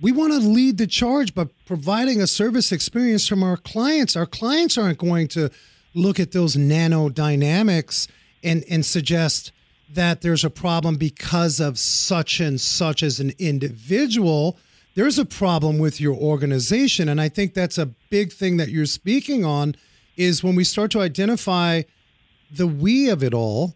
we 0.00 0.12
want 0.12 0.32
to 0.32 0.38
lead 0.38 0.78
the 0.78 0.86
charge 0.86 1.34
by 1.34 1.46
providing 1.64 2.20
a 2.20 2.26
service 2.26 2.72
experience 2.72 3.26
from 3.26 3.42
our 3.42 3.56
clients. 3.56 4.16
Our 4.16 4.26
clients 4.26 4.76
aren't 4.76 4.98
going 4.98 5.28
to 5.28 5.50
look 5.94 6.20
at 6.20 6.32
those 6.32 6.56
nano 6.56 7.08
dynamics 7.08 8.06
and, 8.42 8.64
and 8.70 8.84
suggest 8.84 9.52
that 9.88 10.20
there's 10.20 10.44
a 10.44 10.50
problem 10.50 10.96
because 10.96 11.60
of 11.60 11.78
such 11.78 12.40
and 12.40 12.60
such 12.60 13.02
as 13.02 13.20
an 13.20 13.32
individual. 13.38 14.58
There's 14.94 15.18
a 15.18 15.24
problem 15.24 15.78
with 15.78 16.00
your 16.00 16.14
organization. 16.14 17.08
And 17.08 17.20
I 17.20 17.28
think 17.28 17.54
that's 17.54 17.78
a 17.78 17.86
big 18.10 18.32
thing 18.32 18.56
that 18.58 18.68
you're 18.68 18.86
speaking 18.86 19.44
on 19.44 19.76
is 20.16 20.42
when 20.42 20.54
we 20.56 20.64
start 20.64 20.90
to 20.90 21.00
identify 21.00 21.82
the 22.50 22.66
we 22.66 23.08
of 23.08 23.22
it 23.22 23.34
all 23.34 23.74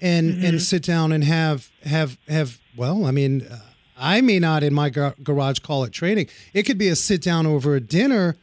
and 0.00 0.44
and 0.44 0.62
sit 0.62 0.82
down 0.84 1.10
and 1.10 1.24
have 1.24 1.70
have 1.82 2.16
have 2.28 2.60
well 2.76 3.04
i 3.04 3.10
mean 3.10 3.44
uh, 3.50 3.58
i 3.98 4.20
may 4.20 4.38
not 4.38 4.62
in 4.62 4.72
my 4.72 4.90
gar- 4.90 5.14
garage 5.22 5.58
call 5.60 5.84
it 5.84 5.92
training. 5.92 6.28
It 6.54 6.64
could 6.64 6.78
be 6.78 6.88
a 6.88 6.96
sit 6.96 7.22
down 7.22 7.46
over 7.46 7.74
a 7.74 7.80
dinner 7.80 8.36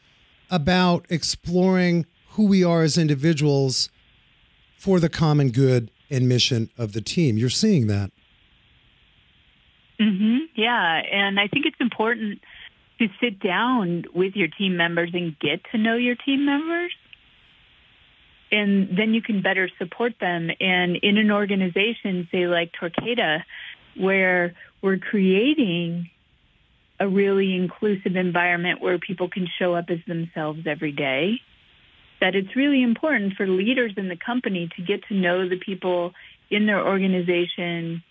about 0.49 1.05
exploring 1.09 2.05
who 2.31 2.45
we 2.45 2.63
are 2.63 2.83
as 2.83 2.97
individuals 2.97 3.89
for 4.77 4.99
the 4.99 5.09
common 5.09 5.51
good 5.51 5.89
and 6.09 6.27
mission 6.29 6.69
of 6.77 6.93
the 6.93 7.01
team. 7.01 7.37
You're 7.37 7.49
seeing 7.49 7.87
that. 7.87 8.11
Hmm 9.99 10.39
Yeah, 10.55 11.01
and 11.11 11.39
I 11.39 11.47
think 11.47 11.65
it's 11.65 11.79
important 11.79 12.41
to 12.99 13.07
sit 13.19 13.39
down 13.39 14.05
with 14.13 14.35
your 14.35 14.47
team 14.47 14.77
members 14.77 15.09
and 15.13 15.37
get 15.39 15.61
to 15.71 15.77
know 15.77 15.95
your 15.95 16.15
team 16.15 16.45
members. 16.45 16.93
And 18.51 18.97
then 18.97 19.13
you 19.13 19.21
can 19.21 19.41
better 19.41 19.69
support 19.77 20.13
them. 20.19 20.49
And 20.59 20.97
in 20.97 21.17
an 21.17 21.31
organization, 21.31 22.27
say 22.31 22.47
like 22.47 22.71
Torqata, 22.79 23.43
where 23.97 24.53
we're 24.85 24.99
creating 24.99 26.11
a 26.99 27.07
really 27.07 27.55
inclusive 27.55 28.15
environment 28.15 28.79
where 28.81 28.99
people 28.99 29.27
can 29.27 29.47
show 29.57 29.73
up 29.73 29.85
as 29.89 29.97
themselves 30.07 30.59
every 30.67 30.91
day, 30.91 31.41
that 32.21 32.35
it's 32.35 32.55
really 32.55 32.83
important 32.83 33.33
for 33.33 33.47
leaders 33.47 33.93
in 33.97 34.09
the 34.09 34.15
company 34.15 34.69
to 34.77 34.83
get 34.83 35.03
to 35.07 35.15
know 35.15 35.49
the 35.49 35.57
people 35.57 36.13
in 36.51 36.67
their 36.67 36.85
organization 36.85 38.03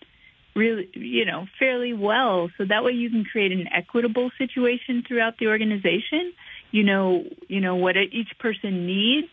really, 0.53 0.89
you 0.93 1.23
know, 1.23 1.47
fairly 1.57 1.93
well. 1.93 2.49
So 2.57 2.65
that 2.65 2.83
way 2.83 2.91
you 2.91 3.09
can 3.09 3.23
create 3.23 3.53
an 3.53 3.67
equitable 3.73 4.29
situation 4.37 5.01
throughout 5.07 5.37
the 5.39 5.47
organization. 5.47 6.33
You 6.71 6.83
know, 6.83 7.23
you 7.47 7.61
know 7.61 7.75
what 7.77 7.95
each 7.95 8.37
person 8.37 8.85
needs 8.85 9.29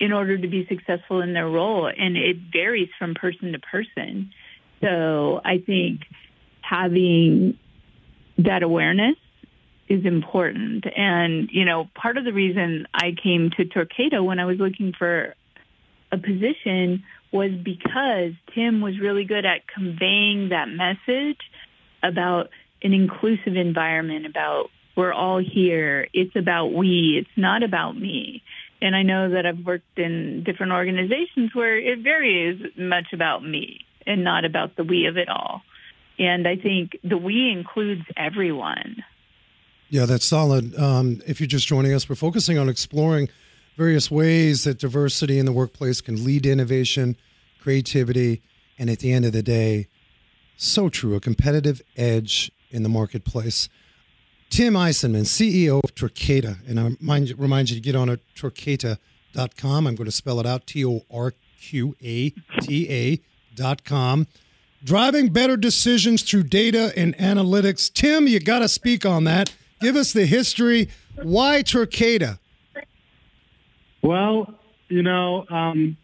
in 0.00 0.12
order 0.12 0.38
to 0.38 0.48
be 0.48 0.66
successful 0.66 1.20
in 1.20 1.34
their 1.34 1.48
role, 1.48 1.86
and 1.86 2.16
it 2.16 2.38
varies 2.50 2.88
from 2.98 3.14
person 3.14 3.52
to 3.52 3.58
person. 3.58 4.30
So 4.80 5.40
I 5.44 5.58
think 5.58 6.02
having 6.68 7.58
that 8.38 8.62
awareness 8.62 9.16
is 9.88 10.04
important. 10.04 10.84
And, 10.96 11.48
you 11.50 11.64
know, 11.64 11.88
part 11.94 12.18
of 12.18 12.24
the 12.24 12.32
reason 12.32 12.86
I 12.92 13.14
came 13.22 13.50
to 13.56 13.64
Torqata 13.64 14.24
when 14.24 14.38
I 14.38 14.44
was 14.44 14.58
looking 14.58 14.92
for 14.98 15.34
a 16.12 16.18
position 16.18 17.04
was 17.32 17.50
because 17.52 18.32
Tim 18.54 18.80
was 18.80 18.98
really 18.98 19.24
good 19.24 19.44
at 19.44 19.66
conveying 19.66 20.50
that 20.50 20.68
message 20.68 21.38
about 22.02 22.48
an 22.82 22.92
inclusive 22.92 23.56
environment, 23.56 24.26
about 24.26 24.70
we're 24.96 25.12
all 25.12 25.38
here. 25.38 26.08
It's 26.12 26.34
about 26.36 26.72
we. 26.72 27.18
It's 27.20 27.36
not 27.36 27.62
about 27.62 27.96
me. 27.96 28.42
And 28.80 28.94
I 28.94 29.02
know 29.02 29.30
that 29.30 29.46
I've 29.46 29.64
worked 29.64 29.98
in 29.98 30.44
different 30.44 30.72
organizations 30.72 31.54
where 31.54 31.78
it 31.78 32.00
very 32.00 32.50
is 32.50 32.72
much 32.76 33.12
about 33.12 33.42
me 33.42 33.80
and 34.06 34.24
not 34.24 34.44
about 34.44 34.76
the 34.76 34.84
we 34.84 35.06
of 35.06 35.16
it 35.16 35.28
all. 35.28 35.62
And 36.18 36.46
I 36.48 36.56
think 36.56 36.98
the 37.04 37.16
we 37.16 37.50
includes 37.50 38.02
everyone. 38.16 39.04
Yeah, 39.90 40.04
that's 40.04 40.26
solid. 40.26 40.78
Um, 40.78 41.22
if 41.26 41.40
you're 41.40 41.46
just 41.46 41.66
joining 41.66 41.94
us, 41.94 42.08
we're 42.08 42.16
focusing 42.16 42.58
on 42.58 42.68
exploring 42.68 43.28
various 43.76 44.10
ways 44.10 44.64
that 44.64 44.78
diversity 44.78 45.38
in 45.38 45.46
the 45.46 45.52
workplace 45.52 46.00
can 46.00 46.24
lead 46.24 46.42
to 46.42 46.50
innovation, 46.50 47.16
creativity, 47.60 48.42
and 48.78 48.90
at 48.90 48.98
the 48.98 49.12
end 49.12 49.24
of 49.24 49.32
the 49.32 49.42
day, 49.42 49.88
so 50.56 50.88
true, 50.88 51.14
a 51.14 51.20
competitive 51.20 51.80
edge 51.96 52.50
in 52.70 52.82
the 52.82 52.88
marketplace. 52.88 53.68
Tim 54.50 54.74
Eisenmann, 54.74 55.22
CEO 55.22 55.82
of 55.82 55.94
Torqata, 55.94 56.58
and 56.68 56.80
I 56.80 56.96
remind, 57.00 57.38
remind 57.38 57.70
you 57.70 57.76
to 57.76 57.82
get 57.82 57.94
on 57.94 58.10
at 58.10 58.20
torqata.com. 58.34 59.86
I'm 59.86 59.94
going 59.94 60.06
to 60.06 60.12
spell 60.12 60.40
it 60.40 60.46
out 60.46 60.66
T 60.66 60.84
O 60.84 61.02
R 61.10 61.32
Q 61.60 61.94
A 62.02 62.30
T 62.60 62.90
A 62.90 63.20
dot 63.54 63.84
com. 63.84 64.26
Driving 64.84 65.32
better 65.32 65.56
decisions 65.56 66.22
through 66.22 66.44
data 66.44 66.92
and 66.96 67.16
analytics. 67.18 67.92
Tim, 67.92 68.26
you 68.28 68.40
got 68.40 68.60
to 68.60 68.68
speak 68.68 69.04
on 69.04 69.24
that. 69.24 69.54
Give 69.80 69.96
us 69.96 70.12
the 70.12 70.26
history. 70.26 70.88
Why 71.22 71.62
Torqata? 71.62 72.38
Well, 74.02 74.54
you 74.88 75.02
know, 75.02 75.44
um, 75.50 75.96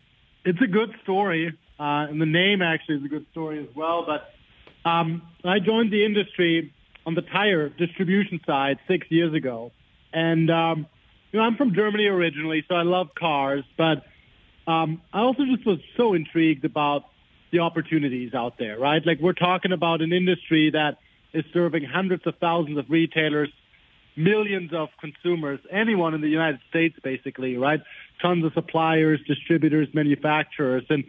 it's 0.45 0.61
a 0.61 0.67
good 0.67 0.95
story, 1.03 1.57
uh, 1.79 2.07
and 2.11 2.21
the 2.21 2.27
name 2.27 2.63
actually 2.63 2.97
is 2.97 3.05
a 3.05 3.09
good 3.09 3.27
story 3.31 3.61
as 3.61 3.75
well. 3.75 4.05
But 4.05 4.31
Um, 4.85 5.23
I 5.45 5.61
joined 5.61 5.91
the 5.91 6.05
industry 6.05 6.71
on 7.07 7.15
the 7.15 7.23
tire 7.23 7.71
distribution 7.71 8.39
side 8.45 8.79
six 8.87 9.11
years 9.11 9.33
ago, 9.33 9.73
and 10.13 10.51
um, 10.51 10.87
you 11.33 11.39
know 11.39 11.47
I'm 11.47 11.57
from 11.57 11.75
Germany 11.75 12.07
originally, 12.07 12.65
so 12.69 12.75
I 12.75 12.83
love 12.83 13.09
cars, 13.15 13.65
but 13.79 14.05
um, 14.67 15.01
I 15.11 15.21
also 15.21 15.47
just 15.47 15.65
was 15.65 15.79
so 15.97 16.13
intrigued 16.13 16.67
about 16.67 17.05
the 17.55 17.61
opportunities 17.61 18.35
out 18.35 18.59
there, 18.59 18.79
right? 18.79 19.01
Like 19.07 19.21
we're 19.21 19.33
talking 19.33 19.71
about 19.71 20.03
an 20.03 20.13
industry 20.13 20.71
that 20.71 20.99
is 21.33 21.45
serving 21.53 21.85
hundreds 21.85 22.27
of 22.27 22.35
thousands 22.41 22.79
of 22.79 22.91
retailers, 22.91 23.49
millions 24.17 24.73
of 24.75 24.89
consumers, 25.01 25.61
anyone 25.71 26.15
in 26.15 26.21
the 26.21 26.29
United 26.29 26.59
States, 26.69 26.97
basically, 27.03 27.57
right? 27.57 27.81
Tons 28.21 28.45
of 28.45 28.53
suppliers, 28.55 29.21
distributors, 29.27 29.87
manufacturers, 29.95 30.85
and, 30.91 31.05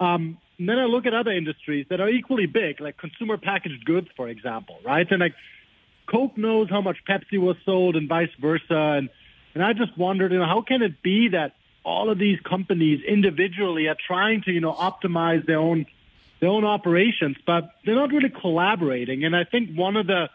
um, 0.00 0.38
and 0.58 0.68
then 0.68 0.78
I 0.78 0.84
look 0.84 1.06
at 1.06 1.12
other 1.12 1.32
industries 1.32 1.86
that 1.90 2.00
are 2.00 2.08
equally 2.08 2.46
big, 2.46 2.80
like 2.80 2.96
consumer 2.96 3.36
packaged 3.36 3.84
goods, 3.84 4.08
for 4.16 4.28
example, 4.28 4.78
right? 4.84 5.06
And 5.10 5.20
like 5.20 5.34
Coke 6.06 6.38
knows 6.38 6.70
how 6.70 6.80
much 6.80 6.98
Pepsi 7.08 7.38
was 7.38 7.56
sold, 7.66 7.96
and 7.96 8.08
vice 8.08 8.30
versa, 8.40 8.96
and 8.98 9.10
and 9.54 9.62
I 9.62 9.74
just 9.74 9.96
wondered, 9.98 10.32
you 10.32 10.38
know, 10.38 10.46
how 10.46 10.62
can 10.62 10.80
it 10.80 11.02
be 11.02 11.28
that 11.28 11.52
all 11.84 12.10
of 12.10 12.18
these 12.18 12.38
companies 12.40 13.02
individually 13.06 13.88
are 13.88 13.96
trying 14.06 14.42
to, 14.42 14.52
you 14.52 14.60
know, 14.60 14.72
optimize 14.72 15.46
their 15.46 15.58
own 15.58 15.86
their 16.40 16.50
own 16.50 16.64
operations, 16.64 17.36
but 17.46 17.70
they're 17.84 17.94
not 17.94 18.10
really 18.10 18.30
collaborating. 18.30 19.24
And 19.24 19.36
I 19.36 19.44
think 19.44 19.76
one 19.76 19.96
of 19.96 20.06
the 20.06 20.28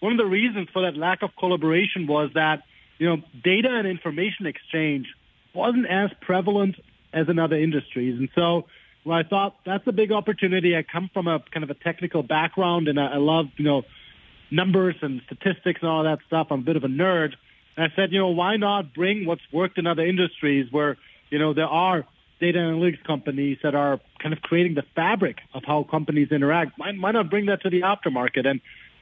one 0.00 0.12
of 0.12 0.18
the 0.18 0.26
reasons 0.26 0.68
for 0.72 0.82
that 0.82 0.96
lack 0.96 1.22
of 1.22 1.30
collaboration 1.36 2.06
was 2.06 2.30
that, 2.34 2.64
you 2.98 3.08
know, 3.08 3.22
data 3.42 3.70
and 3.70 3.86
information 3.86 4.46
exchange 4.46 5.06
wasn't 5.54 5.86
as 5.86 6.10
prevalent 6.20 6.76
as 7.12 7.28
in 7.28 7.38
other 7.38 7.56
industries. 7.56 8.18
And 8.18 8.28
so 8.34 8.66
well, 9.04 9.18
I 9.18 9.22
thought 9.22 9.56
that's 9.64 9.86
a 9.86 9.92
big 9.92 10.12
opportunity. 10.12 10.76
I 10.76 10.82
come 10.82 11.10
from 11.12 11.28
a 11.28 11.38
kind 11.52 11.62
of 11.62 11.70
a 11.70 11.74
technical 11.74 12.22
background 12.22 12.88
and 12.88 12.98
I, 12.98 13.14
I 13.14 13.16
love, 13.16 13.46
you 13.56 13.64
know, 13.64 13.82
numbers 14.50 14.96
and 15.02 15.20
statistics 15.26 15.80
and 15.82 15.90
all 15.90 16.04
that 16.04 16.18
stuff. 16.26 16.48
I'm 16.50 16.60
a 16.60 16.62
bit 16.62 16.76
of 16.76 16.84
a 16.84 16.88
nerd. 16.88 17.34
And 17.76 17.90
I 17.90 17.96
said, 17.96 18.12
you 18.12 18.20
know, 18.20 18.28
why 18.28 18.56
not 18.56 18.94
bring 18.94 19.26
what's 19.26 19.42
worked 19.52 19.78
in 19.78 19.86
other 19.86 20.06
industries 20.06 20.70
where, 20.70 20.96
you 21.30 21.38
know, 21.38 21.54
there 21.54 21.66
are 21.66 22.04
data 22.40 22.58
analytics 22.58 23.02
companies 23.04 23.58
that 23.62 23.74
are 23.74 24.00
kind 24.20 24.32
of 24.32 24.40
creating 24.42 24.74
the 24.74 24.84
fabric 24.94 25.38
of 25.54 25.62
how 25.64 25.84
companies 25.84 26.28
interact. 26.30 26.78
Why, 26.78 26.92
why 26.92 27.12
not 27.12 27.30
bring 27.30 27.46
that 27.46 27.62
to 27.62 27.70
the 27.70 27.82
aftermarket? 27.82 28.46
And, 28.46 28.60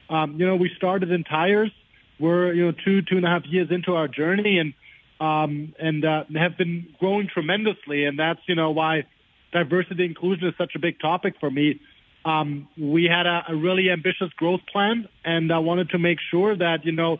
um, 0.09 0.39
you 0.39 0.45
know, 0.45 0.55
we 0.55 0.71
started 0.75 1.11
in 1.11 1.23
tires. 1.23 1.71
We're, 2.19 2.53
you 2.53 2.65
know, 2.65 2.73
two, 2.85 3.01
two 3.01 3.17
and 3.17 3.25
a 3.25 3.29
half 3.29 3.45
years 3.45 3.69
into 3.71 3.95
our 3.95 4.07
journey 4.07 4.59
and, 4.59 4.73
um, 5.19 5.73
and, 5.79 6.05
uh, 6.05 6.23
have 6.35 6.57
been 6.57 6.87
growing 6.99 7.27
tremendously. 7.27 8.05
And 8.05 8.17
that's, 8.17 8.39
you 8.47 8.55
know, 8.55 8.71
why 8.71 9.05
diversity 9.51 10.05
inclusion 10.05 10.47
is 10.47 10.53
such 10.57 10.73
a 10.75 10.79
big 10.79 10.99
topic 10.99 11.35
for 11.39 11.49
me. 11.49 11.79
Um, 12.25 12.67
we 12.77 13.05
had 13.05 13.25
a, 13.25 13.43
a 13.49 13.55
really 13.55 13.89
ambitious 13.91 14.31
growth 14.37 14.61
plan 14.71 15.09
and 15.25 15.51
I 15.51 15.59
wanted 15.59 15.89
to 15.89 15.99
make 15.99 16.19
sure 16.31 16.55
that, 16.55 16.85
you 16.85 16.93
know, 16.93 17.19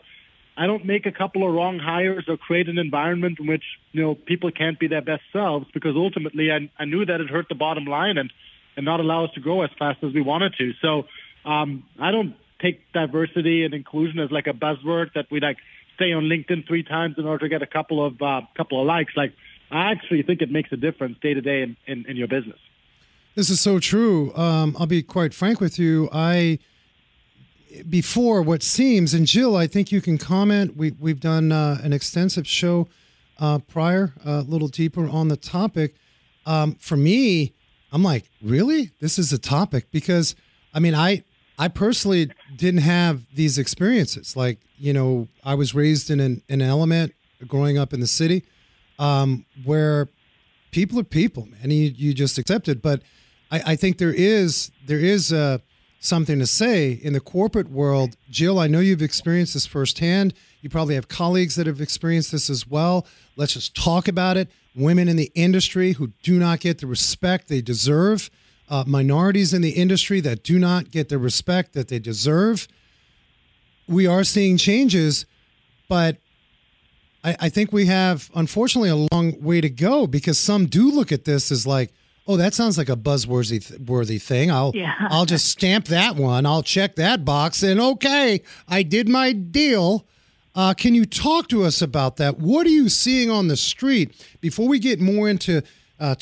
I 0.56 0.66
don't 0.66 0.84
make 0.84 1.04
a 1.04 1.12
couple 1.12 1.46
of 1.46 1.52
wrong 1.52 1.78
hires 1.78 2.24
or 2.28 2.36
create 2.36 2.68
an 2.68 2.78
environment 2.78 3.38
in 3.40 3.46
which, 3.46 3.64
you 3.92 4.02
know, 4.02 4.14
people 4.14 4.50
can't 4.52 4.78
be 4.78 4.86
their 4.86 5.02
best 5.02 5.22
selves 5.32 5.66
because 5.74 5.96
ultimately 5.96 6.50
I, 6.52 6.70
I 6.78 6.84
knew 6.84 7.04
that 7.04 7.20
it 7.20 7.28
hurt 7.28 7.48
the 7.48 7.56
bottom 7.56 7.86
line 7.86 8.18
and, 8.18 8.32
and 8.76 8.84
not 8.84 9.00
allow 9.00 9.24
us 9.24 9.30
to 9.34 9.40
grow 9.40 9.62
as 9.62 9.70
fast 9.78 10.02
as 10.04 10.12
we 10.12 10.20
wanted 10.20 10.54
to. 10.58 10.72
So, 10.80 11.04
um, 11.44 11.84
I 12.00 12.12
don't 12.12 12.36
take 12.60 12.92
diversity 12.92 13.64
and 13.64 13.74
inclusion 13.74 14.20
as 14.20 14.30
like 14.30 14.46
a 14.46 14.52
buzzword 14.52 15.12
that 15.14 15.26
we 15.30 15.40
like 15.40 15.58
say 15.98 16.12
on 16.12 16.24
LinkedIn 16.24 16.66
three 16.66 16.82
times 16.82 17.16
in 17.18 17.26
order 17.26 17.44
to 17.44 17.48
get 17.48 17.62
a 17.62 17.66
couple 17.66 18.04
of, 18.04 18.22
uh, 18.22 18.42
couple 18.56 18.80
of 18.80 18.86
likes. 18.86 19.12
Like 19.16 19.32
I 19.70 19.90
actually 19.90 20.22
think 20.22 20.40
it 20.40 20.50
makes 20.50 20.70
a 20.72 20.76
difference 20.76 21.18
day 21.20 21.34
to 21.34 21.40
day 21.40 21.62
in, 21.62 21.76
in, 21.86 22.06
in 22.08 22.16
your 22.16 22.28
business. 22.28 22.58
This 23.34 23.50
is 23.50 23.60
so 23.60 23.80
true. 23.80 24.32
Um, 24.36 24.76
I'll 24.78 24.86
be 24.86 25.02
quite 25.02 25.34
frank 25.34 25.60
with 25.60 25.78
you. 25.78 26.08
I, 26.12 26.60
before 27.88 28.42
what 28.42 28.62
seems, 28.62 29.14
and 29.14 29.26
Jill, 29.26 29.56
I 29.56 29.66
think 29.66 29.90
you 29.90 30.00
can 30.00 30.18
comment. 30.18 30.76
We 30.76 30.92
we've 30.98 31.20
done 31.20 31.52
uh, 31.52 31.78
an 31.82 31.92
extensive 31.92 32.46
show 32.46 32.88
uh, 33.38 33.58
prior, 33.58 34.12
a 34.24 34.42
little 34.42 34.68
deeper 34.68 35.08
on 35.08 35.28
the 35.28 35.36
topic. 35.36 35.94
Um, 36.46 36.74
for 36.74 36.96
me, 36.96 37.52
I'm 37.92 38.02
like, 38.02 38.30
really, 38.42 38.90
this 39.00 39.18
is 39.18 39.32
a 39.32 39.38
topic 39.38 39.90
because 39.90 40.34
I 40.72 40.80
mean, 40.80 40.94
I 40.94 41.24
I 41.58 41.68
personally 41.68 42.30
didn't 42.56 42.82
have 42.82 43.22
these 43.34 43.58
experiences. 43.58 44.36
Like, 44.36 44.58
you 44.78 44.92
know, 44.92 45.28
I 45.44 45.54
was 45.54 45.74
raised 45.74 46.10
in 46.10 46.20
an, 46.20 46.42
an 46.48 46.60
element 46.60 47.14
growing 47.46 47.78
up 47.78 47.92
in 47.92 48.00
the 48.00 48.06
city 48.06 48.44
um, 48.98 49.44
where 49.64 50.08
people 50.70 50.98
are 50.98 51.04
people, 51.04 51.46
man. 51.46 51.70
You 51.70 51.92
you 51.96 52.14
just 52.14 52.38
accept 52.38 52.68
it. 52.68 52.82
But 52.82 53.02
I, 53.50 53.72
I 53.72 53.76
think 53.76 53.98
there 53.98 54.14
is 54.14 54.70
there 54.86 54.98
is 54.98 55.32
a 55.32 55.60
something 56.04 56.38
to 56.38 56.46
say 56.46 56.92
in 56.92 57.12
the 57.14 57.20
corporate 57.20 57.70
world. 57.70 58.16
Jill, 58.28 58.58
I 58.58 58.66
know 58.66 58.80
you've 58.80 59.02
experienced 59.02 59.54
this 59.54 59.66
firsthand. 59.66 60.34
You 60.60 60.68
probably 60.68 60.94
have 60.96 61.08
colleagues 61.08 61.54
that 61.56 61.66
have 61.66 61.80
experienced 61.80 62.30
this 62.30 62.50
as 62.50 62.66
well. 62.66 63.06
Let's 63.36 63.54
just 63.54 63.74
talk 63.74 64.06
about 64.06 64.36
it. 64.36 64.48
Women 64.74 65.08
in 65.08 65.16
the 65.16 65.32
industry 65.34 65.92
who 65.92 66.08
do 66.22 66.38
not 66.38 66.60
get 66.60 66.78
the 66.78 66.86
respect 66.86 67.48
they 67.48 67.62
deserve, 67.62 68.30
uh, 68.68 68.84
minorities 68.86 69.54
in 69.54 69.62
the 69.62 69.70
industry 69.70 70.20
that 70.20 70.42
do 70.42 70.58
not 70.58 70.90
get 70.90 71.08
the 71.08 71.18
respect 71.18 71.72
that 71.72 71.88
they 71.88 71.98
deserve. 71.98 72.68
We 73.88 74.06
are 74.06 74.24
seeing 74.24 74.56
changes, 74.56 75.26
but 75.88 76.18
I, 77.22 77.36
I 77.40 77.48
think 77.48 77.72
we 77.72 77.86
have, 77.86 78.30
unfortunately, 78.34 78.90
a 78.90 79.08
long 79.12 79.40
way 79.42 79.60
to 79.60 79.70
go 79.70 80.06
because 80.06 80.38
some 80.38 80.66
do 80.66 80.90
look 80.90 81.12
at 81.12 81.24
this 81.24 81.50
as 81.50 81.66
like, 81.66 81.92
oh, 82.26 82.36
that 82.36 82.54
sounds 82.54 82.78
like 82.78 82.88
a 82.88 82.96
buzzworthy 82.96 83.88
worthy 83.88 84.18
thing. 84.18 84.50
I'll 84.50 84.72
Yeah. 84.74 84.94
I'll 85.10 85.26
just 85.26 85.46
stamp 85.46 85.86
that 85.86 86.16
one. 86.16 86.46
I'll 86.46 86.62
check 86.62 86.96
that 86.96 87.24
box, 87.24 87.62
and 87.62 87.80
okay, 87.80 88.42
I 88.68 88.82
did 88.82 89.08
my 89.08 89.32
deal. 89.32 90.06
Uh, 90.54 90.72
can 90.72 90.94
you 90.94 91.04
talk 91.04 91.48
to 91.48 91.64
us 91.64 91.82
about 91.82 92.16
that? 92.16 92.38
What 92.38 92.66
are 92.66 92.70
you 92.70 92.88
seeing 92.88 93.28
on 93.28 93.48
the 93.48 93.56
street 93.56 94.14
before 94.40 94.68
we 94.68 94.78
get 94.78 95.00
more 95.00 95.28
into 95.28 95.62
uh, 95.98 96.14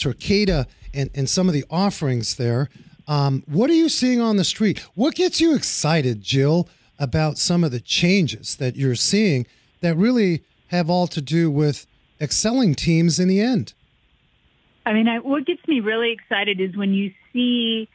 and 0.95 1.11
and 1.15 1.29
some 1.29 1.49
of 1.49 1.55
the 1.55 1.65
offerings 1.71 2.37
there? 2.37 2.69
Um, 3.09 3.43
what 3.47 3.69
are 3.69 3.75
you 3.75 3.89
seeing 3.89 4.21
on 4.21 4.37
the 4.37 4.45
street? 4.45 4.79
What 4.95 5.15
gets 5.15 5.41
you 5.41 5.55
excited, 5.55 6.23
Jill, 6.23 6.69
about 6.99 7.37
some 7.37 7.65
of 7.65 7.73
the 7.73 7.81
changes 7.81 8.57
that 8.57 8.77
you're 8.77 8.95
seeing 8.95 9.47
that 9.81 9.97
really 9.97 10.45
have 10.69 10.89
all 10.89 11.07
to 11.09 11.21
do 11.21 11.51
with 11.51 11.87
excelling 12.21 12.75
teams 12.75 13.19
in 13.19 13.29
the 13.29 13.41
end? 13.41 13.75
I 14.85 14.93
mean, 14.93 15.09
I, 15.09 15.19
what 15.19 15.47
gets 15.47 15.67
me 15.69 15.81
really 15.81 16.13
excited 16.13 16.61
is 16.61 16.77
when 16.77 16.93
you 16.93 17.13
see 17.33 17.89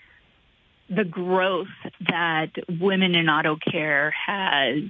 the 0.90 1.04
growth 1.04 1.68
that 2.10 2.52
women 2.80 3.16
in 3.16 3.30
auto 3.30 3.58
care 3.58 4.12
has 4.12 4.84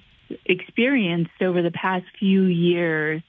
experienced 0.46 1.42
over 1.42 1.62
the 1.62 1.72
past 1.72 2.06
few 2.20 2.44
years. 2.44 3.22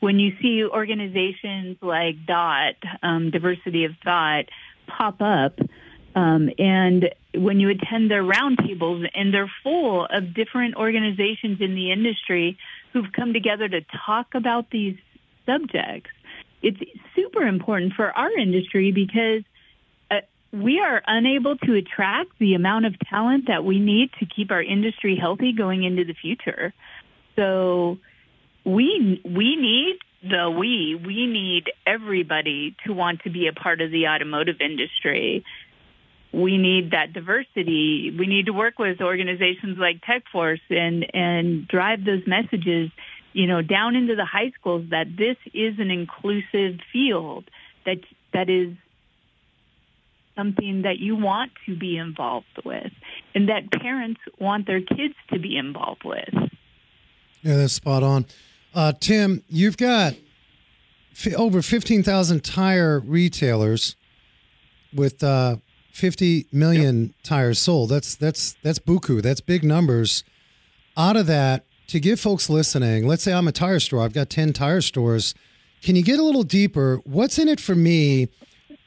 When 0.00 0.18
you 0.18 0.32
see 0.42 0.64
organizations 0.64 1.78
like 1.80 2.26
DOT, 2.26 2.74
um, 3.02 3.30
Diversity 3.30 3.84
of 3.84 3.92
Thought, 4.04 4.46
pop 4.86 5.20
up, 5.20 5.58
um, 6.14 6.50
and 6.58 7.10
when 7.34 7.60
you 7.60 7.68
attend 7.70 8.10
their 8.10 8.22
roundtables, 8.22 9.06
and 9.14 9.32
they're 9.32 9.52
full 9.62 10.06
of 10.06 10.34
different 10.34 10.76
organizations 10.76 11.60
in 11.60 11.74
the 11.74 11.92
industry 11.92 12.58
who've 12.92 13.12
come 13.12 13.32
together 13.32 13.68
to 13.68 13.82
talk 14.06 14.34
about 14.34 14.70
these 14.70 14.96
subjects 15.44 16.10
it's 16.62 16.78
super 17.14 17.42
important 17.42 17.92
for 17.94 18.10
our 18.10 18.30
industry 18.32 18.92
because 18.92 19.42
uh, 20.10 20.20
we 20.52 20.80
are 20.80 21.02
unable 21.06 21.56
to 21.58 21.74
attract 21.74 22.30
the 22.38 22.54
amount 22.54 22.86
of 22.86 22.94
talent 23.10 23.46
that 23.48 23.64
we 23.64 23.78
need 23.78 24.10
to 24.20 24.26
keep 24.26 24.50
our 24.50 24.62
industry 24.62 25.16
healthy 25.16 25.52
going 25.52 25.84
into 25.84 26.04
the 26.04 26.14
future. 26.14 26.72
So 27.36 27.98
we 28.64 29.20
we 29.24 29.56
need 29.56 29.98
the 30.22 30.50
we 30.50 30.94
we 30.94 31.26
need 31.26 31.70
everybody 31.86 32.74
to 32.86 32.92
want 32.92 33.22
to 33.22 33.30
be 33.30 33.46
a 33.46 33.52
part 33.52 33.80
of 33.80 33.90
the 33.90 34.08
automotive 34.08 34.60
industry. 34.60 35.44
We 36.32 36.58
need 36.58 36.90
that 36.90 37.12
diversity. 37.12 38.14
We 38.18 38.26
need 38.26 38.46
to 38.46 38.52
work 38.52 38.78
with 38.78 39.00
organizations 39.00 39.78
like 39.78 40.00
TechForce 40.02 40.60
and 40.70 41.06
and 41.14 41.68
drive 41.68 42.04
those 42.04 42.26
messages 42.26 42.90
you 43.36 43.46
know, 43.46 43.60
down 43.60 43.94
into 43.94 44.16
the 44.16 44.24
high 44.24 44.50
schools 44.58 44.86
that 44.88 45.08
this 45.14 45.36
is 45.52 45.78
an 45.78 45.90
inclusive 45.90 46.80
field 46.90 47.44
that 47.84 47.98
that 48.32 48.48
is 48.48 48.74
something 50.34 50.82
that 50.82 50.98
you 50.98 51.16
want 51.16 51.52
to 51.66 51.76
be 51.76 51.98
involved 51.98 52.46
with 52.64 52.92
and 53.34 53.50
that 53.50 53.70
parents 53.70 54.20
want 54.40 54.66
their 54.66 54.80
kids 54.80 55.14
to 55.30 55.38
be 55.38 55.58
involved 55.58 56.02
with. 56.02 56.30
Yeah, 57.42 57.56
that's 57.56 57.74
spot 57.74 58.02
on. 58.02 58.24
Uh, 58.74 58.94
Tim, 58.98 59.42
you've 59.50 59.76
got 59.76 60.14
f- 61.12 61.34
over 61.34 61.60
15,000 61.60 62.42
tire 62.42 63.00
retailers 63.00 63.96
with 64.94 65.22
uh, 65.22 65.56
50 65.92 66.46
million 66.52 67.12
tires 67.22 67.58
sold. 67.58 67.90
That's 67.90 68.14
that's 68.14 68.56
that's 68.62 68.78
buku. 68.78 69.20
That's 69.20 69.42
big 69.42 69.62
numbers. 69.62 70.24
Out 70.96 71.16
of 71.16 71.26
that, 71.26 71.65
to 71.88 72.00
give 72.00 72.20
folks 72.20 72.48
listening, 72.50 73.06
let's 73.06 73.22
say 73.22 73.32
I'm 73.32 73.48
a 73.48 73.52
tire 73.52 73.80
store. 73.80 74.02
I've 74.02 74.12
got 74.12 74.30
10 74.30 74.52
tire 74.52 74.80
stores. 74.80 75.34
Can 75.82 75.96
you 75.96 76.02
get 76.02 76.18
a 76.18 76.22
little 76.22 76.42
deeper? 76.42 77.00
What's 77.04 77.38
in 77.38 77.48
it 77.48 77.60
for 77.60 77.74
me 77.74 78.28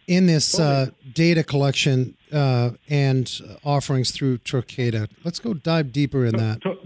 in 0.09 0.25
this 0.25 0.59
uh, 0.59 0.87
data 1.13 1.43
collection 1.43 2.17
uh, 2.33 2.71
and 2.89 3.31
offerings 3.63 4.09
through 4.09 4.39
Torqata. 4.39 5.07
Let's 5.23 5.37
go 5.37 5.53
dive 5.53 5.91
deeper 5.91 6.25
in 6.25 6.35
that. 6.37 6.61
To- 6.63 6.79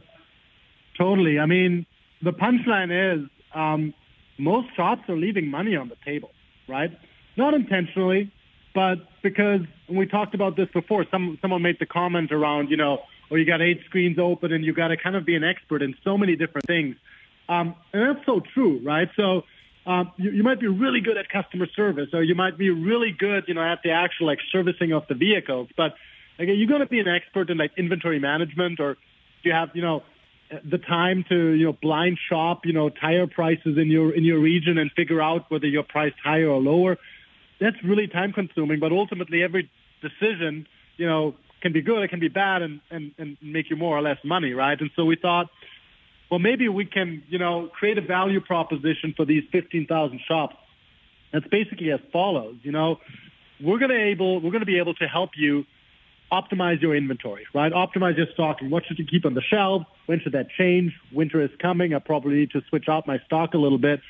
totally. 0.98 1.40
I 1.40 1.46
mean, 1.46 1.86
the 2.22 2.34
punchline 2.34 2.92
is 3.24 3.30
um, 3.56 3.94
most 4.38 4.76
shops 4.76 5.04
are 5.08 5.16
leaving 5.16 5.48
money 5.48 5.78
on 5.78 5.88
the 5.88 5.96
table, 6.04 6.32
right? 6.68 6.92
Not 7.38 7.54
intentionally, 7.54 8.30
but 8.76 8.98
because 9.22 9.62
we 9.88 10.06
talked 10.06 10.36
about 10.36 10.58
this 10.58 10.68
before. 10.74 11.06
Some 11.10 11.38
someone 11.42 11.62
made 11.62 11.78
the 11.80 11.86
comment 11.86 12.34
around, 12.34 12.70
you 12.70 12.78
know, 12.78 13.04
or 13.30 13.38
you 13.38 13.46
got 13.46 13.62
eight 13.62 13.82
screens 13.86 14.20
open 14.20 14.52
and 14.52 14.64
you 14.64 14.74
got 14.74 14.90
to 14.90 14.98
kind 14.98 15.16
of 15.16 15.26
be 15.26 15.36
an 15.36 15.44
expert 15.44 15.82
in 15.82 15.96
so 16.04 16.18
many 16.18 16.36
different 16.36 16.68
things. 16.68 16.96
Um, 17.50 17.76
and 17.92 18.16
that's 18.16 18.26
so 18.26 18.42
true, 18.54 18.80
right? 18.84 19.10
So 19.16 19.44
um, 19.86 20.12
you, 20.18 20.32
you 20.32 20.44
might 20.44 20.60
be 20.60 20.68
really 20.68 21.02
good 21.02 21.18
at 21.18 21.30
customer 21.30 21.68
service, 21.76 22.10
or 22.14 22.24
you 22.24 22.36
might 22.36 22.58
be 22.58 22.70
really 22.70 23.12
good, 23.12 23.46
you 23.48 23.54
know, 23.54 23.64
at 23.64 23.80
the 23.84 23.92
actual 23.92 24.28
like 24.28 24.40
servicing 24.52 24.94
of 24.94 25.04
the 25.08 25.16
vehicles. 25.16 25.70
But 25.76 25.96
like, 26.40 26.48
are 26.48 26.54
you 26.54 26.68
going 26.68 26.82
to 26.82 26.88
be 26.88 27.00
an 27.00 27.08
expert 27.08 27.50
in 27.50 27.58
like 27.58 27.72
inventory 27.78 28.20
management, 28.20 28.80
or 28.80 28.94
do 28.94 29.00
you 29.50 29.54
have, 29.54 29.70
you 29.74 29.82
know, 29.82 30.04
the 30.64 30.78
time 30.78 31.26
to 31.30 31.36
you 31.36 31.66
know 31.66 31.74
blind 31.74 32.18
shop, 32.30 32.66
you 32.66 32.74
know, 32.74 32.90
tire 32.90 33.28
prices 33.28 33.78
in 33.78 33.90
your 33.90 34.14
in 34.14 34.24
your 34.24 34.40
region 34.40 34.78
and 34.78 34.92
figure 34.92 35.22
out 35.22 35.50
whether 35.50 35.66
you're 35.66 35.84
priced 35.84 36.16
higher 36.24 36.48
or 36.48 36.62
lower? 36.62 36.98
That's 37.60 37.82
really 37.84 38.08
time 38.08 38.34
consuming. 38.34 38.80
But 38.80 38.92
ultimately, 38.92 39.44
every 39.44 39.70
decision, 40.02 40.68
you 40.98 41.08
know, 41.08 41.36
can 41.64 41.74
be 41.74 41.82
good, 41.82 42.04
it 42.04 42.10
can 42.10 42.20
be 42.20 42.28
bad, 42.28 42.62
and 42.62 42.80
and 42.92 43.12
and 43.18 43.38
make 43.42 43.72
you 43.72 43.76
more 43.76 43.98
or 43.98 44.02
less 44.02 44.20
money, 44.24 44.54
right? 44.54 44.80
And 44.80 44.92
so 44.96 45.06
we 45.06 45.16
thought 45.16 45.50
well, 46.34 46.40
maybe 46.40 46.68
we 46.68 46.86
can, 46.86 47.22
you 47.30 47.38
know, 47.38 47.68
create 47.68 48.00
a 48.00 48.02
value 48.02 48.42
proposition 48.42 49.14
for 49.16 49.24
these 49.24 49.44
15,000 49.52 50.20
shops. 50.28 50.56
That's 51.32 51.46
basically 51.46 51.92
as 51.92 52.00
follows. 52.12 52.56
You 52.64 52.72
know, 52.72 53.00
we're 53.62 53.78
going 53.78 53.92
to 53.92 54.04
able, 54.04 54.42
we're 54.42 54.50
going 54.50 54.62
to 54.62 54.66
be 54.66 54.80
able 54.80 54.96
to 54.96 55.08
help 55.08 55.32
you 55.36 55.64
optimize 56.32 56.82
your 56.82 56.96
inventory, 56.96 57.46
right? 57.54 57.72
Optimize 57.72 58.18
your 58.18 58.26
stocking. 58.34 58.72
What 58.72 58.84
should 58.88 58.98
you 58.98 59.06
keep 59.06 59.28
on 59.28 59.36
the 59.36 59.44
shelf? 59.44 59.84
When 60.08 60.22
should 60.22 60.32
that 60.32 60.50
change? 60.50 60.94
Winter 61.12 61.40
is 61.40 61.52
coming. 61.60 61.94
I 61.94 62.00
probably 62.00 62.34
need 62.34 62.50
to 62.54 62.64
switch 62.68 62.90
out 62.90 63.06
my 63.06 63.20
stock 63.28 63.54
a 63.54 63.60
little 63.60 63.78
bit. 63.78 64.02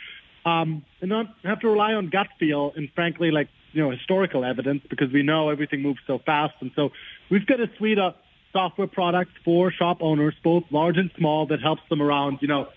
Um, 0.46 0.86
and 1.02 1.10
not 1.10 1.26
have 1.44 1.60
to 1.60 1.68
rely 1.68 1.92
on 1.92 2.10
gut 2.10 2.28
feel 2.39 2.72
and 2.78 2.89
frankly, 2.96 3.32
like, 3.32 3.50
you 3.74 3.84
know, 3.84 3.92
historical 3.92 4.46
evidence 4.46 4.84
because 4.89 5.12
we 5.12 5.24
know 5.24 5.50
everything 5.50 5.82
moves 5.82 6.00
so 6.08 6.20
fast. 6.20 6.54
And 6.62 6.72
so 6.74 6.92
we've 7.34 7.48
got 7.48 7.60
a 7.60 7.67
suite 7.78 7.98
of 7.98 8.13
software 8.52 8.88
products 8.88 9.32
for 9.43 9.72
shop 9.72 9.98
owners, 10.02 10.36
both 10.43 10.63
large 10.69 10.98
and 10.98 11.10
small, 11.17 11.48
that 11.48 11.60
helps 11.60 11.82
them 11.89 12.00
around, 12.00 12.38
you 12.41 12.48
know, 12.48 12.67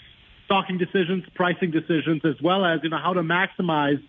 stocking 0.46 0.78
decisions, 0.78 1.24
pricing 1.34 1.70
decisions, 1.70 2.22
as 2.24 2.40
well 2.42 2.64
as, 2.64 2.80
you 2.82 2.88
know, 2.88 2.96
how 2.96 3.12
to 3.12 3.20
maximize 3.20 4.02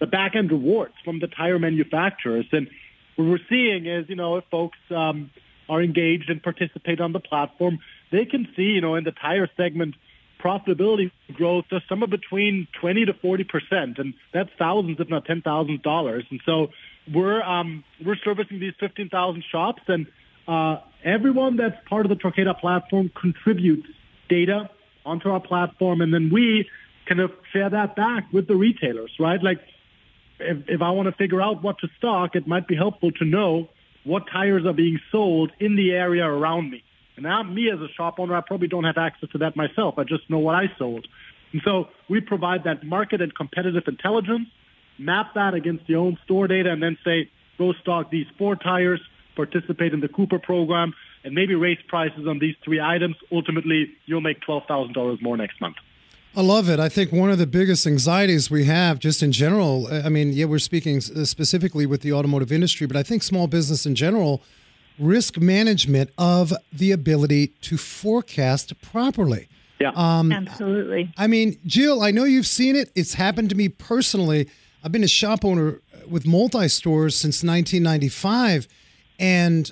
the 0.00 0.06
back 0.06 0.34
end 0.34 0.50
rewards 0.50 0.94
from 1.04 1.20
the 1.20 1.28
tire 1.28 1.60
manufacturers. 1.60 2.46
And 2.50 2.68
what 3.14 3.28
we're 3.28 3.46
seeing 3.48 3.86
is, 3.86 4.06
you 4.08 4.16
know, 4.16 4.38
if 4.38 4.44
folks 4.50 4.78
um, 4.90 5.30
are 5.68 5.80
engaged 5.80 6.28
and 6.28 6.42
participate 6.42 7.00
on 7.00 7.12
the 7.12 7.20
platform, 7.20 7.78
they 8.10 8.24
can 8.24 8.48
see, 8.56 8.72
you 8.74 8.80
know, 8.80 8.96
in 8.96 9.04
the 9.04 9.12
tire 9.12 9.48
segment, 9.56 9.94
profitability 10.42 11.12
growth 11.34 11.66
of 11.70 11.82
somewhere 11.88 12.08
between 12.08 12.66
20 12.80 13.04
to 13.04 13.14
40 13.14 13.44
percent, 13.44 13.98
and 13.98 14.14
that's 14.34 14.50
thousands, 14.58 14.98
if 14.98 15.08
not 15.08 15.24
ten 15.24 15.40
thousand 15.40 15.82
dollars. 15.82 16.24
And 16.30 16.40
so 16.44 16.70
we're 17.12 17.42
um, 17.42 17.84
we're 18.04 18.16
servicing 18.16 18.60
these 18.60 18.74
15,000 18.78 19.44
shops, 19.50 19.82
and 19.88 20.06
uh, 20.46 20.78
everyone 21.04 21.56
that's 21.56 21.76
part 21.88 22.06
of 22.06 22.10
the 22.10 22.16
Torqata 22.16 22.58
platform 22.60 23.10
contributes 23.14 23.88
data 24.28 24.70
onto 25.04 25.30
our 25.30 25.40
platform, 25.40 26.00
and 26.00 26.12
then 26.12 26.30
we 26.32 26.68
kind 27.06 27.20
of 27.20 27.32
share 27.52 27.68
that 27.70 27.96
back 27.96 28.32
with 28.32 28.46
the 28.46 28.54
retailers, 28.54 29.10
right? 29.18 29.42
Like, 29.42 29.60
if, 30.38 30.68
if 30.68 30.82
I 30.82 30.90
want 30.90 31.06
to 31.06 31.12
figure 31.12 31.42
out 31.42 31.62
what 31.62 31.78
to 31.80 31.88
stock, 31.98 32.36
it 32.36 32.46
might 32.46 32.68
be 32.68 32.76
helpful 32.76 33.10
to 33.12 33.24
know 33.24 33.68
what 34.04 34.24
tires 34.30 34.64
are 34.66 34.72
being 34.72 35.00
sold 35.10 35.52
in 35.60 35.76
the 35.76 35.92
area 35.92 36.24
around 36.24 36.70
me. 36.70 36.82
And 37.16 37.24
now, 37.24 37.42
me 37.42 37.70
as 37.70 37.80
a 37.80 37.88
shop 37.88 38.18
owner, 38.18 38.34
I 38.34 38.40
probably 38.40 38.68
don't 38.68 38.84
have 38.84 38.96
access 38.96 39.28
to 39.30 39.38
that 39.38 39.56
myself. 39.56 39.98
I 39.98 40.04
just 40.04 40.28
know 40.30 40.38
what 40.38 40.54
I 40.54 40.72
sold. 40.78 41.06
And 41.52 41.60
so 41.64 41.88
we 42.08 42.20
provide 42.20 42.64
that 42.64 42.84
market 42.84 43.20
and 43.20 43.34
competitive 43.34 43.84
intelligence, 43.86 44.48
map 45.02 45.34
that 45.34 45.54
against 45.54 45.88
your 45.88 46.00
own 46.00 46.18
store 46.24 46.48
data, 46.48 46.70
and 46.70 46.82
then 46.82 46.96
say, 47.04 47.28
go 47.58 47.72
stock 47.74 48.10
these 48.10 48.26
four 48.38 48.56
tires 48.56 49.00
participate 49.34 49.92
in 49.92 50.00
the 50.00 50.08
Cooper 50.08 50.38
program, 50.38 50.94
and 51.24 51.34
maybe 51.34 51.54
raise 51.54 51.78
prices 51.88 52.26
on 52.26 52.38
these 52.38 52.54
three 52.64 52.80
items. 52.80 53.16
Ultimately, 53.30 53.90
you'll 54.06 54.20
make 54.20 54.40
$12,000 54.40 55.22
more 55.22 55.36
next 55.36 55.60
month. 55.60 55.76
I 56.34 56.40
love 56.40 56.70
it. 56.70 56.80
I 56.80 56.88
think 56.88 57.12
one 57.12 57.30
of 57.30 57.38
the 57.38 57.46
biggest 57.46 57.86
anxieties 57.86 58.50
we 58.50 58.64
have, 58.64 58.98
just 58.98 59.22
in 59.22 59.32
general, 59.32 59.86
I 59.90 60.08
mean, 60.08 60.32
yeah, 60.32 60.46
we're 60.46 60.58
speaking 60.58 61.00
specifically 61.00 61.84
with 61.84 62.00
the 62.00 62.12
automotive 62.12 62.50
industry, 62.50 62.86
but 62.86 62.96
I 62.96 63.02
think 63.02 63.22
small 63.22 63.46
business 63.46 63.84
in 63.84 63.94
general, 63.94 64.42
risk 64.98 65.38
management 65.38 66.10
of 66.16 66.54
the 66.72 66.90
ability 66.90 67.48
to 67.62 67.76
forecast 67.76 68.80
properly. 68.80 69.48
Yeah. 69.78 69.92
Um, 69.94 70.32
Absolutely. 70.32 71.12
I 71.18 71.26
mean, 71.26 71.58
Jill, 71.66 72.02
I 72.02 72.12
know 72.12 72.24
you've 72.24 72.46
seen 72.46 72.76
it. 72.76 72.90
It's 72.94 73.14
happened 73.14 73.50
to 73.50 73.56
me 73.56 73.68
personally. 73.68 74.48
I've 74.84 74.92
been 74.92 75.04
a 75.04 75.08
shop 75.08 75.44
owner 75.44 75.80
with 76.08 76.26
multi 76.26 76.68
stores 76.68 77.16
since 77.16 77.44
1995. 77.44 78.66
And 79.18 79.70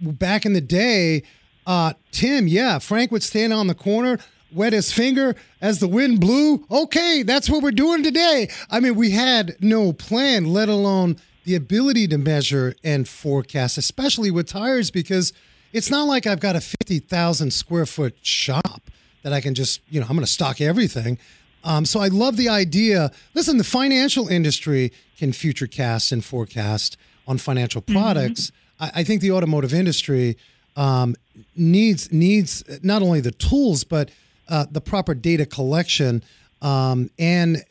back 0.00 0.44
in 0.44 0.52
the 0.52 0.60
day, 0.60 1.22
uh, 1.66 1.94
Tim, 2.10 2.46
yeah, 2.46 2.78
Frank 2.78 3.10
would 3.12 3.22
stand 3.22 3.52
on 3.52 3.66
the 3.66 3.74
corner, 3.74 4.18
wet 4.52 4.72
his 4.72 4.92
finger 4.92 5.34
as 5.60 5.78
the 5.78 5.88
wind 5.88 6.20
blew. 6.20 6.66
Okay, 6.70 7.22
that's 7.22 7.48
what 7.48 7.62
we're 7.62 7.70
doing 7.70 8.02
today. 8.02 8.50
I 8.70 8.80
mean, 8.80 8.94
we 8.94 9.10
had 9.12 9.56
no 9.60 9.92
plan, 9.92 10.52
let 10.52 10.68
alone 10.68 11.16
the 11.44 11.54
ability 11.54 12.06
to 12.08 12.18
measure 12.18 12.74
and 12.84 13.08
forecast, 13.08 13.78
especially 13.78 14.30
with 14.30 14.46
tires, 14.46 14.90
because 14.90 15.32
it's 15.72 15.90
not 15.90 16.04
like 16.06 16.26
I've 16.26 16.40
got 16.40 16.56
a 16.56 16.60
50,000 16.60 17.52
square 17.52 17.86
foot 17.86 18.14
shop 18.22 18.82
that 19.22 19.32
I 19.32 19.40
can 19.40 19.54
just, 19.54 19.80
you 19.88 20.00
know, 20.00 20.06
I'm 20.06 20.14
going 20.14 20.26
to 20.26 20.30
stock 20.30 20.60
everything. 20.60 21.18
Um, 21.64 21.84
so 21.84 22.00
I 22.00 22.08
love 22.08 22.36
the 22.36 22.48
idea. 22.48 23.10
Listen, 23.34 23.56
the 23.56 23.64
financial 23.64 24.28
industry 24.28 24.92
can 25.18 25.32
future 25.32 25.66
cast 25.66 26.12
and 26.12 26.24
forecast 26.24 26.96
on 27.26 27.38
financial 27.38 27.80
products. 27.80 28.46
Mm-hmm 28.46 28.56
I, 28.82 28.90
I 28.96 29.04
think 29.04 29.22
the 29.22 29.30
automotive 29.30 29.72
industry 29.72 30.36
um, 30.76 31.14
needs 31.54 32.12
needs 32.12 32.64
not 32.82 33.02
only 33.02 33.20
the 33.20 33.30
tools 33.30 33.84
but 33.84 34.10
uh, 34.48 34.66
the 34.70 34.80
proper 34.80 35.14
data 35.14 35.46
collection 35.46 36.22
um, 36.60 37.10
and 37.18 37.64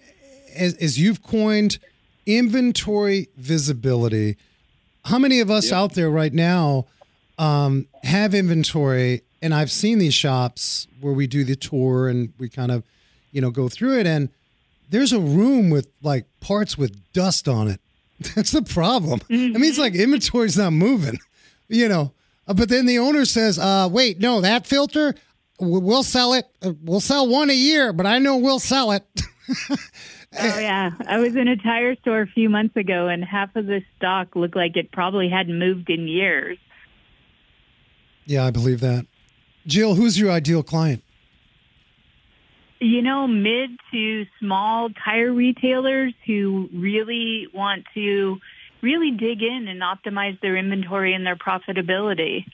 as, 0.55 0.75
as, 0.75 0.99
you've 0.99 1.23
coined 1.23 1.79
inventory 2.25 3.29
visibility. 3.37 4.37
How 5.05 5.17
many 5.17 5.39
of 5.39 5.49
us 5.49 5.67
yep. 5.67 5.73
out 5.73 5.93
there 5.93 6.09
right 6.09 6.33
now 6.33 6.87
um, 7.37 7.87
have 8.03 8.33
inventory? 8.35 9.21
And 9.41 9.53
I've 9.53 9.71
seen 9.71 9.97
these 9.97 10.13
shops 10.13 10.87
where 10.99 11.13
we 11.13 11.25
do 11.25 11.45
the 11.45 11.55
tour 11.55 12.09
and 12.09 12.33
we 12.37 12.49
kind 12.49 12.71
of, 12.71 12.83
you 13.31 13.41
know, 13.41 13.51
go 13.51 13.69
through 13.69 13.99
it, 13.99 14.07
and 14.07 14.29
there's 14.89 15.13
a 15.13 15.19
room 15.19 15.69
with 15.69 15.87
like 16.01 16.25
parts 16.39 16.77
with 16.77 16.95
dust 17.13 17.47
on 17.47 17.67
it 17.67 17.79
That's 18.35 18.51
the 18.51 18.61
problem. 18.61 19.19
Mm-hmm. 19.21 19.55
I 19.55 19.59
mean, 19.59 19.69
it's 19.69 19.79
like 19.79 19.95
inventory's 19.95 20.57
not 20.57 20.71
moving, 20.71 21.19
you 21.67 21.87
know. 21.87 22.13
Uh, 22.47 22.53
but 22.53 22.69
then 22.69 22.85
the 22.85 22.99
owner 22.99 23.25
says, 23.25 23.57
uh, 23.57 23.89
"Wait, 23.91 24.19
no, 24.19 24.41
that 24.41 24.67
filter, 24.67 25.15
we'll 25.59 26.03
sell 26.03 26.33
it. 26.33 26.45
Uh, 26.61 26.73
we'll 26.83 26.99
sell 26.99 27.27
one 27.27 27.49
a 27.49 27.55
year, 27.55 27.93
but 27.93 28.05
I 28.05 28.19
know 28.19 28.37
we'll 28.37 28.59
sell 28.59 28.91
it." 28.91 29.03
oh 29.69 29.75
yeah, 30.59 30.91
I 31.07 31.17
was 31.17 31.35
in 31.35 31.47
a 31.47 31.55
tire 31.55 31.95
store 31.95 32.21
a 32.21 32.27
few 32.27 32.49
months 32.49 32.75
ago, 32.75 33.07
and 33.07 33.23
half 33.23 33.55
of 33.55 33.65
the 33.65 33.81
stock 33.97 34.35
looked 34.35 34.55
like 34.55 34.77
it 34.77 34.91
probably 34.91 35.29
hadn't 35.29 35.57
moved 35.57 35.89
in 35.89 36.07
years. 36.07 36.57
Yeah, 38.25 38.45
I 38.45 38.51
believe 38.51 38.81
that. 38.81 39.07
Jill, 39.65 39.95
who's 39.95 40.19
your 40.19 40.31
ideal 40.31 40.63
client? 40.63 41.03
You 42.81 43.03
know, 43.03 43.27
mid 43.27 43.69
to 43.91 44.25
small 44.39 44.89
tire 45.05 45.31
retailers 45.31 46.13
who 46.25 46.67
really 46.73 47.47
want 47.53 47.85
to 47.93 48.39
really 48.81 49.11
dig 49.11 49.43
in 49.43 49.67
and 49.67 49.81
optimize 49.81 50.39
their 50.41 50.57
inventory 50.57 51.13
and 51.13 51.25
their 51.25 51.35
profitability. 51.35 52.45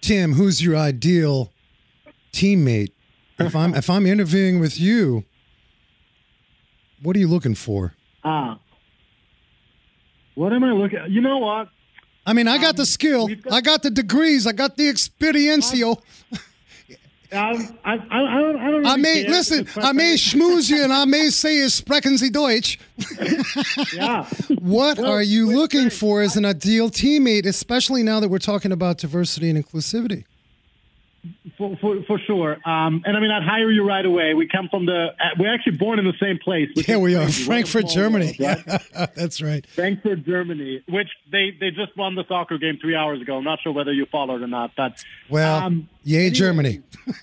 Tim, 0.00 0.34
who's 0.34 0.62
your 0.62 0.76
ideal 0.76 1.50
teammate? 2.32 2.92
If 3.38 3.54
I'm 3.56 3.74
if 3.74 3.90
I'm 3.90 4.06
interviewing 4.06 4.60
with 4.60 4.80
you, 4.80 5.24
what 7.02 7.16
are 7.16 7.18
you 7.18 7.28
looking 7.28 7.54
for? 7.54 7.94
Ah. 8.24 8.58
What 10.36 10.52
am 10.52 10.64
I 10.64 10.72
looking 10.72 11.00
You 11.08 11.20
know 11.20 11.38
what? 11.38 11.68
I 12.24 12.32
mean, 12.32 12.48
I 12.48 12.58
got 12.58 12.70
um, 12.70 12.76
the 12.76 12.86
skill. 12.86 13.28
Got, 13.28 13.52
I 13.52 13.60
got 13.60 13.82
the 13.82 13.90
degrees. 13.90 14.46
I 14.46 14.52
got 14.52 14.76
the 14.76 14.88
experiencio. 14.88 16.00
I, 17.32 17.36
I, 17.84 17.92
I, 17.94 18.40
don't, 18.40 18.56
I 18.56 18.70
don't 18.70 18.82
really 18.82 18.86
I 18.86 18.96
may 18.96 19.26
listen. 19.26 19.66
I 19.76 19.92
may 19.92 20.14
schmooze 20.14 20.70
you, 20.70 20.82
and 20.82 20.92
I 20.92 21.04
may 21.04 21.28
say 21.30 21.56
is 21.56 21.74
sprechen 21.74 22.18
Sie 22.18 22.30
Deutsch. 22.30 22.78
yeah. 23.92 24.26
What 24.60 24.98
well, 24.98 25.12
are 25.12 25.22
you 25.22 25.46
looking 25.46 25.90
for 25.90 26.22
as 26.22 26.36
an 26.36 26.44
ideal 26.44 26.90
teammate, 26.90 27.46
especially 27.46 28.02
now 28.02 28.18
that 28.18 28.28
we're 28.28 28.38
talking 28.40 28.72
about 28.72 28.98
diversity 28.98 29.48
and 29.48 29.64
inclusivity? 29.64 30.24
For, 31.58 31.76
for, 31.76 32.02
for 32.06 32.18
sure. 32.26 32.52
Um, 32.68 33.02
and 33.04 33.16
I 33.16 33.20
mean, 33.20 33.30
I'd 33.30 33.42
hire 33.42 33.70
you 33.70 33.86
right 33.86 34.04
away. 34.04 34.34
We 34.34 34.48
come 34.48 34.68
from 34.68 34.86
the, 34.86 35.08
uh, 35.18 35.28
we're 35.38 35.52
actually 35.54 35.76
born 35.76 35.98
in 35.98 36.04
the 36.04 36.14
same 36.20 36.38
place. 36.38 36.68
Yeah, 36.88 36.98
we 36.98 37.14
are. 37.14 37.24
crazy. 37.24 37.42
What 37.48 37.60
a 37.60 37.66
Frankfurt, 37.66 37.86
Germany. 37.88 38.36
world, 38.38 38.62
right? 38.66 38.82
Yeah, 38.94 39.06
that's 39.14 39.40
right. 39.40 39.66
Frankfurt, 39.66 40.24
Germany, 40.24 40.82
which 40.88 41.08
they, 41.30 41.56
they 41.58 41.70
just 41.70 41.96
won 41.96 42.14
the 42.14 42.24
soccer 42.28 42.58
game 42.58 42.78
three 42.80 42.94
hours 42.96 43.20
ago. 43.22 43.36
I'm 43.36 43.44
not 43.44 43.60
sure 43.62 43.72
whether 43.72 43.92
you 43.92 44.06
followed 44.06 44.42
or 44.42 44.46
not, 44.46 44.72
but 44.76 45.02
Well, 45.30 45.56
um, 45.62 45.88
yay, 46.04 46.18
anyway, 46.18 46.30
Germany. 46.30 46.82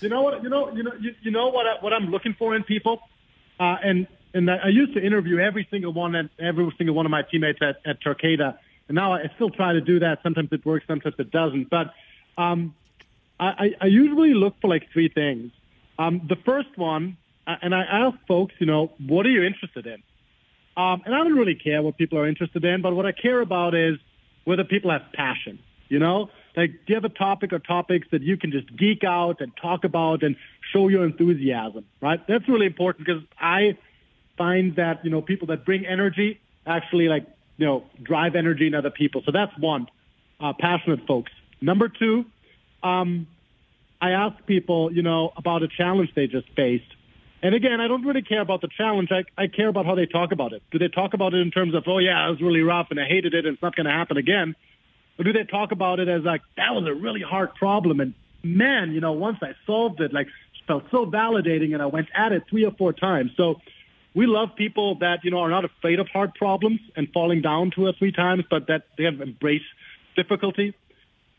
You 0.00 0.10
know 0.10 0.22
what? 0.22 0.42
You 0.42 0.48
know, 0.50 0.72
you 0.74 0.82
know, 0.82 0.92
you, 1.00 1.14
you 1.22 1.30
know 1.30 1.48
what? 1.48 1.66
I, 1.66 1.76
what 1.80 1.92
I'm 1.92 2.10
looking 2.10 2.34
for 2.38 2.54
in 2.54 2.64
people, 2.64 3.00
uh, 3.58 3.76
and 3.82 4.06
and 4.34 4.50
I 4.50 4.68
used 4.68 4.92
to 4.94 5.02
interview 5.02 5.38
every 5.38 5.66
single 5.70 5.92
one 5.92 6.14
and 6.14 6.28
every 6.38 6.70
single 6.76 6.94
one 6.94 7.06
of 7.06 7.10
my 7.10 7.22
teammates 7.22 7.60
at 7.62 7.76
at 7.86 8.02
Torqata, 8.02 8.58
and 8.88 8.94
now 8.94 9.14
I 9.14 9.30
still 9.36 9.50
try 9.50 9.72
to 9.72 9.80
do 9.80 10.00
that. 10.00 10.18
Sometimes 10.22 10.50
it 10.52 10.66
works, 10.66 10.84
sometimes 10.86 11.14
it 11.18 11.30
doesn't. 11.30 11.70
But 11.70 11.94
um, 12.36 12.74
I, 13.38 13.74
I 13.80 13.86
usually 13.86 14.34
look 14.34 14.54
for 14.60 14.68
like 14.68 14.90
three 14.92 15.08
things. 15.08 15.52
Um, 15.98 16.22
the 16.28 16.36
first 16.36 16.76
one, 16.76 17.16
uh, 17.46 17.56
and 17.62 17.74
I 17.74 17.82
ask 17.82 18.16
folks, 18.26 18.54
you 18.58 18.66
know, 18.66 18.92
what 19.06 19.26
are 19.26 19.30
you 19.30 19.42
interested 19.42 19.86
in? 19.86 20.02
Um, 20.76 21.02
and 21.06 21.14
I 21.14 21.18
don't 21.18 21.34
really 21.34 21.54
care 21.54 21.82
what 21.82 21.96
people 21.96 22.18
are 22.18 22.26
interested 22.26 22.64
in, 22.64 22.82
but 22.82 22.94
what 22.94 23.06
I 23.06 23.12
care 23.12 23.40
about 23.40 23.74
is 23.74 23.96
whether 24.44 24.64
people 24.64 24.90
have 24.90 25.02
passion. 25.12 25.58
You 25.88 26.00
know, 26.00 26.30
like 26.56 26.72
do 26.72 26.78
you 26.88 26.94
have 26.96 27.04
a 27.04 27.08
topic 27.08 27.52
or 27.52 27.60
topics 27.60 28.08
that 28.10 28.22
you 28.22 28.36
can 28.36 28.50
just 28.50 28.74
geek 28.76 29.04
out 29.04 29.40
and 29.40 29.52
talk 29.56 29.84
about 29.84 30.22
and 30.22 30.36
show 30.72 30.88
your 30.88 31.04
enthusiasm, 31.04 31.84
right? 32.00 32.20
That's 32.26 32.48
really 32.48 32.66
important 32.66 33.06
because 33.06 33.22
I 33.38 33.78
find 34.36 34.74
that 34.76 35.04
you 35.04 35.10
know 35.10 35.22
people 35.22 35.46
that 35.48 35.64
bring 35.64 35.86
energy 35.86 36.40
actually 36.66 37.08
like 37.08 37.26
you 37.56 37.66
know 37.66 37.84
drive 38.02 38.34
energy 38.34 38.66
in 38.66 38.74
other 38.74 38.90
people. 38.90 39.22
So 39.24 39.30
that's 39.30 39.56
one, 39.58 39.86
uh, 40.40 40.54
passionate 40.58 41.06
folks. 41.06 41.30
Number 41.60 41.88
two, 41.88 42.26
um, 42.86 43.26
I 44.00 44.10
ask 44.10 44.34
people, 44.46 44.92
you 44.92 45.02
know, 45.02 45.32
about 45.36 45.62
a 45.62 45.68
challenge 45.68 46.10
they 46.14 46.26
just 46.26 46.48
faced. 46.54 46.92
And 47.42 47.54
again, 47.54 47.80
I 47.80 47.88
don't 47.88 48.04
really 48.04 48.22
care 48.22 48.40
about 48.40 48.60
the 48.60 48.68
challenge. 48.80 49.10
I, 49.12 49.24
I 49.42 49.46
care 49.46 49.68
about 49.68 49.84
how 49.86 49.94
they 49.94 50.06
talk 50.06 50.32
about 50.32 50.52
it. 50.52 50.62
Do 50.70 50.78
they 50.78 50.88
talk 50.88 51.14
about 51.14 51.34
it 51.34 51.40
in 51.40 51.50
terms 51.50 51.74
of, 51.74 51.84
oh 51.86 51.98
yeah, 51.98 52.26
it 52.26 52.30
was 52.30 52.40
really 52.40 52.62
rough 52.62 52.88
and 52.90 52.98
I 53.00 53.06
hated 53.06 53.34
it 53.34 53.44
and 53.46 53.54
it's 53.54 53.62
not 53.62 53.76
going 53.76 53.86
to 53.86 53.92
happen 53.92 54.16
again? 54.16 54.54
Or 55.18 55.24
do 55.24 55.32
they 55.32 55.44
talk 55.44 55.72
about 55.72 56.00
it 56.00 56.08
as 56.08 56.22
like, 56.22 56.42
that 56.56 56.74
was 56.74 56.84
a 56.86 56.94
really 56.94 57.22
hard 57.22 57.54
problem 57.54 58.00
and 58.00 58.14
man, 58.42 58.92
you 58.92 59.00
know, 59.00 59.12
once 59.12 59.38
I 59.42 59.52
solved 59.66 60.00
it, 60.00 60.12
like 60.12 60.28
felt 60.66 60.84
so 60.90 61.06
validating 61.06 61.72
and 61.74 61.82
I 61.82 61.86
went 61.86 62.08
at 62.14 62.32
it 62.32 62.42
three 62.50 62.64
or 62.64 62.72
four 62.72 62.92
times. 62.92 63.30
So 63.36 63.60
we 64.14 64.26
love 64.26 64.48
people 64.56 64.96
that, 64.96 65.24
you 65.24 65.30
know, 65.30 65.40
are 65.40 65.50
not 65.50 65.64
afraid 65.64 66.00
of 66.00 66.08
hard 66.08 66.34
problems 66.34 66.80
and 66.96 67.08
falling 67.12 67.42
down 67.42 67.70
two 67.70 67.86
or 67.86 67.92
three 67.92 68.12
times, 68.12 68.44
but 68.50 68.66
that 68.68 68.82
they 68.96 69.04
have 69.04 69.20
embraced 69.20 69.64
difficulty. 70.16 70.74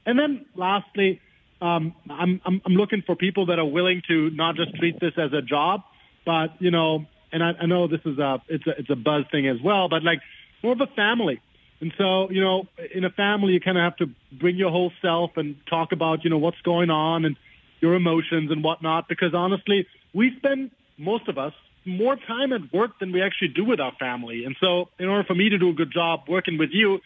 And 0.06 0.18
then 0.18 0.46
lastly, 0.56 1.22
um, 1.62 1.96
I'm, 2.10 2.42
I'm, 2.46 2.62
I'm 2.66 2.74
looking 2.74 3.04
for 3.06 3.16
people 3.16 3.48
that 3.48 3.60
are 3.60 3.66
willing 3.66 4.02
to 4.08 4.30
not 4.32 4.56
just 4.56 4.76
treat 4.76 5.00
this 5.00 5.14
as 5.18 5.34
a 5.34 5.42
job, 5.42 5.82
but, 6.26 6.50
you 6.60 6.72
know, 6.72 7.06
and 7.32 7.44
I, 7.44 7.52
I 7.62 7.66
know 7.66 7.88
this 7.88 8.02
is 8.06 8.18
a, 8.20 8.42
it's 8.48 8.68
a, 8.68 8.72
it's 8.80 8.90
a 8.90 8.96
buzz 8.96 9.26
thing 9.32 9.48
as 9.48 9.58
well, 9.62 9.90
but 9.90 10.04
like 10.04 10.20
more 10.64 10.74
of 10.74 10.82
a 10.82 10.88
family. 10.88 11.42
And 11.80 11.94
so, 11.98 12.30
you 12.32 12.42
know, 12.42 12.68
in 12.94 13.06
a 13.06 13.10
family, 13.10 13.54
you 13.54 13.60
kind 13.60 13.78
of 13.78 13.84
have 13.84 13.98
to 13.98 14.10
bring 14.32 14.56
your 14.56 14.72
whole 14.72 14.92
self 15.02 15.38
and 15.38 15.56
talk 15.70 15.92
about, 15.92 16.24
you 16.24 16.30
know, 16.30 16.38
what's 16.38 16.62
going 16.62 16.90
on 16.90 17.26
and 17.26 17.38
your 17.80 17.94
emotions 17.94 18.50
and 18.52 18.64
whatnot, 18.64 19.08
because 19.08 19.34
honestly, 19.36 19.88
we 20.14 20.36
spend, 20.38 20.72
most 20.98 21.28
of 21.28 21.38
us, 21.38 21.54
more 21.86 22.16
time 22.16 22.52
at 22.52 22.74
work 22.74 23.00
than 23.00 23.12
we 23.12 23.22
actually 23.22 23.50
do 23.50 23.64
with 23.64 23.80
our 23.80 23.94
family. 24.00 24.44
And 24.46 24.56
so 24.60 24.90
in 25.00 25.08
order 25.08 25.24
for 25.24 25.36
me 25.36 25.50
to 25.50 25.58
do 25.58 25.70
a 25.70 25.74
good 25.74 25.92
job 25.92 26.22
working 26.28 26.58
with 26.58 26.72
you, 26.74 27.00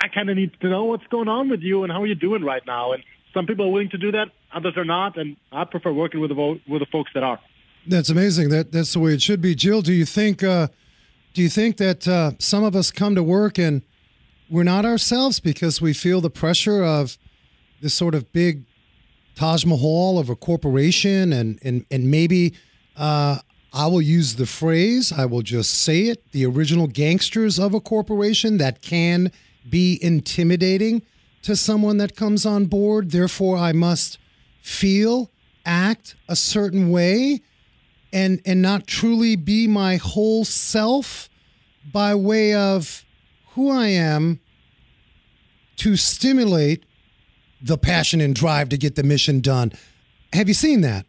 I 0.00 0.08
kind 0.08 0.30
of 0.30 0.36
need 0.36 0.52
to 0.60 0.68
know 0.68 0.84
what's 0.84 1.06
going 1.08 1.28
on 1.28 1.48
with 1.48 1.60
you 1.60 1.82
and 1.82 1.90
how 1.90 2.02
are 2.02 2.06
you're 2.06 2.14
doing 2.14 2.44
right 2.44 2.62
now. 2.66 2.92
And 2.92 3.02
some 3.38 3.46
people 3.46 3.66
are 3.66 3.70
willing 3.70 3.90
to 3.90 3.98
do 3.98 4.10
that, 4.10 4.32
others 4.52 4.76
are 4.76 4.84
not, 4.84 5.16
and 5.16 5.36
I 5.52 5.64
prefer 5.64 5.92
working 5.92 6.20
with 6.20 6.30
the 6.30 6.60
with 6.66 6.80
the 6.80 6.86
folks 6.90 7.12
that 7.14 7.22
are. 7.22 7.38
That's 7.86 8.10
amazing. 8.10 8.48
That 8.48 8.72
that's 8.72 8.92
the 8.92 8.98
way 8.98 9.14
it 9.14 9.22
should 9.22 9.40
be. 9.40 9.54
Jill, 9.54 9.80
do 9.80 9.92
you 9.92 10.04
think 10.04 10.42
uh, 10.42 10.66
do 11.34 11.42
you 11.42 11.48
think 11.48 11.76
that 11.76 12.08
uh, 12.08 12.32
some 12.40 12.64
of 12.64 12.74
us 12.74 12.90
come 12.90 13.14
to 13.14 13.22
work 13.22 13.56
and 13.56 13.82
we're 14.50 14.64
not 14.64 14.84
ourselves 14.84 15.38
because 15.38 15.80
we 15.80 15.92
feel 15.92 16.20
the 16.20 16.30
pressure 16.30 16.82
of 16.82 17.16
this 17.80 17.94
sort 17.94 18.16
of 18.16 18.32
big 18.32 18.64
Taj 19.36 19.64
Mahal 19.64 20.18
of 20.18 20.28
a 20.28 20.34
corporation 20.34 21.32
and 21.32 21.60
and 21.62 21.86
and 21.92 22.10
maybe 22.10 22.54
uh, 22.96 23.38
I 23.72 23.86
will 23.86 24.02
use 24.02 24.34
the 24.34 24.46
phrase, 24.46 25.12
I 25.12 25.26
will 25.26 25.42
just 25.42 25.74
say 25.74 26.06
it, 26.06 26.32
the 26.32 26.44
original 26.44 26.88
gangsters 26.88 27.60
of 27.60 27.72
a 27.72 27.80
corporation 27.80 28.58
that 28.58 28.82
can 28.82 29.30
be 29.70 29.96
intimidating 30.02 31.02
to 31.48 31.56
someone 31.56 31.96
that 31.96 32.14
comes 32.14 32.44
on 32.44 32.66
board. 32.66 33.10
Therefore, 33.10 33.56
I 33.56 33.72
must 33.72 34.18
feel, 34.60 35.30
act 35.64 36.14
a 36.28 36.36
certain 36.36 36.90
way 36.90 37.40
and 38.12 38.42
and 38.44 38.60
not 38.60 38.86
truly 38.86 39.34
be 39.34 39.66
my 39.66 39.96
whole 39.96 40.44
self 40.44 41.30
by 41.90 42.14
way 42.14 42.52
of 42.52 43.02
who 43.52 43.70
I 43.70 43.86
am 43.86 44.40
to 45.76 45.96
stimulate 45.96 46.84
the 47.62 47.78
passion 47.78 48.20
and 48.20 48.34
drive 48.34 48.68
to 48.68 48.76
get 48.76 48.94
the 48.94 49.02
mission 49.02 49.40
done. 49.40 49.72
Have 50.34 50.48
you 50.48 50.54
seen 50.54 50.82
that? 50.82 51.06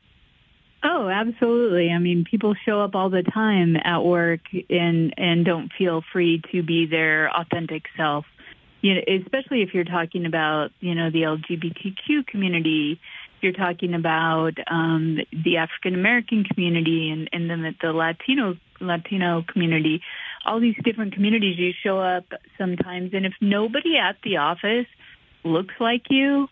Oh, 0.83 1.09
absolutely. 1.09 1.91
I 1.91 1.99
mean, 1.99 2.23
people 2.23 2.55
show 2.65 2.79
up 2.79 2.95
all 2.95 3.09
the 3.09 3.23
time 3.23 3.75
at 3.75 4.05
work 4.05 4.39
and 4.69 5.13
and 5.17 5.43
don't 5.43 5.69
feel 5.77 6.01
free 6.13 6.41
to 6.53 6.63
be 6.63 6.85
their 6.85 7.29
authentic 7.29 7.87
self. 7.97 8.25
You 8.81 8.95
know, 8.95 9.01
especially 9.07 9.61
if 9.61 9.73
you're 9.73 9.83
talking 9.83 10.25
about 10.25 10.71
you 10.79 10.95
know 10.95 11.09
the 11.09 11.23
LGBTQ 11.23 12.27
community, 12.27 12.99
you're 13.41 13.53
talking 13.53 13.93
about 13.93 14.53
um, 14.67 15.19
the 15.31 15.57
African 15.57 15.95
American 15.95 16.43
community 16.43 17.09
and 17.09 17.29
and 17.33 17.49
then 17.49 17.75
the 17.81 17.91
Latino 17.93 18.55
Latino 18.79 19.43
community. 19.47 20.01
All 20.45 20.59
these 20.59 20.75
different 20.83 21.13
communities, 21.13 21.57
you 21.59 21.73
show 21.83 21.99
up 21.99 22.25
sometimes, 22.57 23.13
and 23.13 23.25
if 23.25 23.33
nobody 23.41 23.97
at 23.97 24.15
the 24.23 24.37
office 24.37 24.87
looks 25.43 25.73
like 25.79 26.03
you, 26.09 26.47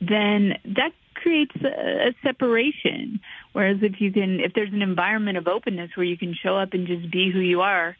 then 0.00 0.58
that 0.64 0.92
creates 1.14 1.54
a, 1.62 2.08
a 2.08 2.14
separation. 2.22 3.20
Whereas 3.52 3.78
if 3.82 4.00
you 4.00 4.12
can, 4.12 4.40
if 4.40 4.52
there's 4.54 4.72
an 4.72 4.82
environment 4.82 5.38
of 5.38 5.48
openness 5.48 5.90
where 5.94 6.04
you 6.04 6.16
can 6.16 6.34
show 6.34 6.56
up 6.56 6.72
and 6.72 6.86
just 6.86 7.10
be 7.10 7.30
who 7.30 7.40
you 7.40 7.62
are, 7.62 7.96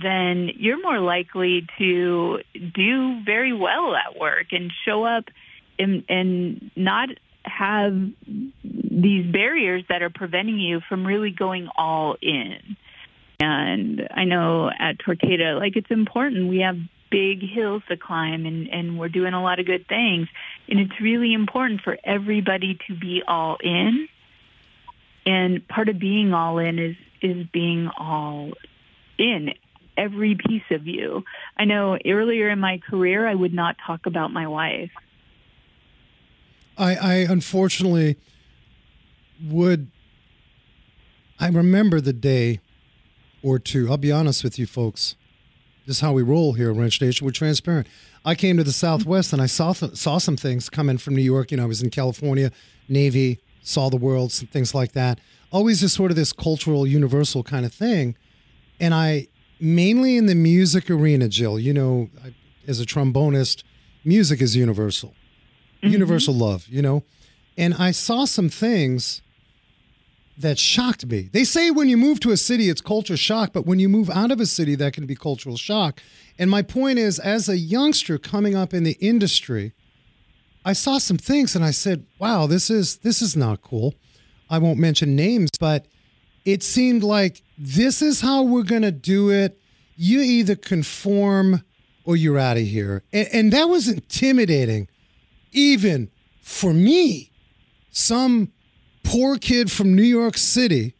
then 0.00 0.50
you're 0.56 0.80
more 0.80 0.98
likely 0.98 1.66
to 1.78 2.40
do 2.54 3.22
very 3.24 3.52
well 3.52 3.94
at 3.94 4.18
work 4.18 4.46
and 4.52 4.72
show 4.86 5.04
up 5.04 5.24
and, 5.78 6.04
and 6.08 6.70
not 6.76 7.08
have 7.44 7.94
these 8.64 9.30
barriers 9.30 9.84
that 9.88 10.02
are 10.02 10.10
preventing 10.10 10.58
you 10.58 10.80
from 10.88 11.06
really 11.06 11.30
going 11.30 11.68
all 11.76 12.16
in. 12.22 12.76
And 13.40 14.08
I 14.10 14.24
know 14.24 14.70
at 14.70 14.98
Torqata, 14.98 15.58
like 15.58 15.76
it's 15.76 15.90
important. 15.90 16.48
We 16.48 16.60
have 16.60 16.78
big 17.10 17.42
hills 17.42 17.82
to 17.88 17.96
climb 17.96 18.46
and, 18.46 18.68
and 18.68 18.98
we're 18.98 19.08
doing 19.08 19.34
a 19.34 19.42
lot 19.42 19.58
of 19.58 19.66
good 19.66 19.86
things. 19.88 20.28
And 20.68 20.78
it's 20.78 21.00
really 21.00 21.34
important 21.34 21.82
for 21.82 21.98
everybody 22.04 22.78
to 22.86 22.94
be 22.94 23.22
all 23.26 23.58
in. 23.62 24.08
And 25.26 25.66
part 25.68 25.88
of 25.88 25.98
being 25.98 26.32
all 26.32 26.58
in 26.58 26.78
is, 26.78 26.96
is 27.20 27.46
being 27.52 27.90
all 27.96 28.52
in 29.18 29.52
every 29.96 30.34
piece 30.34 30.62
of 30.70 30.86
you. 30.86 31.24
I 31.56 31.64
know 31.64 31.98
earlier 32.06 32.48
in 32.48 32.58
my 32.58 32.78
career, 32.78 33.26
I 33.26 33.34
would 33.34 33.54
not 33.54 33.76
talk 33.86 34.06
about 34.06 34.32
my 34.32 34.46
wife. 34.46 34.90
I, 36.76 36.94
I 36.94 37.14
unfortunately 37.28 38.16
would. 39.44 39.90
I 41.38 41.48
remember 41.48 42.00
the 42.00 42.12
day 42.12 42.60
or 43.42 43.58
two. 43.58 43.90
I'll 43.90 43.96
be 43.96 44.12
honest 44.12 44.44
with 44.44 44.58
you, 44.58 44.66
folks. 44.66 45.16
This 45.86 45.96
is 45.96 46.00
how 46.00 46.12
we 46.12 46.22
roll 46.22 46.52
here 46.52 46.70
at 46.70 46.76
Wrench 46.76 47.00
Nation. 47.00 47.24
We're 47.24 47.32
transparent. 47.32 47.88
I 48.24 48.36
came 48.36 48.56
to 48.56 48.64
the 48.64 48.72
Southwest 48.72 49.32
and 49.32 49.42
I 49.42 49.46
saw 49.46 49.72
th- 49.72 49.96
saw 49.96 50.18
some 50.18 50.36
things 50.36 50.70
coming 50.70 50.96
from 50.96 51.16
New 51.16 51.22
York. 51.22 51.50
You 51.50 51.56
know, 51.56 51.64
I 51.64 51.66
was 51.66 51.82
in 51.82 51.90
California, 51.90 52.52
Navy, 52.88 53.40
saw 53.62 53.90
the 53.90 53.96
world, 53.96 54.30
some 54.32 54.46
things 54.46 54.74
like 54.74 54.92
that. 54.92 55.18
Always 55.50 55.80
just 55.80 55.96
sort 55.96 56.10
of 56.10 56.16
this 56.16 56.32
cultural, 56.32 56.86
universal 56.86 57.42
kind 57.42 57.66
of 57.66 57.74
thing. 57.74 58.16
And 58.78 58.94
I 58.94 59.26
mainly 59.62 60.16
in 60.16 60.26
the 60.26 60.34
music 60.34 60.90
arena, 60.90 61.28
Jill. 61.28 61.58
You 61.58 61.72
know, 61.72 62.10
I, 62.22 62.34
as 62.66 62.80
a 62.80 62.84
trombonist, 62.84 63.62
music 64.04 64.42
is 64.42 64.56
universal, 64.56 65.14
mm-hmm. 65.82 65.92
universal 65.92 66.34
love. 66.34 66.66
You 66.68 66.82
know, 66.82 67.04
and 67.56 67.74
I 67.74 67.92
saw 67.92 68.24
some 68.24 68.48
things 68.48 69.22
that 70.36 70.58
shocked 70.58 71.06
me. 71.06 71.28
They 71.32 71.44
say 71.44 71.70
when 71.70 71.88
you 71.88 71.96
move 71.96 72.18
to 72.20 72.30
a 72.30 72.36
city, 72.36 72.68
it's 72.68 72.80
culture 72.80 73.16
shock, 73.16 73.52
but 73.52 73.66
when 73.66 73.78
you 73.78 73.88
move 73.88 74.10
out 74.10 74.30
of 74.30 74.40
a 74.40 74.46
city, 74.46 74.74
that 74.76 74.92
can 74.92 75.06
be 75.06 75.14
cultural 75.14 75.56
shock. 75.56 76.02
And 76.38 76.50
my 76.50 76.62
point 76.62 76.98
is, 76.98 77.18
as 77.18 77.48
a 77.48 77.56
youngster 77.56 78.18
coming 78.18 78.54
up 78.54 78.74
in 78.74 78.82
the 78.82 78.96
industry, 79.00 79.72
I 80.64 80.72
saw 80.72 80.98
some 80.98 81.18
things 81.18 81.54
and 81.54 81.64
I 81.64 81.70
said, 81.70 82.04
"Wow, 82.18 82.46
this 82.46 82.70
is 82.70 82.96
this 82.98 83.22
is 83.22 83.36
not 83.36 83.62
cool." 83.62 83.94
I 84.50 84.58
won't 84.58 84.78
mention 84.78 85.16
names, 85.16 85.50
but 85.58 85.86
it 86.44 86.62
seemed 86.62 87.02
like 87.02 87.42
this 87.64 88.02
is 88.02 88.20
how 88.20 88.42
we're 88.42 88.64
going 88.64 88.82
to 88.82 88.90
do 88.90 89.30
it. 89.30 89.56
You 89.94 90.20
either 90.20 90.56
conform 90.56 91.62
or 92.04 92.16
you're 92.16 92.38
out 92.38 92.56
of 92.56 92.64
here. 92.64 93.04
And, 93.12 93.28
and 93.32 93.52
that 93.52 93.68
was 93.68 93.88
intimidating, 93.88 94.88
even 95.52 96.10
for 96.42 96.74
me, 96.74 97.30
some 97.92 98.50
poor 99.04 99.38
kid 99.38 99.70
from 99.70 99.94
New 99.94 100.02
York 100.02 100.36
City 100.36 100.96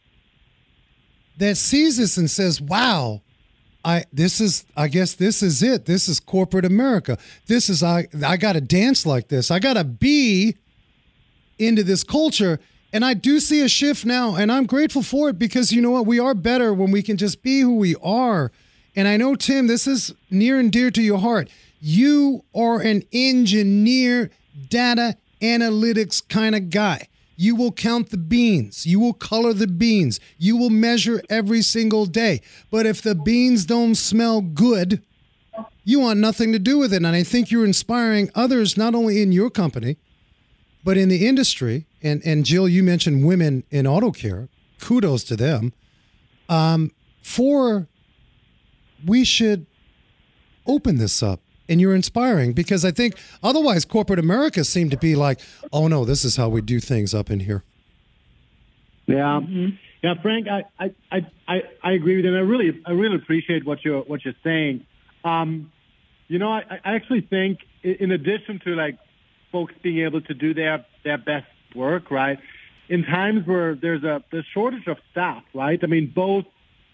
that 1.37 1.57
sees 1.57 1.97
this 1.97 2.15
and 2.15 2.31
says, 2.31 2.61
"Wow, 2.61 3.23
I 3.83 4.05
this 4.13 4.39
is 4.39 4.65
I 4.77 4.87
guess 4.87 5.15
this 5.15 5.43
is 5.43 5.61
it. 5.61 5.85
This 5.85 6.07
is 6.07 6.21
corporate 6.21 6.63
America. 6.63 7.17
This 7.47 7.69
is 7.69 7.83
I 7.83 8.07
I 8.25 8.37
got 8.37 8.53
to 8.53 8.61
dance 8.61 9.05
like 9.05 9.27
this. 9.27 9.51
I 9.51 9.59
got 9.59 9.73
to 9.73 9.83
be 9.83 10.55
into 11.59 11.83
this 11.83 12.05
culture." 12.05 12.59
And 12.93 13.03
I 13.03 13.15
do 13.15 13.39
see 13.39 13.61
a 13.61 13.67
shift 13.67 14.05
now, 14.05 14.35
and 14.35 14.51
I'm 14.51 14.67
grateful 14.67 15.01
for 15.01 15.29
it 15.29 15.39
because 15.39 15.71
you 15.71 15.81
know 15.81 15.89
what? 15.89 16.05
We 16.05 16.19
are 16.19 16.35
better 16.35 16.71
when 16.71 16.91
we 16.91 17.01
can 17.01 17.17
just 17.17 17.41
be 17.41 17.61
who 17.61 17.75
we 17.75 17.95
are. 18.03 18.51
And 18.95 19.07
I 19.07 19.17
know, 19.17 19.33
Tim, 19.33 19.65
this 19.65 19.87
is 19.87 20.13
near 20.29 20.59
and 20.59 20.71
dear 20.71 20.91
to 20.91 21.01
your 21.01 21.17
heart. 21.17 21.49
You 21.81 22.43
are 22.53 22.79
an 22.79 23.03
engineer, 23.11 24.29
data 24.69 25.17
analytics 25.41 26.21
kind 26.29 26.53
of 26.53 26.69
guy. 26.69 27.07
You 27.35 27.55
will 27.55 27.71
count 27.71 28.11
the 28.11 28.17
beans. 28.17 28.85
You 28.85 28.99
will 28.99 29.13
color 29.13 29.53
the 29.53 29.65
beans. 29.65 30.19
You 30.37 30.55
will 30.55 30.69
measure 30.69 31.23
every 31.31 31.63
single 31.63 32.05
day. 32.05 32.41
But 32.69 32.85
if 32.85 33.01
the 33.01 33.15
beans 33.15 33.65
don't 33.65 33.95
smell 33.95 34.41
good, 34.41 35.01
you 35.83 35.99
want 35.99 36.19
nothing 36.19 36.53
to 36.53 36.59
do 36.59 36.77
with 36.77 36.93
it. 36.93 36.97
And 36.97 37.07
I 37.07 37.23
think 37.23 37.49
you're 37.49 37.65
inspiring 37.65 38.29
others, 38.35 38.77
not 38.77 38.93
only 38.93 39.21
in 39.21 39.31
your 39.31 39.49
company, 39.49 39.97
but 40.83 40.95
in 40.95 41.09
the 41.09 41.25
industry. 41.25 41.87
And, 42.03 42.21
and 42.25 42.45
Jill, 42.45 42.67
you 42.67 42.83
mentioned 42.83 43.25
women 43.25 43.63
in 43.71 43.87
auto 43.87 44.11
care. 44.11 44.49
Kudos 44.79 45.23
to 45.25 45.35
them. 45.35 45.73
Um, 46.49 46.91
for 47.21 47.87
we 49.05 49.23
should 49.23 49.65
open 50.67 50.97
this 50.97 51.23
up 51.23 51.39
and 51.69 51.79
you're 51.79 51.95
inspiring 51.95 52.53
because 52.53 52.83
I 52.83 52.91
think 52.91 53.15
otherwise 53.41 53.85
corporate 53.85 54.19
America 54.19 54.63
seemed 54.63 54.91
to 54.91 54.97
be 54.97 55.15
like, 55.15 55.39
oh 55.71 55.87
no, 55.87 56.05
this 56.05 56.25
is 56.25 56.35
how 56.35 56.49
we 56.49 56.61
do 56.61 56.79
things 56.79 57.13
up 57.13 57.29
in 57.29 57.39
here. 57.41 57.63
Yeah, 59.05 59.41
yeah, 60.01 60.13
Frank, 60.21 60.47
I, 60.47 60.63
I, 60.79 60.93
I, 61.11 61.27
I, 61.47 61.61
I 61.81 61.91
agree 61.93 62.17
with 62.17 62.25
you. 62.25 62.31
And 62.31 62.37
I 62.37 62.41
really, 62.41 62.81
I 62.85 62.91
really 62.91 63.15
appreciate 63.15 63.65
what 63.65 63.83
you're, 63.83 64.01
what 64.01 64.23
you're 64.25 64.33
saying. 64.43 64.85
Um, 65.23 65.71
you 66.27 66.39
know, 66.39 66.49
I, 66.49 66.63
I 66.83 66.95
actually 66.95 67.21
think 67.21 67.59
in 67.83 68.11
addition 68.11 68.59
to 68.65 68.75
like 68.75 68.97
folks 69.51 69.73
being 69.81 70.05
able 70.05 70.21
to 70.21 70.33
do 70.33 70.53
their, 70.53 70.85
their 71.03 71.17
best 71.17 71.47
work, 71.75 72.11
right? 72.11 72.39
In 72.89 73.03
times 73.03 73.47
where 73.47 73.75
there's 73.75 74.03
a, 74.03 74.23
there's 74.31 74.45
shortage 74.53 74.87
of 74.87 74.97
staff, 75.11 75.43
right? 75.53 75.79
I 75.81 75.87
mean, 75.87 76.11
both 76.13 76.45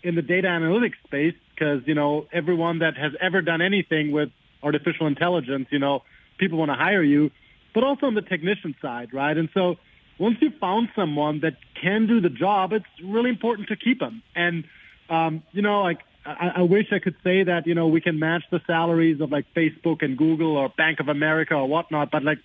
in 0.04 0.16
the 0.16 0.22
data 0.22 0.48
analytics 0.48 0.96
space, 1.06 1.36
because, 1.54 1.82
you 1.86 1.96
know, 1.96 2.26
everyone 2.32 2.80
that 2.80 2.96
has 2.98 3.12
ever 3.20 3.42
done 3.42 3.62
anything 3.62 4.12
with 4.12 4.30
artificial 4.64 5.08
intelligence, 5.08 5.68
you 5.72 5.80
know, 5.80 6.04
people 6.38 6.58
want 6.58 6.70
to 6.70 6.76
hire 6.76 7.04
you, 7.04 7.32
but 7.74 7.84
also 7.84 8.06
on 8.06 8.14
the 8.14 8.22
technician 8.22 8.76
side, 8.82 9.14
right? 9.14 9.36
And 9.36 9.50
so 9.54 9.76
once 10.18 10.38
you 10.42 10.52
found 10.60 10.90
someone 10.96 11.42
that 11.42 11.58
can 11.82 12.08
do 12.08 12.22
the 12.22 12.30
job, 12.30 12.72
it's 12.74 12.86
really 13.04 13.30
important 13.30 13.68
to 13.70 13.76
keep 13.76 14.00
them. 14.00 14.22
And, 14.36 14.64
um, 15.10 15.44
you 15.52 15.62
know, 15.62 15.82
like, 15.82 16.00
I, 16.26 16.52
I 16.58 16.62
wish 16.62 16.88
I 16.92 17.00
could 17.00 17.16
say 17.24 17.44
that, 17.44 17.66
you 17.66 17.76
know, 17.76 17.88
we 17.88 18.02
can 18.02 18.20
match 18.20 18.44
the 18.52 18.62
salaries 18.68 19.22
of 19.22 19.32
like 19.32 19.46
Facebook 19.56 20.04
and 20.04 20.18
Google 20.18 20.58
or 20.58 20.70
Bank 20.70 21.00
of 21.00 21.08
America 21.08 21.56
or 21.56 21.68
whatnot, 21.68 22.12
but 22.12 22.24
like 22.24 22.40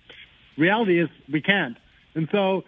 reality 0.57 0.99
is 0.99 1.09
we 1.31 1.41
can't. 1.41 1.77
And 2.15 2.27
so 2.31 2.63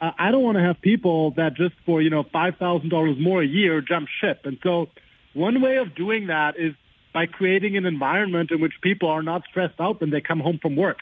uh, 0.00 0.12
I 0.18 0.30
don't 0.30 0.42
want 0.42 0.56
to 0.56 0.62
have 0.62 0.80
people 0.80 1.32
that 1.32 1.54
just 1.54 1.74
for, 1.84 2.00
you 2.00 2.10
know, 2.10 2.24
$5,000 2.24 3.20
more 3.20 3.42
a 3.42 3.46
year 3.46 3.80
jump 3.80 4.08
ship. 4.20 4.42
And 4.44 4.58
so 4.62 4.88
one 5.34 5.60
way 5.60 5.76
of 5.76 5.94
doing 5.94 6.28
that 6.28 6.58
is 6.58 6.74
by 7.12 7.26
creating 7.26 7.76
an 7.76 7.86
environment 7.86 8.50
in 8.50 8.60
which 8.60 8.74
people 8.82 9.08
are 9.08 9.22
not 9.22 9.42
stressed 9.48 9.80
out 9.80 10.00
when 10.00 10.10
they 10.10 10.20
come 10.20 10.40
home 10.40 10.58
from 10.60 10.76
work 10.76 10.98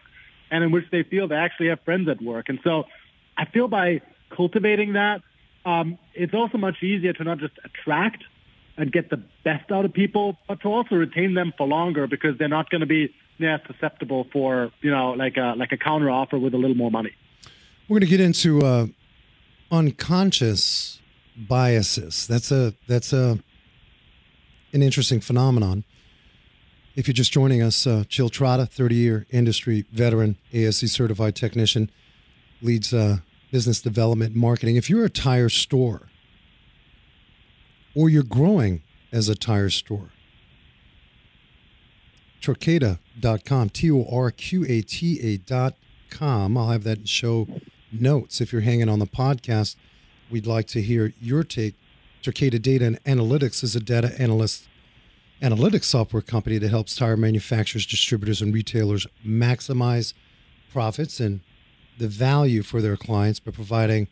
and 0.51 0.62
in 0.62 0.70
which 0.70 0.85
they 0.91 1.03
feel 1.03 1.28
they 1.28 1.35
actually 1.35 1.68
have 1.68 1.80
friends 1.85 2.09
at 2.09 2.22
work. 2.22 2.49
And 2.49 2.61
so 2.62 2.85
I 3.37 3.47
feel 3.47 3.68
by 3.68 4.01
cultivating 4.30 4.93
that, 4.93 5.22
um, 5.66 5.99
it's 6.14 6.35
also 6.35 6.59
much 6.59 6.82
easier 6.82 7.12
to 7.14 7.24
not 7.24 7.39
just 7.39 7.55
attract 7.64 8.22
and 8.76 8.93
get 8.93 9.11
the 9.11 9.22
best 9.45 9.70
out 9.70 9.85
of 9.85 9.93
people, 9.93 10.37
but 10.47 10.61
to 10.61 10.68
also 10.68 10.95
retain 10.97 11.35
them 11.35 11.53
for 11.57 11.66
longer 11.66 12.07
because 12.07 12.37
they're 12.39 12.49
not 12.49 12.70
going 12.70 12.80
to 12.80 12.87
be 12.87 13.14
yeah, 13.39 13.59
susceptible 13.66 14.26
for, 14.32 14.70
you 14.80 14.91
know, 14.91 15.12
like 15.12 15.37
a, 15.37 15.55
like 15.57 15.72
a 15.72 15.76
counter 15.76 16.11
offer 16.11 16.39
with 16.39 16.55
a 16.55 16.59
little 16.59 16.76
more 16.76 16.91
money. 16.91 17.12
We're 17.87 18.01
going 18.01 18.09
to 18.09 18.16
get 18.16 18.20
into 18.20 18.62
uh, 18.62 18.87
unconscious 19.70 21.03
biases. 21.37 22.26
That's 22.26 22.51
a 22.51 22.72
that's 22.89 23.12
a 23.12 23.39
an 24.72 24.82
interesting 24.82 25.20
phenomenon. 25.20 25.85
If 26.97 27.07
you're 27.07 27.12
just 27.12 27.30
joining 27.30 27.61
us, 27.61 27.87
uh, 27.87 28.05
Jill 28.09 28.30
Trotta, 28.30 28.70
30 28.70 28.95
year 28.95 29.26
industry 29.30 29.85
veteran, 29.93 30.39
ASE 30.55 30.91
certified 30.91 31.37
technician, 31.37 31.91
leads 32.62 32.95
uh, 32.95 33.18
business 33.53 33.82
development 33.82 34.35
marketing. 34.35 34.76
If 34.76 34.89
you're 34.89 35.05
a 35.05 35.11
tire 35.11 35.51
store 35.51 36.09
or 37.95 38.09
you're 38.09 38.22
growing 38.22 38.82
as 39.12 39.28
a 39.28 39.35
tire 39.35 39.68
store, 39.68 40.09
Torqata.com, 42.41 43.68
T 43.70 43.91
O 43.91 44.07
R 44.11 44.30
Q 44.30 44.64
A 44.66 44.80
T 44.80 45.39
A.com. 45.51 46.57
I'll 46.57 46.70
have 46.70 46.85
that 46.85 47.07
show 47.07 47.47
notes. 48.01 48.40
If 48.40 48.53
you're 48.53 48.62
hanging 48.62 48.88
on 48.88 48.99
the 48.99 49.07
podcast, 49.07 49.76
we'd 50.30 50.47
like 50.47 50.66
to 50.68 50.82
hear 50.82 51.12
your 51.20 51.45
take. 51.45 51.74
Torqata 52.22 52.61
Data 52.61 52.86
and 52.86 53.05
Analytics 53.05 53.62
is 53.62 53.76
a 53.76 53.80
data 53.80 54.14
analyst 54.18 54.66
analytics 55.42 55.84
software 55.84 56.22
company 56.22 56.59
that 56.59 56.70
helps 56.70 56.97
tire 56.97 57.16
manufacturers, 57.16 57.84
distributors, 57.84 58.40
and 58.40 58.55
retailers 58.55 59.07
maximize 59.26 60.14
profits 60.72 61.20
and 61.20 61.40
the 61.99 62.09
value 62.09 62.62
for 62.62 62.80
their 62.80 62.97
clients 62.97 63.40
by 63.40 63.51
providing 63.51 64.09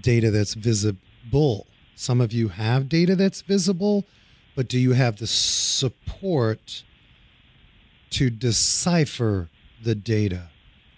data 0.00 0.30
that's 0.30 0.54
visible. 0.54 1.66
Some 1.94 2.20
of 2.20 2.32
you 2.32 2.48
have 2.48 2.88
data 2.88 3.16
that's 3.16 3.42
visible, 3.42 4.04
but 4.54 4.68
do 4.68 4.78
you 4.78 4.92
have 4.92 5.16
the 5.16 5.26
support 5.26 6.84
to 8.10 8.30
decipher 8.30 9.48
the 9.82 9.94
data? 9.94 10.50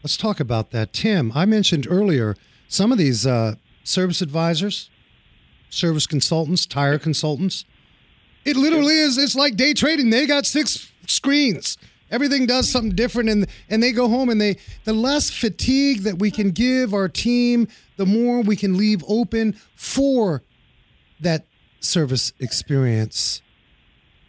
Let's 0.02 0.16
talk 0.16 0.40
about 0.40 0.70
that. 0.70 0.92
Tim, 0.92 1.32
I 1.34 1.44
mentioned 1.44 1.86
earlier 1.90 2.36
some 2.68 2.92
of 2.92 2.98
these 2.98 3.26
uh, 3.26 3.54
service 3.82 4.20
advisors, 4.20 4.90
service 5.70 6.06
consultants, 6.06 6.66
tire 6.66 6.98
consultants. 6.98 7.64
It 8.44 8.56
literally 8.56 8.94
is. 8.94 9.18
It's 9.18 9.34
like 9.34 9.56
day 9.56 9.74
trading. 9.74 10.10
They 10.10 10.26
got 10.26 10.46
six 10.46 10.92
screens. 11.06 11.76
Everything 12.10 12.46
does 12.46 12.70
something 12.70 12.94
different, 12.94 13.28
and 13.28 13.46
and 13.68 13.82
they 13.82 13.92
go 13.92 14.08
home 14.08 14.30
and 14.30 14.40
they 14.40 14.56
the 14.84 14.92
less 14.92 15.30
fatigue 15.30 16.02
that 16.02 16.18
we 16.18 16.30
can 16.30 16.52
give 16.52 16.94
our 16.94 17.08
team, 17.08 17.68
the 17.96 18.06
more 18.06 18.40
we 18.40 18.56
can 18.56 18.78
leave 18.78 19.04
open 19.08 19.54
for 19.74 20.42
that 21.20 21.44
service 21.80 22.32
experience. 22.38 23.42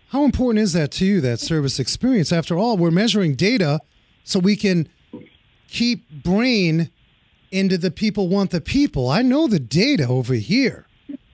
How 0.10 0.26
important 0.26 0.64
is 0.64 0.74
that 0.74 0.92
to 0.94 1.06
you? 1.06 1.22
That 1.22 1.40
service 1.40 1.80
experience. 1.80 2.34
After 2.34 2.58
all, 2.58 2.78
we're 2.78 2.92
measuring 2.92 3.36
data 3.36 3.80
so 4.24 4.40
we 4.40 4.56
can 4.56 4.90
keep 5.70 6.10
brain 6.10 6.90
into 7.52 7.78
the 7.78 7.92
people 7.92 8.28
want 8.28 8.52
the 8.52 8.62
people. 8.62 9.10
I 9.10 9.22
know 9.22 9.48
the 9.48 9.60
data 9.60 10.08
over 10.08 10.36
here. 10.36 10.86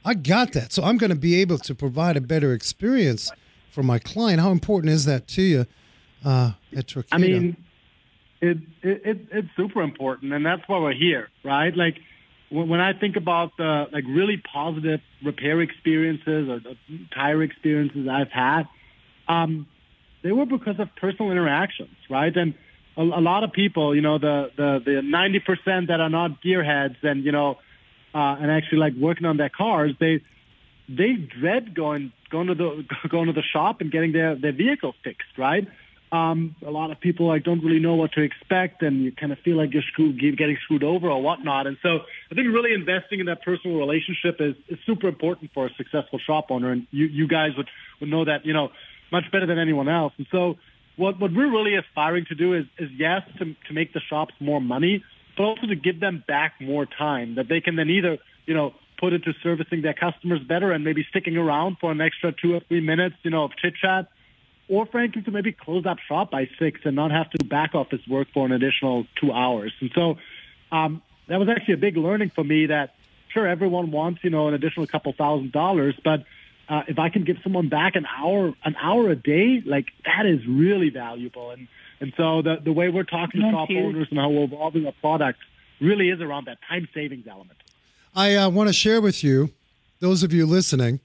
I 0.03 0.13
got 0.13 0.53
that. 0.53 0.71
So 0.71 0.83
I'm 0.83 0.97
going 0.97 1.09
to 1.09 1.15
be 1.15 1.41
able 1.41 1.57
to 1.59 1.73
provide 1.73 2.15
a 2.15 2.21
better 2.21 2.53
experience 2.53 3.31
for 3.71 3.83
my 3.83 3.99
client. 3.99 4.39
How 4.39 4.51
important 4.51 4.93
is 4.93 5.05
that 5.05 5.27
to 5.29 5.41
you 5.41 5.65
uh, 6.23 6.51
at 6.75 6.87
Torqata? 6.87 7.07
I 7.11 7.17
mean, 7.17 7.57
it, 8.41 8.57
it, 8.83 9.05
it 9.05 9.17
it's 9.31 9.47
super 9.57 9.81
important, 9.81 10.31
and 10.33 10.45
that's 10.45 10.61
why 10.67 10.79
we're 10.79 10.93
here, 10.93 11.29
right? 11.43 11.75
Like 11.75 11.97
when, 12.51 12.79
I 12.79 12.93
think 12.93 13.15
about 13.15 13.57
the 13.57 13.87
like 13.91 14.03
really 14.07 14.37
positive 14.37 15.01
repair 15.23 15.61
experiences 15.61 16.49
or 16.49 16.61
tire 17.13 17.41
experiences 17.41 18.07
I've 18.07 18.31
had, 18.31 18.63
um, 19.27 19.67
they 20.21 20.31
were 20.31 20.45
because 20.45 20.79
of 20.79 20.89
personal 20.95 21.31
interactions, 21.31 21.95
right? 22.09 22.35
And 22.35 22.53
a, 22.97 23.01
a 23.01 23.21
lot 23.21 23.43
of 23.43 23.51
people, 23.51 23.95
you 23.95 24.01
know, 24.01 24.17
the 24.17 24.51
the 24.55 24.81
the 24.85 25.01
ninety 25.01 25.39
percent 25.39 25.87
that 25.87 25.99
are 25.99 26.09
not 26.09 26.41
gearheads 26.41 26.97
and 27.03 27.23
you 27.23 27.31
know, 27.31 27.57
uh, 28.13 28.37
and 28.39 28.51
actually 28.51 28.79
like 28.79 28.93
working 28.93 29.25
on 29.25 29.37
their 29.37 29.49
cars, 29.49 29.91
they 29.99 30.21
they 30.87 31.13
dread 31.13 31.75
going 31.75 32.11
going 32.29 32.47
to 32.47 32.55
the 32.55 32.85
going 33.09 33.27
to 33.27 33.33
the 33.33 33.43
shop 33.43 33.81
and 33.81 33.91
getting 33.91 34.11
their 34.11 34.35
their 34.35 34.53
vehicle 34.53 34.93
fixed, 35.03 35.37
right? 35.37 35.67
Um, 36.11 36.55
a 36.65 36.71
lot 36.71 36.91
of 36.91 36.99
people 36.99 37.27
like 37.27 37.43
don't 37.43 37.63
really 37.63 37.79
know 37.79 37.95
what 37.95 38.13
to 38.13 38.21
expect, 38.21 38.81
and 38.83 39.03
you 39.03 39.11
kind 39.11 39.31
of 39.31 39.39
feel 39.39 39.57
like 39.57 39.73
you're 39.73 39.83
screwed, 39.83 40.19
getting 40.19 40.57
screwed 40.63 40.83
over 40.83 41.09
or 41.09 41.21
whatnot. 41.21 41.67
And 41.67 41.77
so, 41.81 41.99
I 42.31 42.35
think 42.35 42.47
really 42.47 42.73
investing 42.73 43.19
in 43.19 43.25
that 43.25 43.41
personal 43.41 43.77
relationship 43.77 44.39
is, 44.39 44.55
is 44.69 44.77
super 44.85 45.07
important 45.07 45.51
for 45.53 45.65
a 45.65 45.73
successful 45.73 46.19
shop 46.19 46.51
owner. 46.51 46.71
And 46.71 46.87
you 46.91 47.07
you 47.07 47.27
guys 47.27 47.51
would 47.57 47.67
would 47.99 48.09
know 48.09 48.23
that 48.23 48.45
you 48.45 48.53
know 48.53 48.71
much 49.11 49.25
better 49.31 49.45
than 49.45 49.59
anyone 49.59 49.89
else. 49.89 50.13
And 50.17 50.27
so, 50.31 50.57
what 50.97 51.19
what 51.19 51.33
we're 51.33 51.51
really 51.51 51.75
aspiring 51.75 52.25
to 52.29 52.35
do 52.35 52.53
is 52.53 52.65
is 52.77 52.89
yes 52.91 53.21
to 53.39 53.55
to 53.67 53.73
make 53.73 53.93
the 53.93 54.01
shops 54.01 54.33
more 54.39 54.61
money, 54.61 55.03
but 55.37 55.43
also 55.43 55.67
to 55.67 55.75
give 55.75 55.99
them 55.99 56.23
back 56.27 56.53
more 56.59 56.85
time 56.85 57.35
that 57.35 57.47
they 57.47 57.61
can 57.61 57.75
then 57.75 57.89
either 57.89 58.17
you 58.45 58.53
know 58.53 58.73
put 58.97 59.13
into 59.13 59.33
servicing 59.43 59.81
their 59.81 59.93
customers 59.93 60.41
better 60.41 60.71
and 60.71 60.83
maybe 60.83 61.05
sticking 61.09 61.35
around 61.35 61.77
for 61.79 61.91
an 61.91 61.99
extra 61.99 62.31
two 62.31 62.55
or 62.55 62.61
three 62.61 62.79
minutes, 62.79 63.15
you 63.23 63.31
know, 63.31 63.43
of 63.43 63.51
chit 63.57 63.73
chat 63.75 64.07
or 64.67 64.85
frankly 64.85 65.21
to 65.21 65.31
maybe 65.31 65.51
close 65.51 65.85
up 65.85 65.97
shop 66.07 66.31
by 66.31 66.49
six 66.57 66.81
and 66.85 66.95
not 66.95 67.11
have 67.11 67.29
to 67.29 67.37
do 67.37 67.47
back 67.47 67.75
office 67.75 68.01
work 68.07 68.27
for 68.33 68.45
an 68.45 68.51
additional 68.51 69.05
two 69.19 69.31
hours. 69.31 69.73
And 69.79 69.91
so 69.93 70.17
um, 70.71 71.01
that 71.27 71.39
was 71.39 71.49
actually 71.49 71.75
a 71.75 71.77
big 71.77 71.97
learning 71.97 72.31
for 72.33 72.43
me. 72.43 72.67
That 72.67 72.95
sure 73.33 73.47
everyone 73.47 73.91
wants 73.91 74.23
you 74.23 74.29
know 74.29 74.47
an 74.47 74.53
additional 74.53 74.87
couple 74.87 75.13
thousand 75.13 75.51
dollars, 75.51 75.95
but 76.03 76.23
uh, 76.67 76.81
if 76.87 76.99
I 76.99 77.09
can 77.09 77.23
give 77.23 77.37
someone 77.43 77.69
back 77.69 77.95
an 77.95 78.05
hour 78.05 78.53
an 78.63 78.75
hour 78.81 79.09
a 79.09 79.15
day, 79.15 79.61
like 79.65 79.87
that 80.05 80.25
is 80.25 80.45
really 80.47 80.89
valuable. 80.89 81.51
And 81.51 81.67
and 81.99 82.13
so 82.17 82.41
the 82.41 82.57
the 82.63 82.73
way 82.73 82.89
we're 82.89 83.03
talking 83.03 83.41
to 83.41 83.47
That's 83.47 83.53
shop 83.53 83.69
owners 83.71 84.07
and 84.09 84.19
how 84.19 84.29
we're 84.29 84.45
evolving 84.45 84.85
our 84.85 84.93
product 84.93 85.39
really 85.79 86.09
is 86.09 86.21
around 86.21 86.47
that 86.47 86.57
time 86.67 86.87
savings 86.93 87.27
element. 87.27 87.57
I 88.15 88.35
uh, 88.35 88.49
want 88.49 88.69
to 88.69 88.73
share 88.73 89.01
with 89.01 89.23
you, 89.23 89.51
those 89.99 90.23
of 90.23 90.31
you 90.31 90.45
listening, 90.45 91.01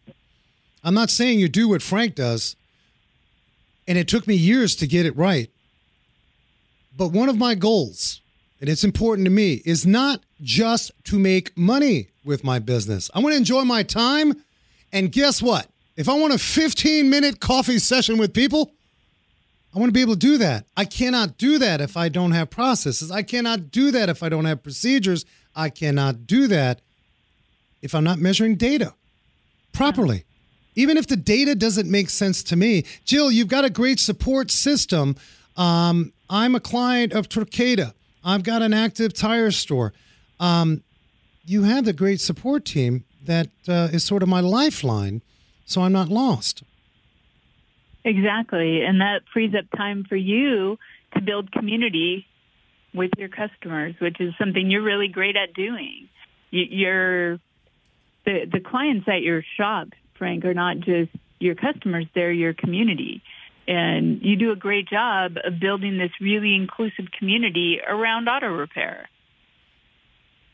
I'm 0.85 0.95
not 0.95 1.11
saying 1.11 1.41
you 1.41 1.49
do 1.49 1.69
what 1.69 1.83
Frank 1.83 2.15
does, 2.15 2.57
and 3.87 3.99
it 3.99 4.09
took 4.09 4.27
me 4.27 4.35
years 4.35 4.77
to 4.77 4.87
get 4.87 5.07
it 5.07 5.17
right. 5.17 5.51
But 6.97 7.09
one 7.09 7.29
of 7.29 7.37
my 7.37 7.55
goals, 7.55 8.21
and 8.61 8.69
it's 8.69 8.85
important 8.85 9.27
to 9.27 9.31
me, 9.31 9.63
is 9.65 9.87
not 9.87 10.21
just 10.41 10.93
to 11.05 11.19
make 11.19 11.57
money 11.57 12.09
with 12.25 12.45
my 12.45 12.59
business. 12.59 13.11
I 13.15 13.21
want 13.21 13.33
to 13.33 13.39
enjoy 13.39 13.65
my 13.65 13.83
time. 13.83 14.43
And 14.93 15.13
guess 15.13 15.43
what? 15.43 15.67
If 15.97 16.09
I 16.09 16.15
want 16.15 16.33
a 16.33 16.39
15 16.39 17.11
minute 17.11 17.41
coffee 17.41 17.79
session 17.79 18.19
with 18.19 18.33
people, 18.33 18.73
I 19.75 19.79
want 19.79 19.91
to 19.91 19.93
be 19.93 20.01
able 20.01 20.15
to 20.15 20.19
do 20.19 20.39
that. 20.39 20.67
I 20.77 20.85
cannot 20.85 21.39
do 21.39 21.59
that 21.59 21.81
if 21.81 21.97
I 21.97 22.09
don't 22.09 22.33
have 22.33 22.51
processes. 22.51 23.11
I 23.11 23.23
cannot 23.23 23.71
do 23.71 23.91
that 23.93 24.09
if 24.09 24.23
I 24.23 24.29
don't 24.29 24.45
have 24.45 24.63
procedures. 24.63 25.25
I 25.55 25.69
cannot 25.69 26.27
do 26.27 26.49
that 26.49 26.81
if 27.83 27.95
I'm 27.95 28.05
not 28.05 28.19
measuring 28.19 28.57
data 28.57 28.95
properly. 29.73 30.25
Even 30.75 30.97
if 30.97 31.07
the 31.07 31.17
data 31.17 31.55
doesn't 31.55 31.91
make 31.91 32.11
sense 32.11 32.43
to 32.45 32.57
me. 32.57 32.85
Jill, 33.05 33.31
you've 33.31 33.49
got 33.49 33.65
a 33.65 33.71
great 33.71 34.01
support 34.01 34.51
system. 34.51 35.17
Um, 35.57 36.13
I'm 36.29 36.55
a 36.55 36.61
client 36.61 37.13
of 37.13 37.29
Torqata. 37.29 37.93
I've 38.25 38.43
got 38.43 38.63
an 38.63 38.73
active 38.73 39.13
tire 39.13 39.51
store. 39.51 39.93
Um, 40.39 40.83
you 41.45 41.65
have 41.65 41.87
a 41.87 41.93
great 41.93 42.21
support 42.21 42.65
team 42.65 43.05
that 43.25 43.49
uh, 43.69 43.89
is 43.93 44.05
sort 44.05 44.23
of 44.23 44.29
my 44.29 44.41
lifeline, 44.41 45.23
so 45.65 45.83
I'm 45.83 45.93
not 45.93 46.09
lost. 46.09 46.63
Exactly. 48.05 48.83
And 48.83 49.01
that 49.01 49.21
frees 49.33 49.55
up 49.55 49.67
time 49.77 50.05
for 50.09 50.17
you 50.17 50.79
to 51.15 51.21
build 51.21 51.53
community 51.53 52.27
with 52.95 53.11
your 53.19 53.29
customers, 53.29 53.95
which 54.01 54.21
is 54.21 54.33
something 54.39 54.71
you're 54.71 54.83
really 54.83 55.09
great 55.09 55.37
at 55.37 55.55
doing. 55.55 56.09
You, 56.51 56.65
you're 56.69 57.33
the 58.25 58.47
the 58.51 58.61
clients 58.61 59.07
at 59.09 59.23
your 59.23 59.43
shop, 59.57 59.89
Frank, 60.19 60.45
are 60.45 60.55
not 60.55 60.81
just 60.81 61.11
your 61.39 61.55
customers; 61.55 62.07
they're 62.15 62.33
your 62.33 62.55
community, 62.55 63.23
and 63.69 64.21
you 64.23 64.37
do 64.37 64.51
a 64.51 64.57
great 64.57 64.89
job 64.89 65.37
of 65.45 65.61
building 65.61 65.99
this 65.99 66.11
really 66.21 66.55
inclusive 66.55 67.07
community 67.17 67.81
around 67.87 68.29
auto 68.29 68.49
repair. 68.49 69.09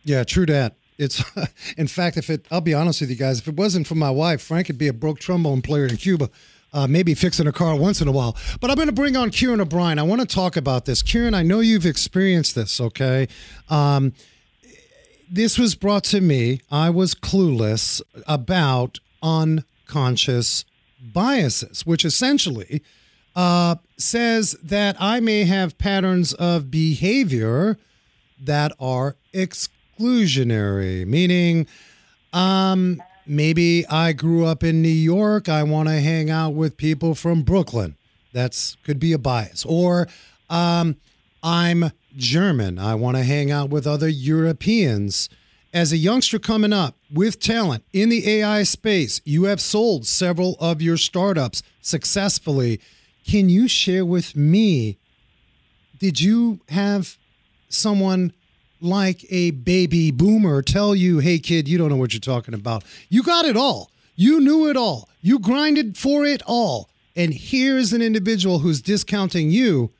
Yeah, 0.05 0.25
true 0.25 0.47
that. 0.47 0.77
It's 0.99 1.23
in 1.77 1.87
fact, 1.87 2.17
if 2.17 2.31
it, 2.31 2.47
I'll 2.51 2.61
be 2.61 2.75
honest 2.75 3.01
with 3.01 3.11
you 3.11 3.17
guys, 3.17 3.39
if 3.39 3.49
it 3.49 3.55
wasn't 3.57 3.87
for 3.87 3.95
my 3.95 4.11
wife, 4.11 4.43
Frank 4.43 4.69
would 4.69 4.79
be 4.79 4.89
a 4.89 4.93
broke 4.93 5.19
trombone 5.19 5.63
player 5.63 5.87
in 5.87 5.97
Cuba, 5.97 6.31
uh, 6.73 6.87
maybe 6.87 7.15
fixing 7.15 7.47
a 7.47 7.53
car 7.53 7.77
once 7.77 8.01
in 8.01 8.09
a 8.09 8.13
while. 8.13 8.37
But 8.61 8.71
I'm 8.71 8.77
going 8.77 8.89
to 8.89 8.93
bring 8.93 9.17
on 9.17 9.31
Kieran 9.31 9.61
O'Brien. 9.61 9.99
I 9.99 10.03
want 10.03 10.21
to 10.21 10.27
talk 10.27 10.57
about 10.57 10.85
this. 10.85 11.03
Kieran, 11.03 11.35
I 11.35 11.43
know 11.43 11.61
you've 11.61 11.87
experienced 11.87 12.55
this. 12.55 12.81
Okay, 12.81 13.29
um, 13.69 14.13
this 15.31 15.59
was 15.59 15.75
brought 15.75 16.05
to 16.05 16.21
me. 16.21 16.61
I 16.71 16.91
was 16.91 17.15
clueless 17.15 18.01
about 18.27 19.01
unconscious 19.23 20.65
biases, 21.01 21.85
which 21.85 22.05
essentially 22.05 22.83
uh, 23.35 23.77
says 23.99 24.57
that 24.63 24.97
I 24.99 25.21
may 25.21 25.45
have 25.45 25.79
patterns 25.79 26.33
of 26.35 26.71
behavior 26.71 27.79
that 28.41 28.73
are 28.81 29.17
exclusionary, 29.97 31.07
meaning 31.07 31.67
um, 32.33 33.03
maybe 33.27 33.87
I 33.87 34.13
grew 34.13 34.45
up 34.45 34.63
in 34.63 34.83
New 34.83 34.89
York. 34.89 35.49
I 35.49 35.63
want 35.63 35.89
to 35.89 36.01
hang 36.01 36.31
out 36.31 36.51
with 36.51 36.77
people 36.77 37.15
from 37.15 37.43
Brooklyn. 37.43 37.97
That's 38.33 38.77
could 38.85 39.01
be 39.01 39.13
a 39.13 39.19
bias. 39.19 39.65
Or 39.65 40.09
um, 40.51 40.97
I'm 41.43 41.93
German. 42.17 42.79
I 42.79 42.95
want 42.95 43.17
to 43.17 43.23
hang 43.23 43.51
out 43.51 43.71
with 43.71 43.87
other 43.87 44.09
Europeans. 44.09 45.29
As 45.73 45.93
a 45.93 45.97
youngster 45.97 46.39
coming 46.39 46.73
up 46.73 46.97
with 47.13 47.39
talent 47.39 47.85
in 47.93 48.09
the 48.09 48.41
AI 48.41 48.63
space, 48.63 49.21
you 49.25 49.45
have 49.45 49.61
sold 49.61 50.07
several 50.07 50.57
of 50.59 50.81
your 50.81 50.97
startups 50.97 51.63
successfully. 51.83 52.81
Can 53.27 53.49
you 53.49 53.69
share 53.69 54.05
with 54.05 54.35
me? 54.37 54.97
Did 55.99 56.21
you 56.21 56.61
have 56.69 57.19
someone 57.69 58.33
like 58.81 59.25
a 59.31 59.51
baby 59.53 60.11
boomer 60.11 60.63
tell 60.63 60.95
you, 60.95 61.19
hey, 61.19 61.39
kid, 61.39 61.67
you 61.69 61.79
don't 61.79 61.89
know 61.89 61.97
what 61.97 62.13
you're 62.13 62.21
talking 62.21 62.55
about? 62.55 62.85
You 63.09 63.23
got 63.23 63.45
it 63.45 63.57
all. 63.57 63.91
You 64.15 64.41
knew 64.41 64.69
it 64.69 64.77
all. 64.77 65.09
You 65.21 65.39
grinded 65.39 65.97
for 65.97 66.25
it 66.25 66.43
all. 66.47 66.89
And 67.15 67.33
here's 67.35 67.93
an 67.93 68.03
individual 68.03 68.59
who's 68.61 68.81
discounting 68.83 69.51
you 69.51 69.91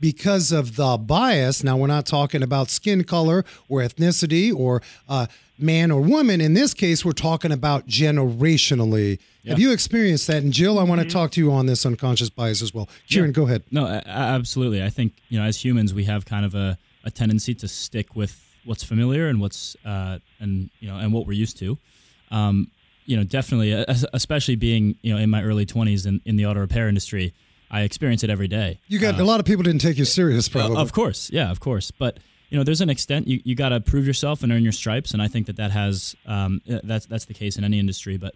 because 0.00 0.50
of 0.52 0.76
the 0.76 0.96
bias. 0.98 1.62
Now, 1.62 1.76
we're 1.76 1.86
not 1.86 2.06
talking 2.06 2.42
about 2.42 2.70
skin 2.70 3.04
color 3.04 3.44
or 3.68 3.80
ethnicity 3.80 4.54
or 4.54 4.82
uh, 5.08 5.26
man 5.58 5.90
or 5.90 6.00
woman. 6.00 6.40
In 6.40 6.54
this 6.54 6.74
case, 6.74 7.04
we're 7.04 7.12
talking 7.12 7.52
about 7.52 7.86
generationally. 7.86 9.18
Have 9.46 9.58
you 9.58 9.72
experienced 9.72 10.26
that? 10.28 10.42
And 10.42 10.52
Jill, 10.52 10.78
I 10.78 10.82
want 10.84 11.00
to 11.02 11.08
talk 11.08 11.30
to 11.32 11.40
you 11.40 11.52
on 11.52 11.66
this 11.66 11.84
unconscious 11.84 12.30
bias 12.30 12.62
as 12.62 12.72
well. 12.72 12.88
Kieran, 13.08 13.32
go 13.32 13.44
ahead. 13.44 13.62
No, 13.70 13.86
a- 13.86 14.02
a- 14.06 14.08
absolutely. 14.08 14.82
I 14.82 14.88
think 14.88 15.14
you 15.28 15.38
know, 15.38 15.44
as 15.44 15.64
humans, 15.64 15.92
we 15.92 16.04
have 16.04 16.24
kind 16.24 16.44
of 16.46 16.54
a, 16.54 16.78
a 17.04 17.10
tendency 17.10 17.54
to 17.56 17.68
stick 17.68 18.14
with 18.16 18.40
what's 18.64 18.84
familiar 18.84 19.28
and 19.28 19.40
what's 19.40 19.76
uh, 19.84 20.18
and 20.40 20.70
you 20.80 20.88
know 20.88 20.98
and 20.98 21.12
what 21.12 21.26
we're 21.26 21.32
used 21.32 21.58
to. 21.58 21.78
Um, 22.30 22.70
you 23.04 23.16
know, 23.16 23.24
definitely, 23.24 23.74
uh, 23.74 23.84
especially 24.12 24.56
being 24.56 24.96
you 25.02 25.12
know 25.12 25.18
in 25.18 25.28
my 25.30 25.42
early 25.42 25.66
twenties 25.66 26.06
in, 26.06 26.20
in 26.24 26.36
the 26.36 26.46
auto 26.46 26.60
repair 26.60 26.88
industry, 26.88 27.34
I 27.70 27.82
experience 27.82 28.22
it 28.22 28.30
every 28.30 28.48
day. 28.48 28.78
You 28.88 28.98
got 28.98 29.18
a 29.18 29.24
lot 29.24 29.40
of 29.40 29.46
people 29.46 29.62
didn't 29.64 29.80
take 29.80 29.98
you 29.98 30.04
serious, 30.04 30.48
probably. 30.48 30.76
Uh, 30.76 30.82
Of 30.82 30.92
course, 30.92 31.30
yeah, 31.32 31.50
of 31.50 31.58
course. 31.60 31.90
But 31.90 32.18
you 32.50 32.58
know, 32.58 32.64
there's 32.64 32.80
an 32.82 32.90
extent 32.90 33.26
you, 33.26 33.40
you 33.44 33.54
got 33.54 33.70
to 33.70 33.80
prove 33.80 34.06
yourself 34.06 34.42
and 34.42 34.52
earn 34.52 34.62
your 34.62 34.72
stripes, 34.72 35.12
and 35.12 35.22
I 35.22 35.28
think 35.28 35.46
that 35.46 35.56
that 35.56 35.70
has 35.72 36.14
um, 36.26 36.60
uh, 36.70 36.78
that's 36.84 37.06
that's 37.06 37.24
the 37.24 37.34
case 37.34 37.56
in 37.56 37.64
any 37.64 37.78
industry. 37.78 38.18
But 38.18 38.34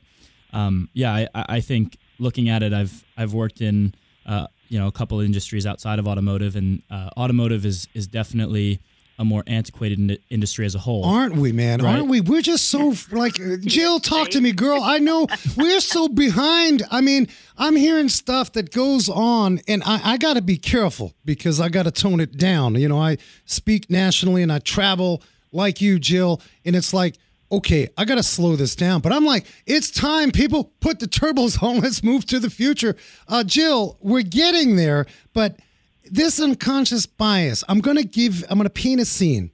um, 0.52 0.88
yeah, 0.94 1.12
I, 1.14 1.28
I 1.34 1.44
I 1.56 1.60
think 1.60 1.98
looking 2.18 2.48
at 2.48 2.62
it, 2.62 2.72
I've 2.72 3.04
I've 3.16 3.34
worked 3.34 3.60
in 3.60 3.94
uh, 4.24 4.46
you 4.68 4.78
know 4.78 4.86
a 4.86 4.92
couple 4.92 5.20
of 5.20 5.26
industries 5.26 5.66
outside 5.66 5.98
of 5.98 6.06
automotive, 6.06 6.56
and 6.56 6.82
uh, 6.90 7.10
automotive 7.16 7.64
is 7.64 7.88
is 7.94 8.06
definitely 8.06 8.80
a 9.18 9.24
more 9.24 9.42
antiquated 9.46 9.98
in- 9.98 10.18
industry 10.28 10.66
as 10.66 10.74
a 10.74 10.78
whole. 10.78 11.04
Aren't 11.04 11.36
we, 11.36 11.50
man? 11.52 11.80
Right. 11.80 11.96
Aren't 11.96 12.08
we? 12.08 12.20
We're 12.20 12.42
just 12.42 12.70
so 12.70 12.92
like 13.12 13.34
Jill. 13.60 13.98
Talk 13.98 14.28
to 14.30 14.40
me, 14.40 14.52
girl. 14.52 14.82
I 14.82 14.98
know 14.98 15.26
we're 15.56 15.80
so 15.80 16.08
behind. 16.08 16.82
I 16.90 17.00
mean, 17.00 17.28
I'm 17.56 17.76
hearing 17.76 18.08
stuff 18.08 18.52
that 18.52 18.72
goes 18.72 19.08
on, 19.08 19.60
and 19.66 19.82
I, 19.84 20.12
I 20.12 20.16
got 20.18 20.34
to 20.34 20.42
be 20.42 20.58
careful 20.58 21.14
because 21.24 21.60
I 21.60 21.68
got 21.68 21.84
to 21.84 21.90
tone 21.90 22.20
it 22.20 22.36
down. 22.36 22.74
You 22.74 22.88
know, 22.88 23.00
I 23.00 23.16
speak 23.46 23.88
nationally 23.88 24.42
and 24.42 24.52
I 24.52 24.58
travel 24.58 25.22
like 25.52 25.80
you, 25.80 25.98
Jill, 25.98 26.40
and 26.64 26.76
it's 26.76 26.92
like. 26.92 27.16
Okay, 27.50 27.88
I 27.96 28.04
got 28.04 28.16
to 28.16 28.22
slow 28.24 28.56
this 28.56 28.74
down, 28.74 29.00
but 29.00 29.12
I'm 29.12 29.24
like, 29.24 29.46
it's 29.66 29.90
time, 29.90 30.32
people. 30.32 30.72
Put 30.80 30.98
the 30.98 31.06
turbos 31.06 31.62
on. 31.62 31.80
Let's 31.80 32.02
move 32.02 32.26
to 32.26 32.40
the 32.40 32.50
future. 32.50 32.96
Uh, 33.28 33.44
Jill, 33.44 33.96
we're 34.00 34.22
getting 34.22 34.76
there, 34.76 35.06
but 35.32 35.60
this 36.04 36.40
unconscious 36.40 37.06
bias, 37.06 37.62
I'm 37.68 37.80
going 37.80 37.96
to 37.96 38.04
give, 38.04 38.44
I'm 38.48 38.58
going 38.58 38.64
to 38.66 38.70
paint 38.70 39.00
a 39.00 39.04
scene. 39.04 39.50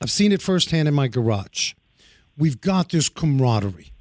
I've 0.00 0.10
seen 0.10 0.32
it 0.32 0.42
firsthand 0.42 0.88
in 0.88 0.94
my 0.94 1.08
garage. 1.08 1.74
We've 2.36 2.60
got 2.60 2.90
this 2.90 3.08
camaraderie. 3.08 3.92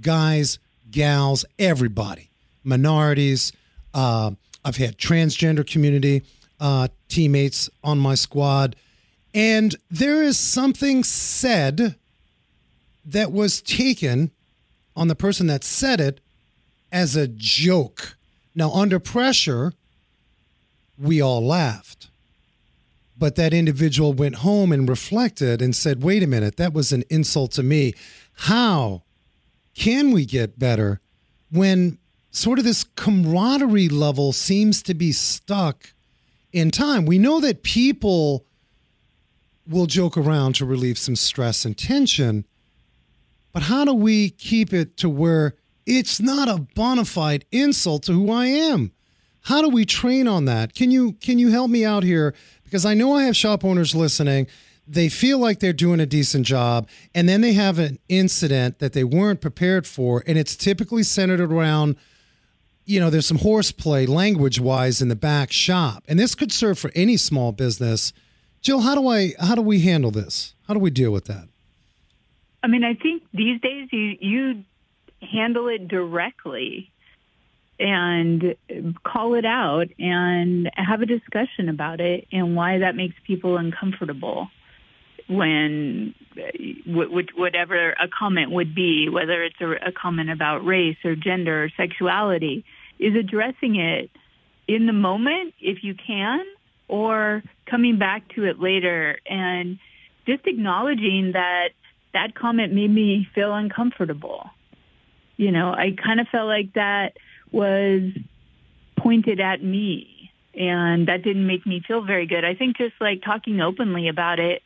Guys, 0.00 0.58
gals, 0.90 1.44
everybody, 1.58 2.30
minorities. 2.64 3.52
Uh, 3.94 4.32
I've 4.64 4.76
had 4.76 4.98
transgender 4.98 5.66
community 5.66 6.22
uh, 6.58 6.88
teammates 7.08 7.70
on 7.82 7.98
my 7.98 8.14
squad. 8.14 8.76
And 9.32 9.76
there 9.90 10.22
is 10.22 10.38
something 10.38 11.04
said 11.04 11.96
that 13.12 13.32
was 13.32 13.62
taken 13.62 14.30
on 14.96 15.08
the 15.08 15.14
person 15.14 15.46
that 15.46 15.64
said 15.64 16.00
it 16.00 16.20
as 16.92 17.16
a 17.16 17.28
joke. 17.28 18.16
Now, 18.54 18.70
under 18.72 18.98
pressure, 18.98 19.72
we 20.98 21.20
all 21.20 21.44
laughed. 21.44 22.08
But 23.16 23.36
that 23.36 23.52
individual 23.52 24.12
went 24.12 24.36
home 24.36 24.72
and 24.72 24.88
reflected 24.88 25.60
and 25.60 25.76
said, 25.76 26.02
wait 26.02 26.22
a 26.22 26.26
minute, 26.26 26.56
that 26.56 26.72
was 26.72 26.90
an 26.90 27.04
insult 27.10 27.52
to 27.52 27.62
me. 27.62 27.94
How 28.32 29.02
can 29.74 30.10
we 30.10 30.24
get 30.24 30.58
better 30.58 31.00
when 31.52 31.98
sort 32.30 32.58
of 32.58 32.64
this 32.64 32.84
camaraderie 32.96 33.88
level 33.88 34.32
seems 34.32 34.82
to 34.84 34.94
be 34.94 35.12
stuck 35.12 35.92
in 36.52 36.70
time? 36.70 37.04
We 37.04 37.18
know 37.18 37.40
that 37.40 37.62
people 37.62 38.46
will 39.68 39.86
joke 39.86 40.16
around 40.16 40.54
to 40.54 40.64
relieve 40.64 40.98
some 40.98 41.16
stress 41.16 41.64
and 41.64 41.76
tension, 41.76 42.46
but 43.52 43.64
how 43.64 43.84
do 43.84 43.92
we 43.94 44.30
keep 44.30 44.72
it 44.72 44.96
to 44.98 45.08
where 45.08 45.54
it's 45.86 46.20
not 46.20 46.48
a 46.48 46.58
bona 46.74 47.04
fide 47.04 47.44
insult 47.50 48.04
to 48.04 48.12
who 48.12 48.30
I 48.30 48.46
am? 48.46 48.92
How 49.42 49.62
do 49.62 49.68
we 49.68 49.84
train 49.84 50.28
on 50.28 50.44
that? 50.44 50.74
Can 50.74 50.90
you 50.90 51.14
can 51.14 51.38
you 51.38 51.50
help 51.50 51.70
me 51.70 51.84
out 51.84 52.02
here? 52.02 52.34
Because 52.64 52.84
I 52.84 52.94
know 52.94 53.14
I 53.14 53.24
have 53.24 53.36
shop 53.36 53.64
owners 53.64 53.94
listening 53.94 54.46
they 54.90 55.08
feel 55.08 55.38
like 55.38 55.60
they're 55.60 55.72
doing 55.72 56.00
a 56.00 56.06
decent 56.06 56.44
job, 56.44 56.88
and 57.14 57.28
then 57.28 57.42
they 57.42 57.52
have 57.52 57.78
an 57.78 58.00
incident 58.08 58.80
that 58.80 58.92
they 58.92 59.04
weren't 59.04 59.40
prepared 59.40 59.86
for, 59.86 60.24
and 60.26 60.36
it's 60.36 60.56
typically 60.56 61.04
centered 61.04 61.40
around, 61.40 61.94
you 62.86 62.98
know, 62.98 63.08
there's 63.08 63.26
some 63.26 63.38
horseplay 63.38 64.04
language 64.04 64.58
wise 64.58 65.00
in 65.00 65.06
the 65.06 65.14
back 65.14 65.52
shop, 65.52 66.02
and 66.08 66.18
this 66.18 66.34
could 66.34 66.50
serve 66.50 66.76
for 66.76 66.90
any 66.96 67.16
small 67.16 67.52
business. 67.52 68.12
Jill, 68.62 68.80
how 68.80 68.96
do 68.96 69.06
I 69.06 69.34
how 69.38 69.54
do 69.54 69.62
we 69.62 69.80
handle 69.80 70.10
this? 70.10 70.56
How 70.66 70.74
do 70.74 70.80
we 70.80 70.90
deal 70.90 71.12
with 71.12 71.26
that? 71.26 71.48
I 72.62 72.66
mean, 72.66 72.84
I 72.84 72.94
think 72.94 73.22
these 73.32 73.60
days 73.60 73.88
you 73.90 74.16
you 74.20 74.64
handle 75.20 75.68
it 75.68 75.88
directly 75.88 76.90
and 77.78 78.54
call 79.02 79.34
it 79.34 79.46
out 79.46 79.88
and 79.98 80.70
have 80.74 81.00
a 81.00 81.06
discussion 81.06 81.68
about 81.68 82.00
it 82.00 82.26
and 82.30 82.54
why 82.54 82.78
that 82.78 82.94
makes 82.94 83.14
people 83.26 83.56
uncomfortable 83.56 84.48
when 85.28 86.14
whatever 86.86 87.90
a 87.92 88.08
comment 88.08 88.50
would 88.50 88.74
be, 88.74 89.08
whether 89.08 89.44
it's 89.44 89.60
a, 89.60 89.92
comment 89.92 90.28
about 90.28 90.66
race 90.66 90.96
or 91.04 91.14
gender 91.14 91.64
or 91.64 91.70
sexuality, 91.76 92.64
is 92.98 93.14
addressing 93.14 93.76
it 93.76 94.10
in 94.66 94.86
the 94.86 94.92
moment 94.92 95.54
if 95.60 95.84
you 95.84 95.94
can, 95.94 96.44
or 96.88 97.42
coming 97.66 97.98
back 97.98 98.28
to 98.34 98.44
it 98.44 98.58
later. 98.58 99.18
And 99.24 99.78
just 100.26 100.46
acknowledging 100.46 101.32
that 101.32 101.70
that 102.12 102.34
comment 102.34 102.72
made 102.72 102.90
me 102.90 103.28
feel 103.34 103.54
uncomfortable. 103.54 104.50
You 105.36 105.52
know, 105.52 105.72
I 105.72 105.96
kind 106.02 106.20
of 106.20 106.28
felt 106.28 106.48
like 106.48 106.74
that 106.74 107.16
was 107.50 108.12
pointed 108.96 109.40
at 109.40 109.62
me 109.62 110.30
and 110.54 111.08
that 111.08 111.22
didn't 111.22 111.46
make 111.46 111.66
me 111.66 111.82
feel 111.86 112.02
very 112.02 112.26
good. 112.26 112.44
I 112.44 112.54
think 112.54 112.76
just 112.76 112.94
like 113.00 113.22
talking 113.22 113.60
openly 113.60 114.08
about 114.08 114.38
it 114.38 114.62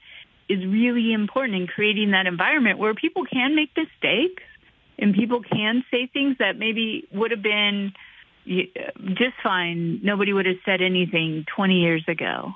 is 0.49 0.65
really 0.65 1.13
important 1.13 1.57
in 1.57 1.67
creating 1.67 2.11
that 2.11 2.27
environment 2.27 2.79
where 2.79 2.95
people 2.95 3.25
can 3.25 3.55
make 3.55 3.71
mistakes 3.77 4.43
and 4.99 5.15
people 5.15 5.43
can 5.43 5.85
say 5.91 6.07
things 6.07 6.37
that 6.39 6.57
maybe 6.59 7.07
would 7.13 7.31
have 7.31 7.43
been 7.43 7.93
just 8.47 9.35
fine. 9.43 10.01
Nobody 10.03 10.33
would 10.33 10.47
have 10.47 10.59
said 10.65 10.83
anything 10.83 11.47
20 11.55 11.81
years 11.81 12.05
ago. 12.09 12.55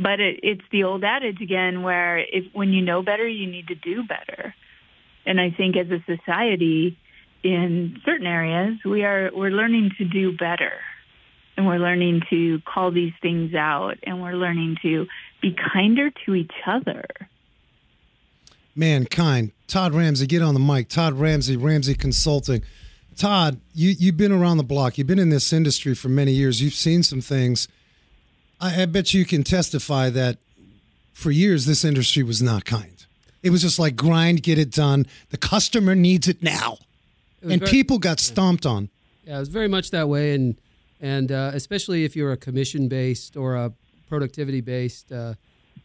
But 0.00 0.20
it, 0.20 0.40
it's 0.42 0.62
the 0.70 0.84
old 0.84 1.04
adage 1.04 1.40
again 1.40 1.82
where 1.82 2.18
if 2.18 2.44
when 2.52 2.72
you 2.72 2.82
know 2.82 3.02
better, 3.02 3.26
you 3.26 3.46
need 3.46 3.68
to 3.68 3.74
do 3.74 4.02
better. 4.04 4.54
And 5.26 5.40
I 5.40 5.50
think 5.50 5.76
as 5.76 5.90
a 5.90 6.02
society, 6.06 6.96
in 7.42 8.00
certain 8.04 8.26
areas, 8.26 8.78
we 8.84 9.04
are 9.04 9.30
we're 9.34 9.50
learning 9.50 9.92
to 9.98 10.04
do 10.04 10.36
better, 10.36 10.72
and 11.56 11.66
we're 11.66 11.78
learning 11.78 12.22
to 12.30 12.60
call 12.60 12.90
these 12.90 13.12
things 13.22 13.54
out, 13.54 13.98
and 14.02 14.22
we're 14.22 14.34
learning 14.34 14.76
to 14.82 15.06
be 15.40 15.54
kinder 15.72 16.10
to 16.26 16.34
each 16.34 16.52
other. 16.66 17.04
Mankind. 18.74 19.52
Todd 19.66 19.94
Ramsey, 19.94 20.26
get 20.26 20.40
on 20.40 20.54
the 20.54 20.60
mic. 20.60 20.88
Todd 20.88 21.14
Ramsey, 21.14 21.56
Ramsey 21.56 21.94
Consulting. 21.94 22.62
Todd, 23.16 23.60
you 23.74 23.94
you've 23.98 24.16
been 24.16 24.32
around 24.32 24.56
the 24.56 24.64
block. 24.64 24.98
You've 24.98 25.06
been 25.06 25.18
in 25.18 25.30
this 25.30 25.52
industry 25.52 25.94
for 25.94 26.08
many 26.08 26.32
years. 26.32 26.62
You've 26.62 26.74
seen 26.74 27.02
some 27.02 27.20
things. 27.20 27.68
I, 28.60 28.82
I 28.82 28.86
bet 28.86 29.14
you 29.14 29.24
can 29.24 29.44
testify 29.44 30.10
that 30.10 30.38
for 31.12 31.30
years 31.30 31.66
this 31.66 31.84
industry 31.84 32.22
was 32.22 32.42
not 32.42 32.64
kind. 32.64 33.04
It 33.42 33.50
was 33.50 33.62
just 33.62 33.78
like 33.78 33.96
grind, 33.96 34.42
get 34.42 34.58
it 34.58 34.70
done. 34.70 35.06
The 35.30 35.36
customer 35.36 35.94
needs 35.94 36.28
it 36.28 36.42
now 36.42 36.78
and 37.42 37.60
very, 37.60 37.70
people 37.70 37.98
got 37.98 38.20
stomped 38.20 38.64
yeah. 38.64 38.70
on. 38.70 38.90
Yeah, 39.24 39.36
it 39.36 39.40
was 39.40 39.48
very 39.48 39.68
much 39.68 39.90
that 39.90 40.08
way, 40.08 40.34
and 40.34 40.56
and 41.00 41.30
uh, 41.30 41.50
especially 41.54 42.04
if 42.04 42.16
you're 42.16 42.32
a 42.32 42.36
commission 42.36 42.88
based 42.88 43.36
or 43.36 43.56
a 43.56 43.72
productivity 44.08 44.60
based 44.60 45.12
uh, 45.12 45.34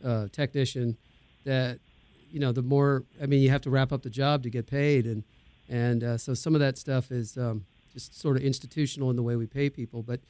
uh, 0.03 0.27
technician, 0.31 0.97
that 1.45 1.79
you 2.31 2.39
know 2.39 2.51
the 2.51 2.61
more 2.61 3.03
I 3.21 3.25
mean 3.25 3.41
you 3.41 3.49
have 3.49 3.61
to 3.61 3.69
wrap 3.69 3.91
up 3.91 4.01
the 4.03 4.09
job 4.09 4.43
to 4.43 4.49
get 4.49 4.67
paid, 4.67 5.05
and 5.05 5.23
and 5.69 6.03
uh, 6.03 6.17
so 6.17 6.33
some 6.33 6.55
of 6.55 6.61
that 6.61 6.77
stuff 6.77 7.11
is 7.11 7.37
um, 7.37 7.65
just 7.93 8.19
sort 8.19 8.37
of 8.37 8.43
institutional 8.43 9.09
in 9.09 9.15
the 9.15 9.23
way 9.23 9.35
we 9.35 9.47
pay 9.47 9.69
people. 9.69 10.03
But 10.03 10.21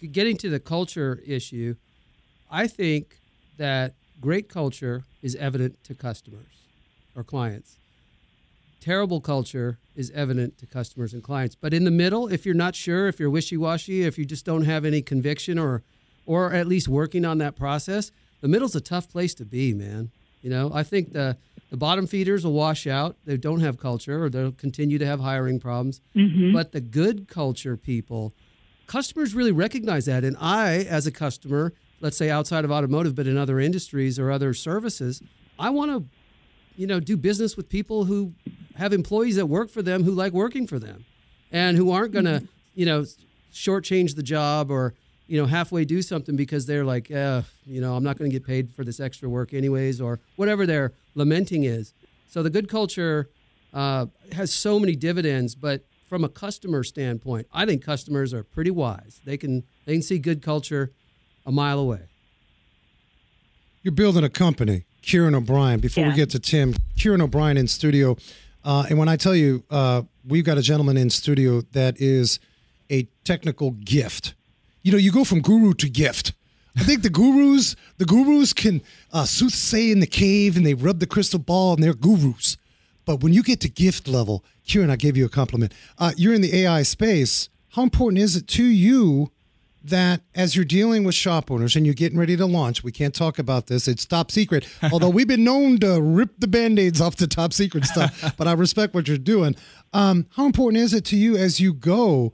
getting 0.00 0.36
to 0.38 0.50
the 0.50 0.60
culture 0.60 1.20
issue, 1.26 1.76
I 2.50 2.66
think 2.66 3.18
that 3.56 3.94
great 4.20 4.48
culture 4.48 5.04
is 5.22 5.34
evident 5.36 5.82
to 5.84 5.94
customers 5.94 6.64
or 7.14 7.24
clients 7.24 7.78
terrible 8.86 9.20
culture 9.20 9.78
is 9.96 10.12
evident 10.12 10.56
to 10.58 10.64
customers 10.64 11.12
and 11.12 11.20
clients. 11.20 11.56
But 11.56 11.74
in 11.74 11.82
the 11.82 11.90
middle, 11.90 12.28
if 12.28 12.46
you're 12.46 12.54
not 12.54 12.76
sure, 12.76 13.08
if 13.08 13.18
you're 13.18 13.30
wishy-washy, 13.30 14.04
if 14.04 14.16
you 14.16 14.24
just 14.24 14.44
don't 14.44 14.64
have 14.64 14.84
any 14.84 15.02
conviction 15.02 15.58
or 15.58 15.82
or 16.24 16.52
at 16.52 16.66
least 16.66 16.88
working 16.88 17.24
on 17.24 17.38
that 17.38 17.54
process, 17.54 18.10
the 18.40 18.48
middle's 18.48 18.74
a 18.74 18.80
tough 18.80 19.08
place 19.08 19.32
to 19.34 19.44
be, 19.44 19.72
man. 19.72 20.10
You 20.42 20.50
know, 20.50 20.70
I 20.72 20.84
think 20.84 21.12
the 21.12 21.36
the 21.70 21.76
bottom 21.76 22.06
feeders 22.06 22.44
will 22.44 22.52
wash 22.52 22.86
out. 22.86 23.16
They 23.24 23.36
don't 23.36 23.60
have 23.60 23.76
culture 23.76 24.22
or 24.22 24.30
they'll 24.30 24.52
continue 24.52 24.98
to 24.98 25.06
have 25.06 25.18
hiring 25.18 25.58
problems. 25.58 26.00
Mm-hmm. 26.14 26.52
But 26.52 26.70
the 26.70 26.80
good 26.80 27.26
culture 27.26 27.76
people, 27.76 28.34
customers 28.86 29.34
really 29.34 29.52
recognize 29.52 30.06
that. 30.06 30.24
And 30.24 30.36
I, 30.40 30.78
as 30.88 31.06
a 31.06 31.10
customer, 31.10 31.72
let's 32.00 32.16
say 32.16 32.30
outside 32.30 32.64
of 32.64 32.70
automotive, 32.70 33.14
but 33.14 33.26
in 33.26 33.36
other 33.36 33.60
industries 33.60 34.18
or 34.18 34.30
other 34.30 34.54
services, 34.54 35.22
I 35.58 35.70
want 35.70 35.90
to, 35.90 36.04
you 36.76 36.86
know, 36.86 37.00
do 37.00 37.16
business 37.16 37.56
with 37.56 37.68
people 37.68 38.04
who 38.04 38.32
have 38.76 38.92
employees 38.92 39.36
that 39.36 39.46
work 39.46 39.70
for 39.70 39.82
them 39.82 40.04
who 40.04 40.12
like 40.12 40.32
working 40.32 40.66
for 40.66 40.78
them 40.78 41.04
and 41.50 41.76
who 41.76 41.90
aren't 41.90 42.12
going 42.12 42.26
to, 42.26 42.32
mm-hmm. 42.32 42.46
you 42.74 42.86
know, 42.86 43.04
shortchange 43.52 44.14
the 44.14 44.22
job 44.22 44.70
or, 44.70 44.94
you 45.26 45.40
know, 45.40 45.46
halfway 45.46 45.84
do 45.84 46.02
something 46.02 46.36
because 46.36 46.66
they're 46.66 46.84
like, 46.84 47.10
eh, 47.10 47.42
you 47.64 47.80
know, 47.80 47.96
I'm 47.96 48.04
not 48.04 48.18
going 48.18 48.30
to 48.30 48.34
get 48.34 48.46
paid 48.46 48.72
for 48.72 48.84
this 48.84 49.00
extra 49.00 49.28
work 49.28 49.54
anyways, 49.54 50.00
or 50.00 50.20
whatever 50.36 50.66
their 50.66 50.92
lamenting 51.14 51.64
is. 51.64 51.94
So 52.28 52.42
the 52.42 52.50
good 52.50 52.68
culture 52.68 53.30
uh, 53.72 54.06
has 54.32 54.52
so 54.52 54.78
many 54.78 54.94
dividends, 54.94 55.54
but 55.54 55.82
from 56.06 56.24
a 56.24 56.28
customer 56.28 56.84
standpoint, 56.84 57.46
I 57.52 57.66
think 57.66 57.82
customers 57.82 58.32
are 58.32 58.42
pretty 58.42 58.70
wise. 58.70 59.20
They 59.24 59.36
can 59.36 59.64
they 59.84 59.94
can 59.94 60.02
see 60.02 60.18
good 60.18 60.42
culture 60.42 60.92
a 61.44 61.52
mile 61.52 61.78
away. 61.78 62.00
You're 63.82 63.92
building 63.92 64.24
a 64.24 64.28
company, 64.28 64.84
Kieran 65.02 65.34
O'Brien. 65.34 65.80
Before 65.80 66.04
yeah. 66.04 66.10
we 66.10 66.16
get 66.16 66.30
to 66.30 66.40
Tim, 66.40 66.74
Kieran 66.96 67.20
O'Brien 67.20 67.56
in 67.56 67.68
studio. 67.68 68.16
Uh, 68.64 68.84
and 68.88 68.98
when 68.98 69.08
I 69.08 69.16
tell 69.16 69.34
you, 69.34 69.62
uh, 69.70 70.02
we've 70.26 70.44
got 70.44 70.58
a 70.58 70.62
gentleman 70.62 70.96
in 70.96 71.08
studio 71.08 71.60
that 71.72 72.00
is 72.00 72.40
a 72.90 73.04
technical 73.22 73.72
gift. 73.72 74.34
You 74.82 74.92
know, 74.92 74.98
you 74.98 75.12
go 75.12 75.22
from 75.22 75.40
guru 75.40 75.72
to 75.74 75.88
gift. 75.88 76.32
I 76.76 76.82
think 76.82 77.02
the 77.02 77.10
gurus, 77.10 77.74
the 77.98 78.04
gurus 78.04 78.52
can 78.52 78.82
uh, 79.12 79.22
soothsay 79.22 79.92
in 79.92 80.00
the 80.00 80.06
cave 80.06 80.56
and 80.56 80.66
they 80.66 80.74
rub 80.74 80.98
the 80.98 81.06
crystal 81.06 81.38
ball 81.38 81.74
and 81.74 81.82
they're 81.82 81.94
gurus. 81.94 82.56
But 83.06 83.22
when 83.22 83.32
you 83.32 83.42
get 83.42 83.60
to 83.60 83.70
gift 83.70 84.06
level, 84.06 84.44
Kieran, 84.66 84.90
I 84.90 84.96
gave 84.96 85.16
you 85.16 85.24
a 85.24 85.30
compliment. 85.30 85.72
Uh, 85.96 86.12
you're 86.16 86.34
in 86.34 86.42
the 86.42 86.54
AI 86.54 86.82
space. 86.82 87.48
How 87.70 87.82
important 87.82 88.20
is 88.20 88.36
it 88.36 88.46
to 88.48 88.64
you 88.64 89.30
that 89.84 90.22
as 90.34 90.56
you're 90.56 90.64
dealing 90.64 91.04
with 91.04 91.14
shop 91.14 91.50
owners 91.50 91.76
and 91.76 91.86
you're 91.86 91.94
getting 91.94 92.18
ready 92.18 92.36
to 92.36 92.44
launch, 92.44 92.82
we 92.82 92.90
can't 92.90 93.14
talk 93.14 93.38
about 93.38 93.68
this. 93.68 93.86
It's 93.86 94.04
top 94.04 94.30
secret. 94.32 94.66
Although 94.92 95.10
we've 95.10 95.28
been 95.28 95.44
known 95.44 95.78
to 95.78 96.02
rip 96.02 96.30
the 96.38 96.48
band-aids 96.48 97.00
off 97.00 97.16
the 97.16 97.28
top 97.28 97.52
secret 97.52 97.84
stuff, 97.84 98.34
but 98.36 98.48
I 98.48 98.52
respect 98.52 98.94
what 98.94 99.06
you're 99.06 99.16
doing. 99.16 99.54
Um, 99.92 100.26
how 100.36 100.44
important 100.44 100.82
is 100.82 100.92
it 100.92 101.04
to 101.06 101.16
you 101.16 101.36
as 101.36 101.60
you 101.60 101.72
go? 101.72 102.32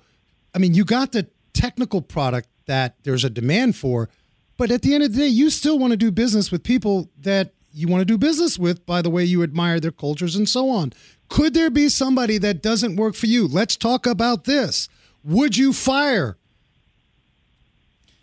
I 0.54 0.58
mean, 0.58 0.74
you 0.74 0.84
got 0.84 1.12
the 1.12 1.28
technical 1.52 2.00
product 2.00 2.48
that 2.66 2.96
there's 3.02 3.24
a 3.24 3.30
demand 3.30 3.76
for, 3.76 4.08
but 4.56 4.70
at 4.70 4.82
the 4.82 4.94
end 4.94 5.02
of 5.02 5.12
the 5.12 5.18
day, 5.18 5.26
you 5.26 5.50
still 5.50 5.78
want 5.78 5.90
to 5.90 5.96
do 5.96 6.10
business 6.10 6.50
with 6.50 6.62
people 6.62 7.10
that 7.20 7.52
you 7.72 7.88
want 7.88 8.00
to 8.00 8.04
do 8.04 8.18
business 8.18 8.58
with 8.58 8.84
by 8.86 9.02
the 9.02 9.10
way 9.10 9.24
you 9.24 9.42
admire 9.42 9.80
their 9.80 9.92
cultures 9.92 10.36
and 10.36 10.48
so 10.48 10.68
on. 10.70 10.92
Could 11.28 11.54
there 11.54 11.70
be 11.70 11.88
somebody 11.88 12.38
that 12.38 12.62
doesn't 12.62 12.96
work 12.96 13.14
for 13.14 13.26
you? 13.26 13.48
Let's 13.48 13.76
talk 13.76 14.06
about 14.06 14.44
this. 14.44 14.88
Would 15.24 15.56
you 15.56 15.72
fire 15.72 16.36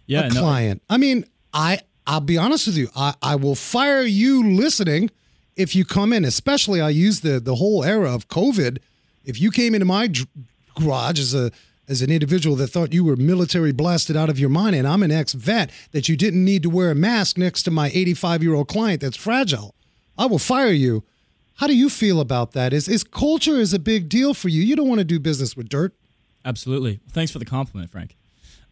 yeah, 0.09 0.25
a 0.25 0.29
no. 0.29 0.41
client. 0.41 0.81
I 0.89 0.97
mean, 0.97 1.23
I 1.53 1.79
I'll 2.07 2.19
be 2.19 2.37
honest 2.37 2.65
with 2.65 2.75
you. 2.75 2.89
I, 2.95 3.13
I 3.21 3.35
will 3.35 3.53
fire 3.53 4.01
you 4.01 4.43
listening 4.43 5.11
if 5.55 5.75
you 5.75 5.85
come 5.85 6.11
in. 6.11 6.25
Especially, 6.25 6.81
I 6.81 6.89
use 6.89 7.21
the 7.21 7.39
the 7.39 7.55
whole 7.55 7.83
era 7.83 8.13
of 8.13 8.27
COVID. 8.27 8.79
If 9.23 9.39
you 9.39 9.51
came 9.51 9.75
into 9.75 9.85
my 9.85 10.11
garage 10.75 11.19
as 11.19 11.35
a 11.35 11.51
as 11.89 12.03
an 12.03 12.11
individual 12.11 12.55
that 12.57 12.67
thought 12.67 12.93
you 12.93 13.03
were 13.03 13.15
military 13.15 13.71
blasted 13.71 14.15
out 14.15 14.29
of 14.29 14.39
your 14.39 14.49
mind, 14.49 14.75
and 14.75 14.87
I'm 14.87 15.01
an 15.01 15.11
ex 15.11 15.33
vet, 15.33 15.71
that 15.91 16.07
you 16.07 16.15
didn't 16.15 16.45
need 16.45 16.61
to 16.63 16.69
wear 16.69 16.91
a 16.91 16.95
mask 16.95 17.37
next 17.37 17.63
to 17.63 17.71
my 17.71 17.89
85 17.93 18.43
year 18.43 18.53
old 18.53 18.67
client 18.67 19.01
that's 19.01 19.17
fragile, 19.17 19.73
I 20.17 20.27
will 20.27 20.39
fire 20.39 20.71
you. 20.71 21.03
How 21.55 21.67
do 21.67 21.75
you 21.75 21.89
feel 21.89 22.21
about 22.21 22.53
that? 22.53 22.71
Is 22.71 22.87
is 22.87 23.03
culture 23.03 23.57
is 23.59 23.73
a 23.73 23.79
big 23.79 24.07
deal 24.07 24.33
for 24.33 24.47
you? 24.47 24.61
You 24.61 24.75
don't 24.75 24.87
want 24.87 24.99
to 24.99 25.05
do 25.05 25.19
business 25.19 25.57
with 25.57 25.67
dirt. 25.67 25.93
Absolutely. 26.45 26.99
Thanks 27.11 27.31
for 27.31 27.39
the 27.39 27.45
compliment, 27.45 27.89
Frank. 27.91 28.15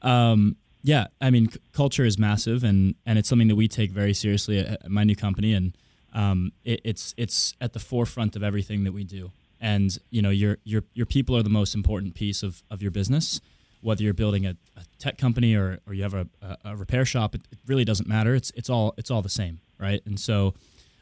Um, 0.02 0.56
yeah, 0.84 1.08
I 1.20 1.32
mean, 1.32 1.50
c- 1.52 1.60
culture 1.74 2.06
is 2.06 2.18
massive, 2.18 2.64
and 2.64 2.96
and 3.06 3.20
it's 3.20 3.28
something 3.28 3.50
that 3.50 3.56
we 3.56 3.68
take 3.68 3.92
very 3.92 4.14
seriously 4.14 4.60
at, 4.60 4.86
at 4.86 4.90
my 4.90 5.04
new 5.04 5.16
company, 5.16 5.54
and 5.54 5.76
um, 6.14 6.54
it, 6.64 6.80
it's 6.86 7.14
it's 7.18 7.56
at 7.60 7.74
the 7.74 7.80
forefront 7.80 8.36
of 8.36 8.44
everything 8.44 8.84
that 8.86 8.94
we 8.94 9.04
do. 9.04 9.32
And 9.60 9.98
you 10.10 10.22
know, 10.22 10.30
your 10.30 10.58
your 10.64 10.84
your 10.94 11.06
people 11.06 11.36
are 11.36 11.44
the 11.44 11.50
most 11.50 11.76
important 11.76 12.16
piece 12.16 12.44
of, 12.44 12.64
of 12.70 12.82
your 12.82 12.92
business. 12.92 13.42
Whether 13.82 14.04
you're 14.04 14.14
building 14.14 14.46
a, 14.46 14.56
a 14.76 14.84
tech 15.00 15.18
company 15.18 15.56
or, 15.56 15.80
or 15.86 15.94
you 15.94 16.04
have 16.04 16.16
a, 16.16 16.28
a, 16.66 16.76
repair 16.76 17.06
shop, 17.06 17.36
it, 17.36 17.42
it, 17.52 17.60
really 17.68 17.86
doesn't 17.86 18.08
matter. 18.08 18.34
It's 18.36 18.52
it's 18.56 18.70
all 18.70 18.94
it's 18.98 19.12
all 19.12 19.22
the 19.22 19.30
same, 19.30 19.60
right? 19.80 20.02
And 20.06 20.20
so, 20.20 20.54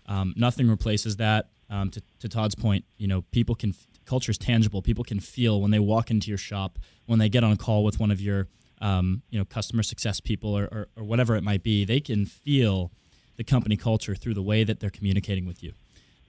Um, 0.08 0.34
nothing 0.38 0.70
replaces 0.70 1.18
that. 1.18 1.50
Um, 1.70 1.90
to, 1.90 2.02
to 2.20 2.30
Todd's 2.30 2.54
point, 2.54 2.86
you 2.98 3.08
know, 3.08 3.24
people 3.32 3.56
can 3.56 3.74
culture 4.06 4.32
is 4.32 4.38
tangible. 4.38 4.82
People 4.82 5.04
can 5.04 5.20
feel 5.20 5.62
when 5.62 5.72
they 5.72 5.80
walk 5.80 6.12
into 6.12 6.30
your 6.30 6.38
shop, 6.38 6.78
when 7.08 7.20
they 7.20 7.30
get 7.30 7.44
on 7.44 7.52
a 7.52 7.58
call 7.58 7.84
with 7.84 8.00
one 8.00 8.12
of 8.12 8.22
your 8.22 8.48
um, 8.82 9.24
you 9.30 9.40
know 9.40 9.46
customer 9.46 9.84
success 9.84 10.20
people 10.20 10.56
or, 10.58 10.66
or, 10.66 10.88
or 10.96 11.04
whatever 11.04 11.36
it 11.36 11.44
might 11.44 11.64
be. 11.64 11.86
They 11.86 12.00
can 12.00 12.26
feel 12.26 12.92
the 13.38 13.44
company 13.44 13.78
culture 13.78 14.16
through 14.16 14.36
the 14.36 14.42
way 14.42 14.64
that 14.64 14.80
they're 14.80 14.90
communicating 14.90 15.46
with 15.46 15.64
you. 15.64 15.74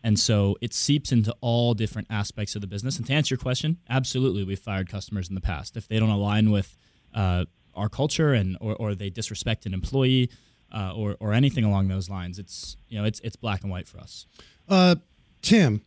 And 0.06 0.20
so 0.20 0.56
it 0.60 0.72
seeps 0.72 1.10
into 1.10 1.34
all 1.40 1.74
different 1.74 2.06
aspects 2.08 2.54
of 2.54 2.60
the 2.60 2.68
business. 2.68 2.96
And 2.96 3.04
to 3.08 3.12
answer 3.12 3.34
your 3.34 3.40
question, 3.40 3.78
absolutely, 3.90 4.44
we've 4.44 4.56
fired 4.56 4.88
customers 4.88 5.28
in 5.28 5.34
the 5.34 5.40
past 5.40 5.76
if 5.76 5.88
they 5.88 5.98
don't 5.98 6.10
align 6.10 6.52
with 6.52 6.76
uh, 7.12 7.46
our 7.74 7.88
culture 7.88 8.32
and 8.32 8.56
or, 8.60 8.76
or 8.76 8.94
they 8.94 9.10
disrespect 9.10 9.66
an 9.66 9.74
employee 9.74 10.30
uh, 10.72 10.92
or 10.94 11.16
or 11.18 11.32
anything 11.32 11.64
along 11.64 11.88
those 11.88 12.08
lines. 12.08 12.38
It's 12.38 12.76
you 12.88 12.96
know 12.96 13.04
it's 13.04 13.18
it's 13.24 13.34
black 13.34 13.62
and 13.62 13.70
white 13.72 13.88
for 13.88 13.98
us. 13.98 14.26
Uh, 14.68 14.94
Tim, 15.42 15.82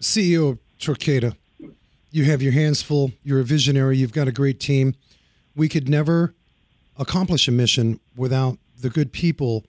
CEO 0.00 0.52
of 0.52 0.58
Torqata, 0.80 1.36
you 2.10 2.24
have 2.24 2.40
your 2.40 2.52
hands 2.52 2.80
full. 2.80 3.12
You're 3.22 3.40
a 3.40 3.44
visionary. 3.44 3.98
You've 3.98 4.14
got 4.14 4.28
a 4.28 4.32
great 4.32 4.60
team. 4.60 4.94
We 5.54 5.68
could 5.68 5.90
never 5.90 6.32
accomplish 6.96 7.46
a 7.48 7.52
mission 7.52 8.00
without 8.16 8.56
the 8.80 8.88
good 8.88 9.12
people 9.12 9.66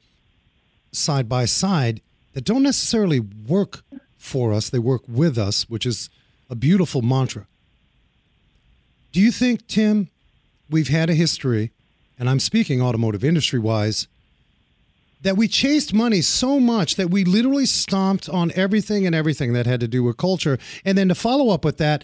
side 0.93 1.28
by 1.28 1.43
side 1.43 2.00
that 2.34 2.45
don't 2.45 2.64
necessarily 2.64 3.20
work 3.20 3.84
for 4.20 4.53
us, 4.53 4.70
they 4.70 4.78
work 4.78 5.01
with 5.07 5.38
us, 5.38 5.67
which 5.67 5.86
is 5.86 6.09
a 6.49 6.55
beautiful 6.55 7.01
mantra. 7.01 7.47
Do 9.11 9.20
you 9.20 9.32
think, 9.32 9.65
Tim, 9.67 10.09
we've 10.70 10.89
had 10.89 11.09
a 11.09 11.15
history, 11.15 11.72
and 12.20 12.30
I'm 12.30 12.39
speaking 12.39 12.82
automotive 12.82 13.24
industry 13.24 13.57
wise, 13.57 14.07
that 15.22 15.36
we 15.36 15.47
chased 15.47 15.93
money 15.93 16.22
so 16.22 16.59
much 16.59 16.95
that 16.95 17.09
we 17.09 17.24
literally 17.24 17.65
stomped 17.65 18.30
on 18.30 18.51
everything 18.55 19.05
and 19.05 19.15
everything 19.15 19.53
that 19.53 19.65
had 19.65 19.80
to 19.80 19.88
do 19.88 20.03
with 20.03 20.17
culture? 20.17 20.59
And 20.86 20.97
then 20.97 21.07
to 21.07 21.15
follow 21.15 21.49
up 21.49 21.65
with 21.65 21.78
that, 21.78 22.03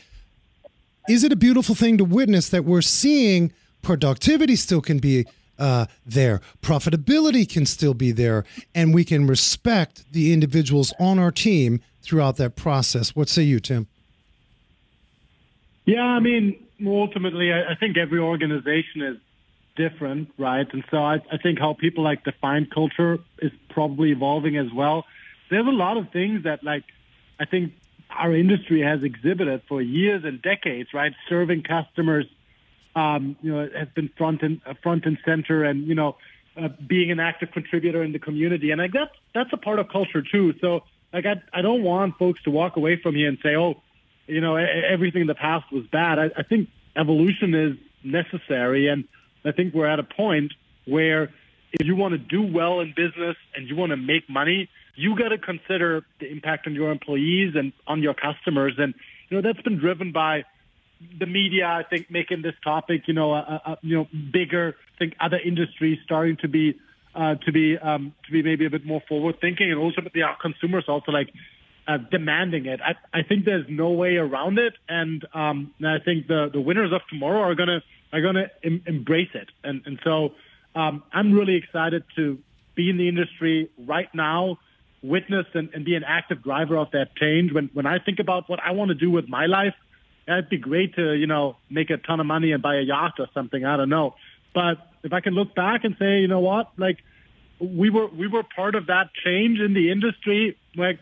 is 1.07 1.24
it 1.24 1.32
a 1.32 1.36
beautiful 1.36 1.76
thing 1.76 1.97
to 1.97 2.05
witness 2.05 2.49
that 2.49 2.66
we're 2.66 2.82
seeing 2.82 3.51
productivity 3.82 4.55
still 4.55 4.82
can 4.82 4.99
be 4.99 5.26
uh, 5.57 5.86
there, 6.05 6.41
profitability 6.61 7.47
can 7.47 7.66
still 7.66 7.93
be 7.93 8.11
there, 8.11 8.43
and 8.74 8.93
we 8.93 9.05
can 9.05 9.28
respect 9.28 10.03
the 10.11 10.34
individuals 10.34 10.93
on 10.99 11.20
our 11.20 11.32
team 11.32 11.82
throughout 12.06 12.38
that 12.38 12.56
process? 12.56 13.16
What 13.16 13.30
say 13.30 13.43
you, 13.43 13.60
Tim? 13.60 13.88
Yeah, 15.86 16.03
I 16.03 16.20
mean, 16.20 16.66
ultimately, 16.86 17.53
I, 17.53 17.76
think 17.76 17.97
every 17.97 18.20
organization 18.20 19.01
is 19.01 19.18
different, 19.76 20.32
right? 20.38 20.68
And 20.72 20.84
so 20.89 20.97
I, 20.97 21.22
I 21.32 21.38
think 21.38 21.60
how 21.60 21.74
people 21.74 22.03
like 22.03 22.24
define 22.24 22.68
culture 22.74 23.20
is 23.39 23.51
probably 23.70 24.12
evolving 24.12 24.58
as 24.58 24.72
well. 24.74 25.06
There's 25.49 25.68
a 25.68 25.70
lot 25.70 25.97
of 25.97 26.10
things 26.12 26.43
that, 26.43 26.64
like, 26.64 26.84
I 27.39 27.45
think 27.45 27.74
our 28.10 28.34
industry 28.34 28.82
has 28.82 29.03
exhibited 29.03 29.62
for 29.68 29.82
years 29.82 30.24
and 30.24 30.41
decades, 30.41 30.93
right? 30.93 31.14
Serving 31.30 31.64
customers, 31.64 32.26
um, 32.95 33.36
you 33.41 33.53
know, 33.53 33.70
has 33.78 33.89
been 33.89 34.10
front 34.18 34.41
and 34.41 34.62
uh, 34.66 34.74
front 34.82 35.06
and 35.06 35.18
center, 35.26 35.64
and 35.64 35.86
you 35.86 35.95
know, 35.95 36.18
uh, 36.58 36.70
being 36.88 37.12
an 37.12 37.20
active 37.20 37.51
contributor 37.51 38.01
in 38.03 38.12
the 38.12 38.20
community, 38.20 38.72
and 38.72 38.80
like 38.80 38.93
that's 38.93 39.14
that's 39.34 39.51
a 39.53 39.58
part 39.58 39.80
of 39.80 39.89
culture 39.89 40.22
too. 40.22 40.53
So, 40.62 40.84
like, 41.16 41.26
I 41.26 41.59
I 41.59 41.61
don't 41.61 41.84
want 41.84 42.18
folks 42.18 42.41
to 42.43 42.51
walk 42.51 42.74
away 42.82 42.99
from 43.01 43.13
here 43.16 43.30
and 43.30 43.39
say, 43.41 43.55
oh, 43.55 43.82
you 44.28 44.41
know, 44.41 44.55
everything 44.55 45.22
in 45.22 45.28
the 45.28 45.41
past 45.47 45.66
was 45.72 45.86
bad. 45.99 46.20
I, 46.20 46.28
I 46.41 46.43
think 46.43 46.70
evolution 46.95 47.53
is 47.53 47.74
necessary, 48.03 48.84
and 48.88 49.01
I 49.43 49.51
think 49.51 49.74
we're 49.74 49.91
at 49.95 49.99
a 49.99 50.03
point 50.24 50.51
where 50.86 51.24
if 51.72 51.86
you 51.88 51.95
want 51.95 52.13
to 52.13 52.18
do 52.18 52.41
well 52.59 52.80
in 52.80 52.93
business 52.95 53.38
and 53.53 53.68
you 53.68 53.76
want 53.76 53.91
to 53.91 53.97
make 53.97 54.30
money, 54.30 54.70
you 54.95 55.18
got 55.18 55.30
to 55.30 55.38
consider 55.38 56.05
the 56.20 56.28
impact 56.32 56.68
on 56.68 56.74
your 56.74 56.91
employees 56.91 57.55
and 57.55 57.74
on 57.86 58.01
your 58.01 58.13
customers. 58.13 58.74
And, 58.78 58.93
you 59.30 59.36
know, 59.36 59.41
that's 59.41 59.61
been 59.61 59.78
driven 59.78 60.11
by 60.11 60.45
the 61.20 61.26
media, 61.26 61.68
I 61.68 61.84
think, 61.84 62.09
making 62.09 62.41
this 62.43 62.55
topic, 62.63 63.07
you 63.07 63.13
know, 63.13 63.34
uh, 63.34 63.59
uh, 63.66 63.76
you 63.82 63.95
know, 63.97 64.07
bigger. 64.32 64.76
I 64.95 64.97
think 64.97 65.16
other 65.20 65.38
industries 65.38 65.99
starting 66.03 66.38
to 66.38 66.47
be, 66.47 66.80
uh, 67.16 67.36
to 67.36 67.51
be, 67.51 67.78
um, 67.78 68.13
to 68.26 68.32
be 68.32 68.43
maybe 68.43 68.66
a 68.66 68.70
bit 68.70 68.86
more 68.86 69.01
forward 69.07 69.39
thinking 69.39 69.72
and 69.72 69.80
ultimately 69.80 70.22
our 70.22 70.38
consumers 70.38 70.86
also 70.88 71.11
like, 71.11 71.30
uh, 71.88 71.97
demanding 72.11 72.66
it. 72.66 72.80
I, 72.82 73.20
I 73.20 73.24
think 73.24 73.45
there's 73.45 73.66
no 73.70 73.91
way 73.91 74.16
around 74.16 74.57
it, 74.57 74.74
and 74.89 75.26
um, 75.34 75.74
and 75.80 75.88
I 75.88 75.99
think 75.99 76.28
the 76.28 76.49
the 76.51 76.61
winners 76.61 76.91
of 76.91 77.01
tomorrow 77.09 77.41
are 77.41 77.55
gonna 77.55 77.84
are 78.11 78.22
gonna 78.22 78.47
em- 78.63 78.84
embrace 78.88 79.30
it. 79.34 79.49
And 79.63 79.82
and 79.86 79.99
so 80.03 80.32
um, 80.76 81.03
I'm 81.13 81.34
really 81.34 81.55
excited 81.55 82.03
to 82.16 82.39
be 82.76 82.89
in 82.89 82.97
the 82.97 83.07
industry 83.07 83.70
right 83.78 84.09
now, 84.13 84.57
witness 85.03 85.45
and, 85.53 85.70
and 85.74 85.86
be 85.86 85.95
an 85.95 86.03
active 86.03 86.43
driver 86.43 86.78
of 86.78 86.91
that 86.91 87.16
change. 87.16 87.53
When 87.53 87.70
when 87.74 87.86
I 87.86 87.99
think 87.99 88.20
about 88.20 88.49
what 88.49 88.59
I 88.63 88.72
want 88.72 88.89
to 88.89 88.95
do 88.95 89.11
with 89.11 89.30
my 89.30 89.45
life, 89.45 89.76
it'd 90.28 90.49
be 90.49 90.57
great 90.57 90.95
to 90.95 91.13
you 91.13 91.28
know 91.28 91.57
make 91.70 91.89
a 91.91 91.97
ton 91.97 92.20
of 92.20 92.26
money 92.26 92.51
and 92.51 92.63
buy 92.63 92.78
a 92.78 92.82
yacht 92.82 93.20
or 93.20 93.28
something. 93.34 93.63
I 93.63 93.78
don't 93.78 93.89
know, 93.89 94.16
but 94.53 94.78
if 95.06 95.14
I 95.14 95.22
can 95.22 95.34
look 95.34 95.56
back 95.56 95.84
and 95.84 95.95
say, 95.97 96.20
you 96.20 96.28
know 96.28 96.39
what, 96.39 96.72
like 96.78 96.97
we 97.60 97.89
were 97.89 98.08
we 98.08 98.28
were 98.28 98.43
part 98.43 98.76
of 98.76 98.88
that 98.88 99.12
change 99.24 99.60
in 99.60 99.74
the 99.74 99.91
industry, 99.91 100.58
like 100.76 100.99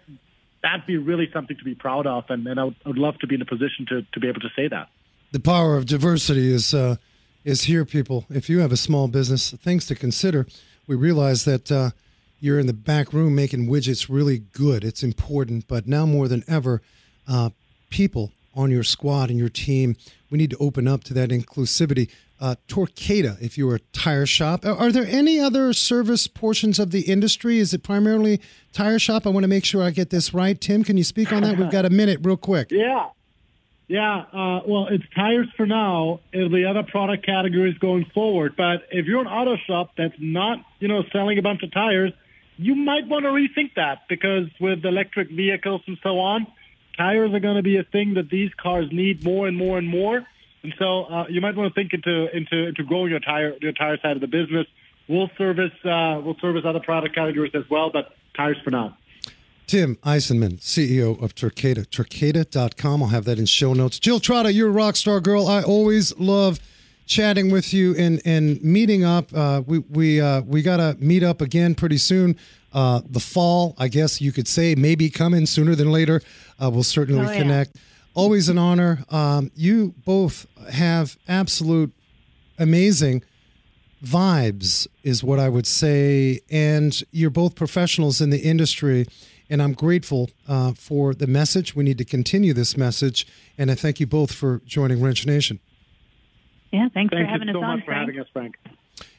that'd 0.62 0.86
be 0.86 0.98
really 0.98 1.30
something 1.34 1.58
to 1.58 1.64
be 1.64 1.74
proud 1.74 2.06
of, 2.06 2.26
and, 2.30 2.46
and 2.46 2.60
I, 2.60 2.66
would, 2.66 2.76
I 2.86 2.90
would 2.90 2.98
love 2.98 3.18
to 3.20 3.28
be 3.28 3.36
in 3.36 3.42
a 3.42 3.46
position 3.46 3.86
to, 3.90 4.02
to 4.14 4.20
be 4.20 4.28
able 4.28 4.42
to 4.42 4.50
say 4.56 4.68
that. 4.68 4.90
The 5.32 5.40
power 5.40 5.78
of 5.78 5.86
diversity 5.86 6.54
is 6.54 6.74
uh, 6.74 6.98
is 7.44 7.64
here, 7.64 7.86
people. 7.86 8.26
If 8.30 8.50
you 8.50 8.60
have 8.60 8.72
a 8.72 8.78
small 8.78 9.08
business, 9.08 9.52
things 9.52 9.88
to 9.88 9.96
consider. 9.96 10.46
We 10.86 10.96
realize 10.96 11.46
that 11.46 11.72
uh, 11.72 11.92
you're 12.40 12.60
in 12.60 12.68
the 12.68 12.74
back 12.74 13.14
room 13.14 13.36
making 13.36 13.68
widgets 13.68 14.08
really 14.10 14.40
good. 14.40 14.84
It's 14.84 15.02
important, 15.02 15.68
but 15.68 15.88
now 15.88 16.06
more 16.06 16.28
than 16.28 16.44
ever, 16.48 16.82
uh, 17.26 17.52
people 17.90 18.32
on 18.54 18.70
your 18.70 18.84
squad 18.84 19.30
and 19.30 19.40
your 19.40 19.50
team, 19.50 19.96
we 20.30 20.38
need 20.38 20.50
to 20.50 20.58
open 20.58 20.88
up 20.88 21.04
to 21.06 21.14
that 21.14 21.30
inclusivity. 21.30 22.10
Uh, 22.44 22.56
Torqata, 22.68 23.42
if 23.42 23.58
you're 23.58 23.76
a 23.76 23.80
tire 23.94 24.26
shop, 24.26 24.66
are, 24.66 24.76
are 24.76 24.92
there 24.92 25.06
any 25.08 25.40
other 25.40 25.72
service 25.72 26.28
portions 26.28 26.78
of 26.78 26.92
the 26.92 27.04
industry? 27.04 27.58
Is 27.58 27.74
it 27.74 27.84
primarily 27.84 28.42
tire 28.74 29.00
shop? 29.00 29.26
I 29.26 29.30
want 29.30 29.46
to 29.46 29.48
make 29.48 29.64
sure 29.64 29.82
I 29.82 29.92
get 29.92 30.10
this 30.10 30.34
right. 30.34 30.60
Tim, 30.60 30.84
can 30.84 30.98
you 30.98 31.06
speak 31.06 31.32
on 31.32 31.44
that? 31.44 31.58
We've 31.58 31.72
got 31.72 31.86
a 31.86 31.90
minute, 31.90 32.20
real 32.22 32.36
quick. 32.36 32.70
Yeah. 32.84 33.10
Yeah, 33.88 34.26
uh, 34.34 34.62
well, 34.66 34.88
it's 34.90 35.04
tires 35.16 35.48
for 35.56 35.66
now. 35.66 36.20
It'll 36.34 36.50
be 36.50 36.66
other 36.66 36.84
product 36.84 37.26
categories 37.26 37.78
going 37.78 38.06
forward. 38.14 38.56
But 38.58 38.88
if 38.92 39.06
you're 39.06 39.22
an 39.22 39.28
auto 39.28 39.56
shop 39.68 39.92
that's 39.98 40.16
not, 40.20 40.66
you 40.80 40.88
know, 40.88 41.04
selling 41.12 41.38
a 41.38 41.42
bunch 41.42 41.64
of 41.64 41.72
tires, 41.72 42.12
you 42.58 42.76
might 42.76 43.08
want 43.08 43.24
to 43.24 43.30
rethink 43.30 43.76
that 43.76 44.08
because 44.10 44.48
with 44.60 44.84
electric 44.84 45.30
vehicles 45.30 45.82
and 45.86 45.98
so 46.02 46.20
on, 46.20 46.48
tires 46.98 47.34
are 47.34 47.40
going 47.40 47.58
to 47.58 47.64
be 47.64 47.78
a 47.78 47.84
thing 47.84 48.16
that 48.16 48.30
these 48.30 48.52
cars 48.56 48.88
need 48.92 49.24
more 49.24 49.48
and 49.48 49.56
more 49.56 49.78
and 49.78 49.88
more. 49.88 50.26
And 50.64 50.74
so 50.80 51.04
uh, 51.06 51.26
you 51.30 51.42
might 51.42 51.56
want 51.56 51.74
to 51.74 51.80
think 51.80 51.94
into 51.94 52.36
into 52.36 52.68
into 52.68 52.84
growing 52.84 53.12
your 53.12 53.20
tire 53.20 53.54
your 53.62 53.74
tire 53.74 53.98
side 54.02 54.16
of 54.16 54.22
the 54.22 54.28
business. 54.28 54.66
We'll 55.10 55.30
service 55.38 55.74
uh, 55.84 56.22
we'll 56.24 56.38
service 56.40 56.64
other 56.66 56.80
product 56.80 57.14
categories 57.16 57.52
as 57.54 57.70
well, 57.70 57.90
but 57.92 58.16
tires 58.36 58.58
for 58.64 58.72
now. 58.72 58.98
Tim 59.68 59.96
Eisenmann, 60.04 60.60
CEO 60.60 61.22
of 61.22 61.36
Torqata, 61.36 61.86
torqata.com. 61.88 63.02
I'll 63.04 63.10
have 63.10 63.26
that 63.26 63.40
in 63.40 63.46
show 63.46 63.74
notes. 63.74 63.98
Jill 64.00 64.20
Trotta, 64.20 64.54
you're 64.54 64.68
a 64.70 64.72
rock 64.72 64.96
star 64.96 65.20
girl. 65.20 65.48
I 65.48 65.64
always 65.64 66.18
love 66.18 66.60
chatting 67.06 67.50
with 67.52 67.74
you 67.74 67.96
and, 67.96 68.22
and 68.26 68.62
meeting 68.62 69.04
up. 69.04 69.34
Uh, 69.34 69.62
we 69.66 69.80
we 69.80 70.22
uh, 70.22 70.42
we 70.42 70.62
got 70.62 70.78
to 70.78 70.96
meet 71.00 71.24
up 71.24 71.42
again 71.42 71.76
pretty 71.76 71.98
soon. 71.98 72.38
Uh, 72.74 73.02
the 73.10 73.20
fall, 73.20 73.76
I 73.78 73.88
guess 73.88 74.20
you 74.20 74.32
could 74.32 74.48
say, 74.48 74.74
maybe 74.76 75.10
coming 75.10 75.46
sooner 75.46 75.76
than 75.76 75.92
later. 75.92 76.22
Uh, 76.62 76.70
we'll 76.72 76.84
certainly 76.84 77.26
Oh, 77.26 77.30
yeah. 77.32 77.38
connect. 77.38 77.76
Always 78.16 78.50
an 78.50 78.58
honor. 78.58 79.04
Um, 79.10 79.52
you 79.56 79.94
both 80.06 80.46
have 80.72 81.18
absolute 81.28 81.92
amazing 82.60 83.24
vibes 84.04 84.88
is 85.04 85.24
what 85.24 85.40
I 85.40 85.50
would 85.50 85.66
say. 85.66 86.42
And 86.52 87.02
you're 87.12 87.30
both 87.30 87.56
professionals 87.56 88.22
in 88.22 88.30
the 88.30 88.40
industry. 88.40 89.08
And 89.50 89.62
I'm 89.62 89.74
grateful 89.74 90.30
uh, 90.48 90.74
for 90.74 91.14
the 91.14 91.28
message. 91.28 91.76
We 91.76 91.84
need 91.84 91.98
to 91.98 92.06
continue 92.06 92.54
this 92.54 92.78
message. 92.78 93.28
And 93.58 93.72
I 93.72 93.76
thank 93.76 94.00
you 94.00 94.08
both 94.08 94.34
for 94.34 94.62
joining 94.66 95.02
Wrench 95.02 95.26
Nation. 95.26 95.60
Yeah, 96.72 96.90
thanks 96.94 97.14
Thank 97.14 97.28
for 97.28 97.32
having 97.32 97.48
you 97.48 97.54
us 97.54 97.62
so 97.62 97.64
on, 97.64 97.78
much 97.78 97.86
for 97.86 97.92
Frank. 97.92 98.10
having 98.10 98.20
us, 98.20 98.28
Frank. 98.34 98.56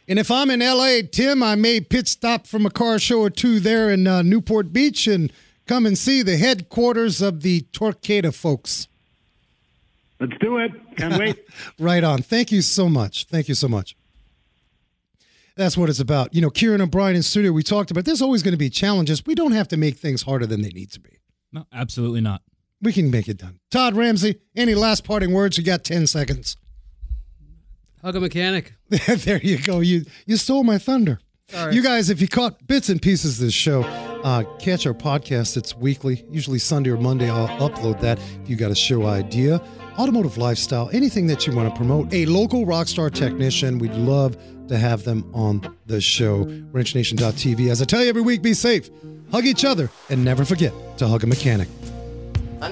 And 0.09 0.19
if 0.19 0.31
I'm 0.31 0.51
in 0.51 0.61
LA, 0.61 0.99
Tim, 1.11 1.43
I 1.43 1.55
may 1.55 1.81
pit 1.81 2.09
stop 2.09 2.47
from 2.47 2.67
a 2.67 2.71
car 2.71 2.99
show 2.99 3.21
or 3.21 3.31
two 3.31 3.61
there 3.61 3.91
in 3.91 4.07
uh, 4.07 4.23
Newport 4.23 4.73
Beach 4.73 5.07
and 5.07 5.33
come 5.67 5.87
and 5.87 5.97
see 5.97 6.23
the 6.23 6.37
headquarters 6.37 7.23
of 7.23 7.43
the 7.43 7.63
Torqata 7.73 8.35
folks. 8.35 8.89
Let's 10.21 10.35
do 10.41 10.59
it. 10.59 10.73
Can't 10.97 11.19
wait. 11.19 11.45
Right 11.79 12.05
on. 12.05 12.23
Thank 12.23 12.53
you 12.53 12.63
so 12.63 12.89
much. 12.89 13.25
Thank 13.25 13.49
you 13.49 13.55
so 13.55 13.69
much. 13.69 13.97
That's 15.57 15.77
what 15.77 15.89
it's 15.89 16.01
about. 16.01 16.35
You 16.35 16.41
know, 16.41 16.51
Kieran 16.51 16.81
O'Brien 16.81 17.15
in 17.17 17.23
studio, 17.23 17.53
we 17.53 17.63
talked 17.63 17.91
about 17.91 18.05
there's 18.05 18.23
always 18.23 18.43
going 18.43 18.53
to 18.53 18.59
be 18.59 18.71
challenges. 18.71 19.25
We 19.25 19.35
don't 19.35 19.53
have 19.53 19.69
to 19.69 19.77
make 19.77 19.97
things 19.97 20.23
harder 20.23 20.47
than 20.47 20.63
they 20.63 20.71
need 20.71 20.91
to 20.93 21.01
be. 21.01 21.19
No, 21.53 21.67
absolutely 21.73 22.21
not. 22.21 22.43
We 22.83 22.93
can 22.93 23.11
make 23.11 23.29
it 23.29 23.39
done. 23.39 23.61
Todd 23.71 23.95
Ramsey, 23.95 24.41
any 24.57 24.75
last 24.75 25.05
parting 25.05 25.33
words? 25.33 25.57
You 25.57 25.65
got 25.65 25.85
10 25.85 26.07
seconds. 26.07 26.57
Hug 28.03 28.17
a 28.17 28.21
mechanic. 28.21 28.75
there 28.91 29.39
you 29.39 29.59
go. 29.59 29.81
You 29.81 30.05
you 30.27 30.37
stole 30.37 30.65
my 30.65 30.77
thunder. 30.77 31.21
Sorry. 31.49 31.75
You 31.75 31.83
guys, 31.83 32.11
if 32.11 32.21
you 32.21 32.29
caught 32.29 32.67
bits 32.67 32.89
and 32.89 33.01
pieces 33.01 33.39
of 33.39 33.47
this 33.47 33.55
show, 33.55 33.83
Uh, 34.25 34.43
catch 34.59 34.87
our 34.87 34.95
podcast. 34.95 35.57
It's 35.59 35.77
weekly, 35.77 36.25
usually 36.31 36.59
Sunday 36.59 36.91
or 36.91 36.97
Monday. 36.97 37.29
I'll 37.29 37.47
upload 37.69 38.01
that. 38.01 38.19
If 38.43 38.49
you 38.49 38.57
got 38.57 38.71
a 38.71 38.75
show 38.75 39.05
idea, 39.07 39.61
automotive 39.99 40.39
lifestyle, 40.39 40.89
anything 40.95 41.27
that 41.27 41.47
you 41.47 41.55
want 41.55 41.69
to 41.69 41.77
promote, 41.77 42.13
a 42.15 42.25
local 42.25 42.65
rockstar 42.65 43.13
technician, 43.13 43.79
we'd 43.79 43.93
love 43.93 44.39
to 44.69 44.79
have 44.79 45.05
them 45.05 45.31
on 45.35 45.77
the 45.87 46.01
show. 46.01 46.47
WrenchNation.tv. 46.47 47.71
As 47.71 47.83
I 47.83 47.85
tell 47.85 48.03
you 48.03 48.09
every 48.09 48.23
week, 48.23 48.41
be 48.41 48.55
safe, 48.55 48.89
hug 49.31 49.45
each 49.45 49.63
other, 49.63 49.91
and 50.09 50.25
never 50.25 50.47
forget 50.47 50.73
to 50.97 51.07
hug 51.07 51.23
a 51.23 51.27
mechanic. 51.27 51.69
I 52.63 52.71